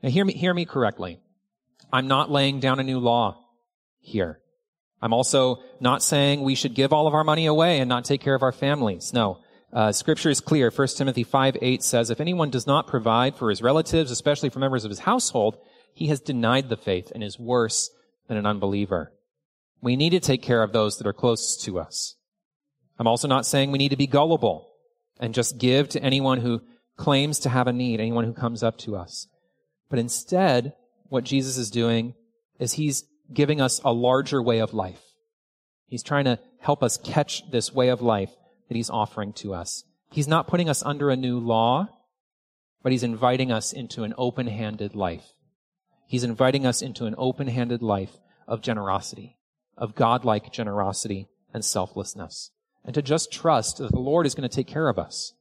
Now 0.00 0.10
hear 0.10 0.24
me, 0.24 0.32
hear 0.32 0.54
me 0.54 0.64
correctly. 0.64 1.18
I'm 1.92 2.06
not 2.06 2.30
laying 2.30 2.60
down 2.60 2.78
a 2.78 2.84
new 2.84 3.00
law 3.00 3.46
here. 3.98 4.38
I'm 5.02 5.12
also 5.12 5.60
not 5.80 6.04
saying 6.04 6.40
we 6.40 6.54
should 6.54 6.74
give 6.74 6.92
all 6.92 7.08
of 7.08 7.14
our 7.14 7.24
money 7.24 7.46
away 7.46 7.80
and 7.80 7.88
not 7.88 8.04
take 8.04 8.20
care 8.20 8.36
of 8.36 8.44
our 8.44 8.52
families. 8.52 9.12
No. 9.12 9.40
Uh, 9.72 9.92
scripture 9.92 10.30
is 10.30 10.40
clear. 10.40 10.70
1 10.70 10.88
Timothy 10.88 11.24
5 11.24 11.58
8 11.60 11.82
says, 11.82 12.10
If 12.10 12.20
anyone 12.20 12.50
does 12.50 12.66
not 12.66 12.86
provide 12.86 13.36
for 13.36 13.50
his 13.50 13.62
relatives, 13.62 14.10
especially 14.10 14.48
for 14.48 14.58
members 14.58 14.84
of 14.84 14.90
his 14.90 15.00
household, 15.00 15.58
he 15.92 16.06
has 16.08 16.20
denied 16.20 16.68
the 16.68 16.76
faith 16.76 17.10
and 17.14 17.22
is 17.22 17.38
worse 17.38 17.90
than 18.28 18.36
an 18.36 18.46
unbeliever. 18.46 19.12
We 19.80 19.96
need 19.96 20.10
to 20.10 20.20
take 20.20 20.42
care 20.42 20.62
of 20.62 20.72
those 20.72 20.98
that 20.98 21.06
are 21.06 21.12
closest 21.12 21.62
to 21.64 21.78
us. 21.78 22.16
I'm 22.98 23.06
also 23.06 23.28
not 23.28 23.46
saying 23.46 23.70
we 23.70 23.78
need 23.78 23.90
to 23.90 23.96
be 23.96 24.06
gullible 24.06 24.68
and 25.18 25.34
just 25.34 25.58
give 25.58 25.88
to 25.90 26.02
anyone 26.02 26.40
who 26.40 26.62
claims 26.96 27.38
to 27.40 27.48
have 27.48 27.66
a 27.66 27.72
need, 27.72 28.00
anyone 28.00 28.24
who 28.24 28.32
comes 28.32 28.62
up 28.62 28.78
to 28.78 28.96
us. 28.96 29.26
But 29.90 29.98
instead, 29.98 30.74
what 31.08 31.24
Jesus 31.24 31.56
is 31.58 31.70
doing 31.70 32.14
is 32.58 32.72
he's 32.72 33.04
giving 33.32 33.60
us 33.60 33.80
a 33.84 33.92
larger 33.92 34.42
way 34.42 34.60
of 34.60 34.74
life. 34.74 35.02
He's 35.86 36.02
trying 36.02 36.24
to 36.24 36.38
help 36.60 36.82
us 36.82 36.96
catch 36.96 37.48
this 37.50 37.72
way 37.72 37.88
of 37.88 38.00
life 38.00 38.30
that 38.68 38.76
he's 38.76 38.90
offering 38.90 39.32
to 39.34 39.54
us. 39.54 39.84
He's 40.10 40.28
not 40.28 40.46
putting 40.46 40.68
us 40.68 40.82
under 40.82 41.10
a 41.10 41.16
new 41.16 41.38
law, 41.38 41.88
but 42.82 42.92
he's 42.92 43.02
inviting 43.02 43.50
us 43.50 43.72
into 43.72 44.04
an 44.04 44.14
open-handed 44.16 44.94
life. 44.94 45.32
He's 46.06 46.24
inviting 46.24 46.64
us 46.64 46.82
into 46.82 47.06
an 47.06 47.14
open-handed 47.18 47.82
life 47.82 48.16
of 48.46 48.60
generosity, 48.62 49.36
of 49.76 49.94
godlike 49.94 50.52
generosity 50.52 51.28
and 51.52 51.64
selflessness, 51.64 52.52
and 52.84 52.94
to 52.94 53.02
just 53.02 53.32
trust 53.32 53.78
that 53.78 53.90
the 53.90 53.98
Lord 53.98 54.26
is 54.26 54.34
going 54.34 54.48
to 54.48 54.54
take 54.54 54.68
care 54.68 54.88
of 54.88 54.98
us. 54.98 55.32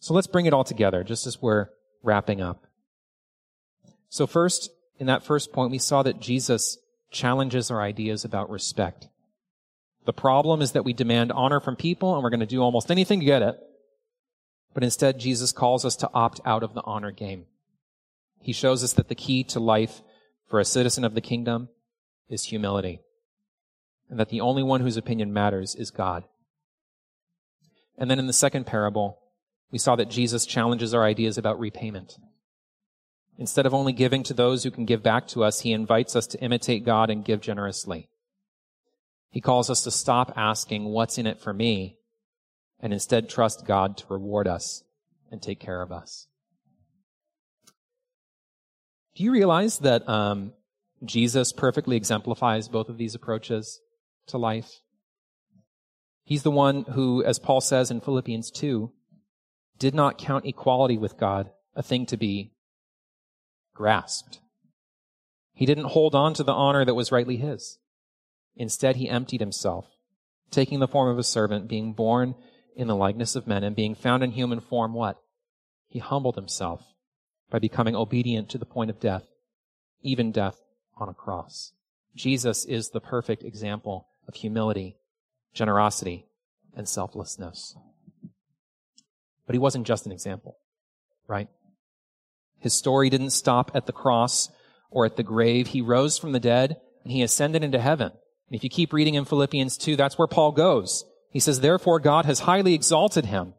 So 0.00 0.14
let's 0.14 0.26
bring 0.26 0.46
it 0.46 0.54
all 0.54 0.64
together 0.64 1.04
just 1.04 1.26
as 1.26 1.40
we're 1.40 1.68
wrapping 2.02 2.40
up. 2.40 2.64
So 4.08 4.26
first, 4.26 4.70
in 4.98 5.06
that 5.06 5.24
first 5.24 5.52
point, 5.52 5.70
we 5.70 5.78
saw 5.78 6.02
that 6.02 6.18
Jesus 6.18 6.78
challenges 7.10 7.70
our 7.70 7.80
ideas 7.80 8.24
about 8.24 8.50
respect. 8.50 9.08
The 10.08 10.14
problem 10.14 10.62
is 10.62 10.72
that 10.72 10.86
we 10.86 10.94
demand 10.94 11.32
honor 11.32 11.60
from 11.60 11.76
people 11.76 12.14
and 12.14 12.24
we're 12.24 12.30
going 12.30 12.40
to 12.40 12.46
do 12.46 12.62
almost 12.62 12.90
anything 12.90 13.20
to 13.20 13.26
get 13.26 13.42
it. 13.42 13.60
But 14.72 14.82
instead, 14.82 15.20
Jesus 15.20 15.52
calls 15.52 15.84
us 15.84 15.96
to 15.96 16.08
opt 16.14 16.40
out 16.46 16.62
of 16.62 16.72
the 16.72 16.80
honor 16.84 17.10
game. 17.10 17.44
He 18.40 18.54
shows 18.54 18.82
us 18.82 18.94
that 18.94 19.08
the 19.08 19.14
key 19.14 19.44
to 19.44 19.60
life 19.60 20.00
for 20.48 20.60
a 20.60 20.64
citizen 20.64 21.04
of 21.04 21.12
the 21.12 21.20
kingdom 21.20 21.68
is 22.26 22.44
humility. 22.44 23.02
And 24.08 24.18
that 24.18 24.30
the 24.30 24.40
only 24.40 24.62
one 24.62 24.80
whose 24.80 24.96
opinion 24.96 25.30
matters 25.34 25.74
is 25.74 25.90
God. 25.90 26.24
And 27.98 28.10
then 28.10 28.18
in 28.18 28.26
the 28.26 28.32
second 28.32 28.64
parable, 28.64 29.18
we 29.70 29.76
saw 29.76 29.94
that 29.96 30.08
Jesus 30.08 30.46
challenges 30.46 30.94
our 30.94 31.04
ideas 31.04 31.36
about 31.36 31.60
repayment. 31.60 32.16
Instead 33.36 33.66
of 33.66 33.74
only 33.74 33.92
giving 33.92 34.22
to 34.22 34.32
those 34.32 34.64
who 34.64 34.70
can 34.70 34.86
give 34.86 35.02
back 35.02 35.28
to 35.28 35.44
us, 35.44 35.60
he 35.60 35.72
invites 35.72 36.16
us 36.16 36.26
to 36.28 36.40
imitate 36.40 36.86
God 36.86 37.10
and 37.10 37.26
give 37.26 37.42
generously. 37.42 38.08
He 39.30 39.40
calls 39.40 39.70
us 39.70 39.82
to 39.84 39.90
stop 39.90 40.32
asking, 40.36 40.84
what's 40.84 41.18
in 41.18 41.26
it 41.26 41.40
for 41.40 41.52
me? 41.52 41.96
And 42.80 42.92
instead 42.92 43.28
trust 43.28 43.66
God 43.66 43.96
to 43.98 44.04
reward 44.08 44.46
us 44.46 44.84
and 45.30 45.42
take 45.42 45.60
care 45.60 45.82
of 45.82 45.92
us. 45.92 46.26
Do 49.16 49.24
you 49.24 49.32
realize 49.32 49.78
that 49.80 50.08
um, 50.08 50.52
Jesus 51.04 51.52
perfectly 51.52 51.96
exemplifies 51.96 52.68
both 52.68 52.88
of 52.88 52.98
these 52.98 53.14
approaches 53.14 53.80
to 54.28 54.38
life? 54.38 54.80
He's 56.24 56.42
the 56.42 56.50
one 56.50 56.84
who, 56.84 57.24
as 57.24 57.38
Paul 57.38 57.60
says 57.60 57.90
in 57.90 58.00
Philippians 58.00 58.50
2, 58.50 58.92
did 59.78 59.94
not 59.94 60.18
count 60.18 60.46
equality 60.46 60.98
with 60.98 61.16
God 61.18 61.50
a 61.74 61.82
thing 61.82 62.06
to 62.06 62.16
be 62.16 62.52
grasped. 63.74 64.40
He 65.52 65.66
didn't 65.66 65.86
hold 65.86 66.14
on 66.14 66.34
to 66.34 66.44
the 66.44 66.52
honor 66.52 66.84
that 66.84 66.94
was 66.94 67.10
rightly 67.10 67.36
his. 67.36 67.78
Instead, 68.58 68.96
he 68.96 69.08
emptied 69.08 69.40
himself, 69.40 69.86
taking 70.50 70.80
the 70.80 70.88
form 70.88 71.08
of 71.08 71.18
a 71.18 71.22
servant, 71.22 71.68
being 71.68 71.92
born 71.92 72.34
in 72.76 72.88
the 72.88 72.96
likeness 72.96 73.36
of 73.36 73.46
men, 73.46 73.62
and 73.62 73.74
being 73.74 73.94
found 73.94 74.22
in 74.22 74.32
human 74.32 74.60
form, 74.60 74.92
what? 74.92 75.16
He 75.86 76.00
humbled 76.00 76.34
himself 76.34 76.82
by 77.50 77.60
becoming 77.60 77.94
obedient 77.94 78.50
to 78.50 78.58
the 78.58 78.66
point 78.66 78.90
of 78.90 79.00
death, 79.00 79.24
even 80.02 80.32
death 80.32 80.60
on 80.96 81.08
a 81.08 81.14
cross. 81.14 81.72
Jesus 82.14 82.64
is 82.64 82.90
the 82.90 83.00
perfect 83.00 83.44
example 83.44 84.08
of 84.26 84.34
humility, 84.34 84.96
generosity, 85.54 86.26
and 86.76 86.88
selflessness. 86.88 87.76
But 89.46 89.54
he 89.54 89.58
wasn't 89.58 89.86
just 89.86 90.04
an 90.04 90.12
example, 90.12 90.58
right? 91.28 91.48
His 92.58 92.74
story 92.74 93.08
didn't 93.08 93.30
stop 93.30 93.70
at 93.74 93.86
the 93.86 93.92
cross 93.92 94.50
or 94.90 95.06
at 95.06 95.16
the 95.16 95.22
grave. 95.22 95.68
He 95.68 95.80
rose 95.80 96.18
from 96.18 96.32
the 96.32 96.40
dead 96.40 96.76
and 97.04 97.12
he 97.12 97.22
ascended 97.22 97.62
into 97.62 97.80
heaven. 97.80 98.12
And 98.48 98.56
if 98.56 98.64
you 98.64 98.70
keep 98.70 98.92
reading 98.92 99.14
in 99.14 99.24
Philippians 99.24 99.76
2, 99.76 99.96
that's 99.96 100.16
where 100.16 100.26
Paul 100.26 100.52
goes. 100.52 101.04
He 101.30 101.40
says, 101.40 101.60
Therefore 101.60 102.00
God 102.00 102.24
has 102.24 102.40
highly 102.40 102.74
exalted 102.74 103.26
him 103.26 103.54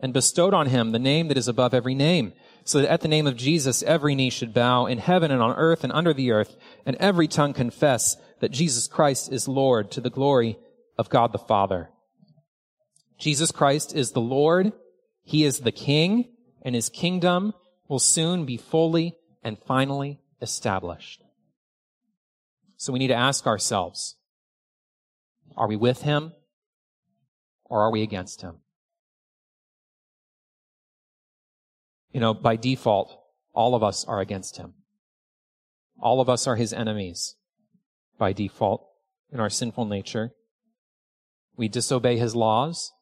and 0.00 0.12
bestowed 0.12 0.52
on 0.52 0.66
him 0.66 0.92
the 0.92 0.98
name 0.98 1.28
that 1.28 1.38
is 1.38 1.48
above 1.48 1.72
every 1.72 1.94
name, 1.94 2.34
so 2.64 2.80
that 2.80 2.90
at 2.90 3.00
the 3.00 3.08
name 3.08 3.26
of 3.26 3.36
Jesus 3.36 3.82
every 3.84 4.14
knee 4.14 4.30
should 4.30 4.52
bow 4.52 4.86
in 4.86 4.98
heaven 4.98 5.30
and 5.30 5.42
on 5.42 5.56
earth 5.56 5.82
and 5.82 5.92
under 5.92 6.12
the 6.12 6.30
earth, 6.30 6.56
and 6.84 6.96
every 6.96 7.26
tongue 7.26 7.54
confess 7.54 8.16
that 8.40 8.50
Jesus 8.50 8.86
Christ 8.86 9.32
is 9.32 9.48
Lord 9.48 9.90
to 9.92 10.02
the 10.02 10.10
glory 10.10 10.58
of 10.98 11.08
God 11.08 11.32
the 11.32 11.38
Father. 11.38 11.88
Jesus 13.18 13.50
Christ 13.50 13.94
is 13.94 14.12
the 14.12 14.20
Lord. 14.20 14.72
He 15.22 15.44
is 15.44 15.60
the 15.60 15.72
King, 15.72 16.28
and 16.60 16.74
his 16.74 16.90
kingdom 16.90 17.54
will 17.88 17.98
soon 17.98 18.44
be 18.44 18.58
fully 18.58 19.14
and 19.42 19.58
finally 19.58 20.20
established. 20.42 21.22
So 22.76 22.92
we 22.92 22.98
need 22.98 23.08
to 23.08 23.14
ask 23.14 23.46
ourselves, 23.46 24.16
are 25.56 25.68
we 25.68 25.76
with 25.76 26.02
him 26.02 26.32
or 27.64 27.82
are 27.82 27.90
we 27.90 28.02
against 28.02 28.42
him? 28.42 28.56
You 32.12 32.20
know, 32.20 32.34
by 32.34 32.56
default, 32.56 33.18
all 33.52 33.74
of 33.74 33.82
us 33.82 34.04
are 34.04 34.20
against 34.20 34.56
him. 34.56 34.74
All 36.00 36.20
of 36.20 36.28
us 36.28 36.46
are 36.46 36.56
his 36.56 36.72
enemies 36.72 37.36
by 38.18 38.32
default 38.32 38.86
in 39.32 39.40
our 39.40 39.50
sinful 39.50 39.84
nature. 39.84 40.32
We 41.56 41.68
disobey 41.68 42.18
his 42.18 42.34
laws. 42.34 42.92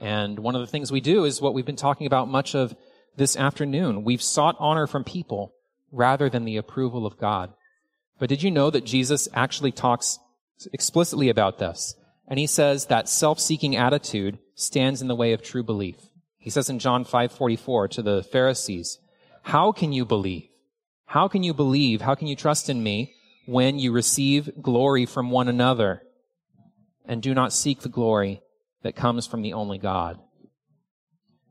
And 0.00 0.38
one 0.38 0.54
of 0.54 0.60
the 0.60 0.66
things 0.66 0.90
we 0.90 1.00
do 1.00 1.24
is 1.24 1.40
what 1.40 1.54
we've 1.54 1.66
been 1.66 1.76
talking 1.76 2.06
about 2.06 2.28
much 2.28 2.54
of 2.54 2.74
this 3.16 3.36
afternoon. 3.36 4.04
We've 4.04 4.22
sought 4.22 4.56
honor 4.58 4.86
from 4.86 5.04
people 5.04 5.54
rather 5.90 6.28
than 6.28 6.44
the 6.44 6.56
approval 6.56 7.06
of 7.06 7.18
God. 7.18 7.52
But 8.18 8.28
did 8.28 8.42
you 8.42 8.50
know 8.50 8.70
that 8.70 8.84
Jesus 8.84 9.28
actually 9.34 9.72
talks 9.72 10.18
explicitly 10.72 11.28
about 11.28 11.58
this? 11.58 11.94
And 12.28 12.38
he 12.38 12.46
says 12.46 12.86
that 12.86 13.08
self-seeking 13.08 13.76
attitude 13.76 14.38
stands 14.54 15.02
in 15.02 15.08
the 15.08 15.16
way 15.16 15.32
of 15.32 15.42
true 15.42 15.62
belief. 15.62 15.96
He 16.38 16.50
says 16.50 16.70
in 16.70 16.78
John 16.78 17.04
5:44 17.04 17.88
to 17.88 18.02
the 18.02 18.22
Pharisees, 18.22 18.98
"How 19.42 19.72
can 19.72 19.92
you 19.92 20.04
believe? 20.04 20.48
How 21.06 21.28
can 21.28 21.42
you 21.42 21.52
believe? 21.52 22.00
How 22.00 22.14
can 22.14 22.26
you 22.26 22.36
trust 22.36 22.68
in 22.68 22.82
me 22.82 23.14
when 23.46 23.78
you 23.78 23.92
receive 23.92 24.62
glory 24.62 25.04
from 25.04 25.30
one 25.30 25.48
another 25.48 26.02
and 27.04 27.22
do 27.22 27.34
not 27.34 27.52
seek 27.52 27.80
the 27.80 27.88
glory 27.88 28.40
that 28.82 28.96
comes 28.96 29.26
from 29.26 29.42
the 29.42 29.52
only 29.52 29.78
God?" 29.78 30.18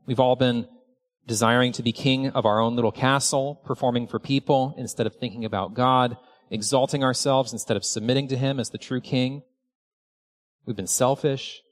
We've 0.04 0.20
all 0.20 0.36
been 0.36 0.66
desiring 1.26 1.70
to 1.72 1.82
be 1.82 1.92
king 1.92 2.28
of 2.30 2.44
our 2.44 2.60
own 2.60 2.74
little 2.74 2.90
castle, 2.90 3.60
performing 3.64 4.08
for 4.08 4.18
people 4.18 4.74
instead 4.76 5.06
of 5.06 5.14
thinking 5.14 5.44
about 5.44 5.74
God, 5.74 6.16
exalting 6.52 7.02
ourselves 7.02 7.52
instead 7.52 7.78
of 7.78 7.84
submitting 7.84 8.28
to 8.28 8.36
Him 8.36 8.60
as 8.60 8.70
the 8.70 8.78
true 8.78 9.00
king. 9.00 9.42
We've 10.66 10.76
been 10.76 10.86
selfish, 10.86 11.62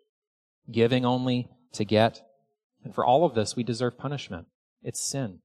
giving 0.73 1.05
only 1.05 1.51
to 1.75 1.85
get. 1.85 2.23
And 2.83 2.95
for 2.95 3.05
all 3.05 3.27
of 3.27 3.35
this, 3.35 3.55
we 3.55 3.63
deserve 3.63 3.99
punishment. 3.99 4.47
It's 4.83 5.01
sin. 5.01 5.41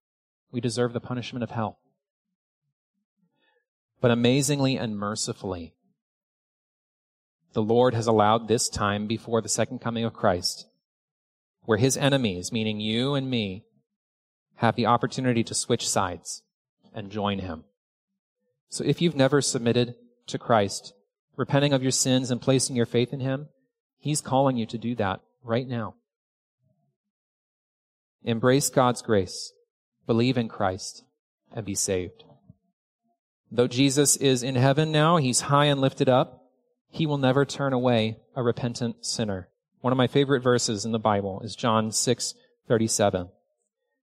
We 0.51 0.61
deserve 0.61 0.93
the 0.93 1.01
punishment 1.01 1.43
of 1.43 1.51
hell. 1.51 1.79
But 3.99 4.11
amazingly 4.11 4.77
and 4.77 4.97
mercifully, 4.97 5.73
the 7.51 7.61
Lord 7.61 7.93
has 7.93 8.07
allowed 8.07 8.47
this 8.47 8.69
time 8.69 9.05
before 9.05 9.41
the 9.41 9.49
second 9.49 9.79
coming 9.79 10.05
of 10.05 10.13
Christ, 10.13 10.65
where 11.63 11.77
his 11.77 11.97
enemies, 11.97 12.53
meaning 12.53 12.79
you 12.79 13.15
and 13.15 13.29
me, 13.29 13.65
have 14.55 14.75
the 14.75 14.86
opportunity 14.86 15.43
to 15.43 15.53
switch 15.53 15.88
sides 15.88 16.43
and 16.93 17.11
join 17.11 17.39
him. 17.39 17.65
So 18.76 18.84
if 18.84 19.01
you've 19.01 19.15
never 19.15 19.41
submitted 19.41 19.95
to 20.28 20.38
Christ, 20.38 20.91
repenting 21.38 21.71
of 21.71 21.82
your 21.82 21.93
sins 21.93 22.30
and 22.30 22.41
placing 22.41 22.76
your 22.76 22.86
faith 22.86 23.13
in 23.13 23.21
him, 23.21 23.47
he's 23.99 24.19
calling 24.19 24.57
you 24.57 24.65
to 24.65 24.78
do 24.78 24.95
that 24.95 25.21
right 25.41 25.65
now. 25.65 25.95
Embrace 28.26 28.69
God's 28.69 29.01
grace, 29.01 29.53
believe 30.05 30.38
in 30.38 30.49
Christ, 30.49 31.05
and 31.53 31.65
be 31.65 31.73
saved. 31.73 32.26
Though 33.49 33.69
Jesus 33.69 34.17
is 34.17 34.43
in 34.43 34.55
heaven 34.55 34.91
now, 34.91 35.15
he's 35.15 35.47
high 35.47 35.67
and 35.67 35.80
lifted 35.80 36.09
up, 36.09 36.43
he 36.89 37.05
will 37.05 37.17
never 37.17 37.45
turn 37.45 37.71
away 37.71 38.17
a 38.36 38.43
repentant 38.43 39.05
sinner. 39.05 39.47
One 39.80 39.93
of 39.93 39.97
my 39.97 40.07
favorite 40.07 40.43
verses 40.43 40.84
in 40.84 40.91
the 40.91 40.99
Bible 40.99 41.39
is 41.45 41.55
John 41.55 41.93
6, 41.93 42.34
37, 42.67 43.30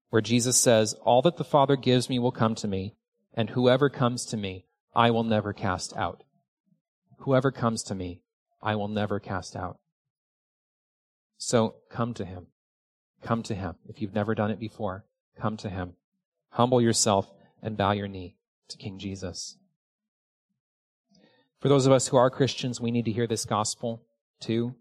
where 0.09 0.23
Jesus 0.23 0.57
says, 0.57 0.95
All 1.03 1.20
that 1.20 1.37
the 1.37 1.45
Father 1.45 1.77
gives 1.77 2.09
me 2.09 2.18
will 2.18 2.33
come 2.33 2.55
to 2.55 2.66
me, 2.66 2.95
and 3.35 3.51
whoever 3.51 3.89
comes 3.89 4.24
to 4.26 4.37
me, 4.37 4.66
I 4.95 5.11
will 5.11 5.24
never 5.24 5.53
cast 5.53 5.97
out. 5.97 6.22
Whoever 7.18 7.51
comes 7.51 7.83
to 7.85 7.95
me, 7.95 8.22
I 8.62 8.74
will 8.74 8.89
never 8.89 9.18
cast 9.20 9.57
out. 9.57 9.78
So 11.39 11.76
come 11.91 12.14
to 12.14 12.24
him. 12.24 12.49
Come 13.22 13.43
to 13.45 13.55
him. 13.55 13.74
If 13.89 14.03
you've 14.03 14.14
never 14.14 14.35
done 14.35 14.51
it 14.51 14.61
before, 14.61 15.05
come 15.39 15.57
to 15.59 15.68
him. 15.68 15.95
Humble 16.51 16.80
yourself 16.80 17.33
and 17.62 17.76
bow 17.76 17.93
your 17.93 18.09
knee 18.09 18.37
to 18.68 18.76
King 18.76 18.99
Jesus. 18.99 19.57
For 21.61 21.68
those 21.68 21.87
of 21.87 21.93
us 21.93 22.09
who 22.09 22.16
are 22.16 22.30
Christians, 22.30 22.80
we 22.80 22.91
need 22.91 23.05
to 23.05 23.12
hear 23.12 23.26
this 23.26 23.45
gospel 23.45 24.03
too. 24.41 24.74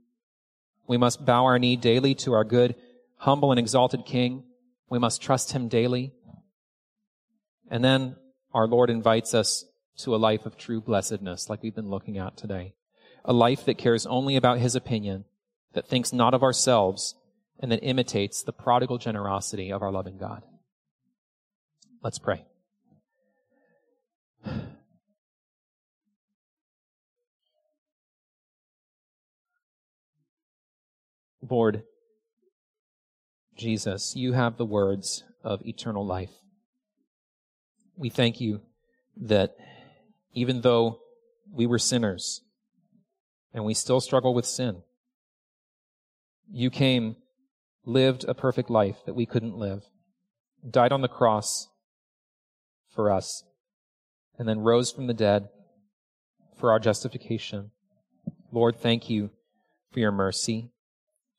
We 0.88 0.98
must 0.98 1.26
bow 1.26 1.46
our 1.46 1.60
knee 1.60 1.76
daily 1.76 2.16
to 2.16 2.34
our 2.34 2.44
good, 2.44 2.76
humble, 3.18 3.52
and 3.52 3.60
exalted 3.60 4.06
King. 4.06 4.44
We 4.90 5.00
must 5.00 5.22
trust 5.22 5.52
him 5.52 5.68
daily. 5.68 6.14
And 7.70 7.84
then 7.84 8.16
our 8.54 8.68
Lord 8.68 8.90
invites 8.90 9.34
us 9.34 9.66
to 9.98 10.16
a 10.16 10.18
life 10.18 10.46
of 10.46 10.58
true 10.58 10.82
blessedness, 10.82 11.50
like 11.50 11.64
we've 11.64 11.76
been 11.76 11.90
looking 11.90 12.18
at 12.18 12.38
today. 12.38 12.74
A 13.24 13.34
life 13.34 13.66
that 13.66 13.78
cares 13.78 14.06
only 14.06 14.36
about 14.36 14.60
his 14.60 14.76
opinion, 14.76 15.26
that 15.74 15.88
thinks 15.88 16.12
not 16.12 16.34
of 16.34 16.44
ourselves, 16.44 17.16
and 17.60 17.72
that 17.72 17.84
imitates 17.84 18.42
the 18.42 18.52
prodigal 18.52 18.98
generosity 18.98 19.72
of 19.72 19.82
our 19.82 19.92
loving 19.92 20.18
God. 20.18 20.44
Let's 22.04 22.20
pray. 22.20 22.46
Lord 31.48 31.84
Jesus, 33.56 34.16
you 34.16 34.34
have 34.34 34.58
the 34.58 34.66
words 34.66 35.24
of 35.44 35.66
eternal 35.66 36.06
life. 36.06 36.32
We 38.02 38.10
thank 38.10 38.42
you 38.42 38.62
that 39.16 39.56
even 40.34 40.62
though 40.62 41.02
we 41.54 41.68
were 41.68 41.78
sinners 41.78 42.42
and 43.54 43.64
we 43.64 43.76
still 43.76 44.02
struggle 44.02 44.34
with 44.34 44.48
sin, 44.48 44.82
you 46.52 46.72
came, 46.72 47.16
lived 47.86 48.26
a 48.28 48.34
perfect 48.34 48.72
life 48.72 48.98
that 49.06 49.14
we 49.14 49.28
couldn't 49.28 49.56
live, 49.56 49.84
died 50.68 50.92
on 50.92 51.02
the 51.02 51.08
cross 51.08 51.68
for 52.90 53.12
us, 53.12 53.44
and 54.40 54.50
then 54.50 54.62
rose 54.62 54.92
from 54.92 55.06
the 55.06 55.14
dead 55.14 55.50
for 56.58 56.72
our 56.72 56.80
justification. 56.80 57.70
Lord, 58.52 58.78
thank 58.80 59.12
you 59.12 59.30
for 59.92 60.00
your 60.00 60.12
mercy. 60.12 60.72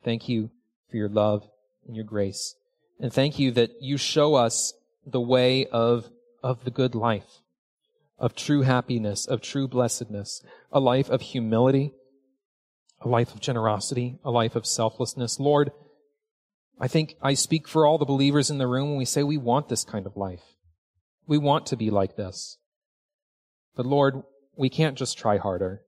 Thank 0.05 0.29
you 0.29 0.53
for 0.89 0.97
your 0.97 1.09
love 1.09 1.43
and 1.89 1.97
your 1.97 2.05
grace. 2.05 2.55
And 3.01 3.13
thank 3.13 3.41
you 3.41 3.51
that 3.51 3.71
you 3.81 3.97
show 3.97 4.37
us 4.37 4.75
the 5.05 5.21
way 5.21 5.67
of, 5.67 6.09
of 6.43 6.65
the 6.65 6.71
good 6.71 6.95
life, 6.95 7.41
of 8.19 8.35
true 8.35 8.63
happiness, 8.63 9.27
of 9.27 9.41
true 9.41 9.69
blessedness, 9.69 10.43
a 10.71 10.81
life 10.81 11.09
of 11.09 11.21
humility, 11.21 11.93
a 13.01 13.09
life 13.09 13.35
of 13.35 13.41
generosity, 13.41 14.19
a 14.25 14.31
life 14.31 14.57
of 14.57 14.67
selflessness. 14.67 15.41
Lord, 15.41 15.73
I 16.81 16.89
think 16.89 17.17
I 17.23 17.35
speak 17.35 17.69
for 17.69 17.87
all 17.87 17.99
the 17.99 18.05
believers 18.05 18.51
in 18.51 18.59
the 18.59 18.67
room 18.67 18.91
when 18.91 18.99
we 18.99 19.05
say 19.05 19.23
we 19.23 19.37
want 19.37 19.69
this 19.69 19.85
kind 19.85 20.07
of 20.07 20.17
life. 20.17 20.43
We 21.27 21.39
want 21.39 21.67
to 21.67 21.77
be 21.77 21.91
like 21.91 22.17
this. 22.17 22.59
But 23.77 23.87
Lord, 23.87 24.23
we 24.57 24.69
can't 24.69 24.99
just 24.99 25.17
try 25.17 25.39
harder. 25.39 25.83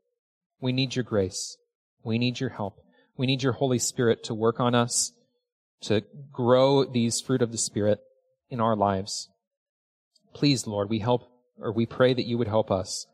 We 0.61 0.73
need 0.73 0.95
your 0.95 1.03
grace. 1.03 1.57
We 2.03 2.19
need 2.19 2.41
your 2.41 2.51
help. 2.51 2.81
We 3.17 3.27
need 3.27 3.43
your 3.43 3.53
Holy 3.53 3.79
Spirit 3.79 4.25
to 4.25 4.35
work 4.35 4.61
on 4.61 4.75
us, 4.75 5.13
to 5.83 6.03
grow 6.33 6.85
these 6.85 7.21
fruit 7.21 7.43
of 7.43 7.53
the 7.53 7.59
Spirit 7.59 8.01
in 8.51 8.61
our 8.61 8.77
lives. 8.77 9.29
Please, 10.35 10.66
Lord, 10.66 10.91
we 10.91 10.99
help, 10.99 11.30
or 11.59 11.72
we 11.72 11.87
pray 11.87 12.12
that 12.12 12.26
you 12.26 12.37
would 12.37 12.49
help 12.49 12.70
us, 12.70 13.07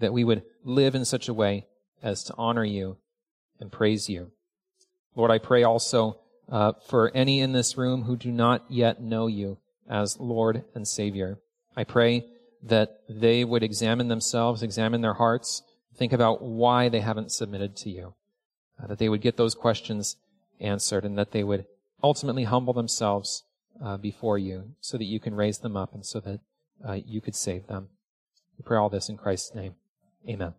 that 0.00 0.12
we 0.12 0.24
would 0.24 0.42
live 0.64 0.94
in 0.94 1.04
such 1.04 1.28
a 1.28 1.34
way 1.34 1.66
as 2.02 2.22
to 2.24 2.34
honor 2.36 2.64
you 2.64 2.98
and 3.58 3.72
praise 3.72 4.08
you. 4.08 4.32
Lord, 5.14 5.30
I 5.30 5.38
pray 5.38 5.62
also 5.62 6.18
uh, 6.50 6.72
for 6.88 7.10
any 7.14 7.40
in 7.40 7.52
this 7.52 7.78
room 7.78 8.02
who 8.02 8.16
do 8.16 8.30
not 8.30 8.64
yet 8.68 9.00
know 9.00 9.26
you 9.26 9.58
as 9.88 10.18
Lord 10.20 10.64
and 10.74 10.86
Savior. 10.86 11.38
I 11.76 11.84
pray 11.84 12.26
that 12.62 13.00
they 13.08 13.44
would 13.44 13.62
examine 13.62 14.08
themselves, 14.08 14.62
examine 14.62 15.00
their 15.00 15.14
hearts, 15.14 15.62
think 15.96 16.12
about 16.12 16.42
why 16.42 16.88
they 16.88 17.00
haven't 17.00 17.32
submitted 17.32 17.76
to 17.76 17.90
you 17.90 18.14
uh, 18.82 18.86
that 18.86 18.98
they 18.98 19.08
would 19.08 19.20
get 19.20 19.36
those 19.36 19.54
questions 19.54 20.16
answered 20.60 21.04
and 21.04 21.18
that 21.18 21.32
they 21.32 21.44
would 21.44 21.66
ultimately 22.02 22.44
humble 22.44 22.72
themselves 22.72 23.44
uh, 23.82 23.96
before 23.96 24.38
you 24.38 24.74
so 24.80 24.96
that 24.96 25.04
you 25.04 25.20
can 25.20 25.34
raise 25.34 25.58
them 25.58 25.76
up 25.76 25.94
and 25.94 26.04
so 26.04 26.20
that 26.20 26.40
uh, 26.86 26.98
you 27.04 27.20
could 27.20 27.34
save 27.34 27.66
them. 27.66 27.88
We 28.58 28.62
pray 28.64 28.78
all 28.78 28.88
this 28.88 29.08
in 29.08 29.16
Christ's 29.16 29.54
name. 29.54 29.74
Amen. 30.28 30.54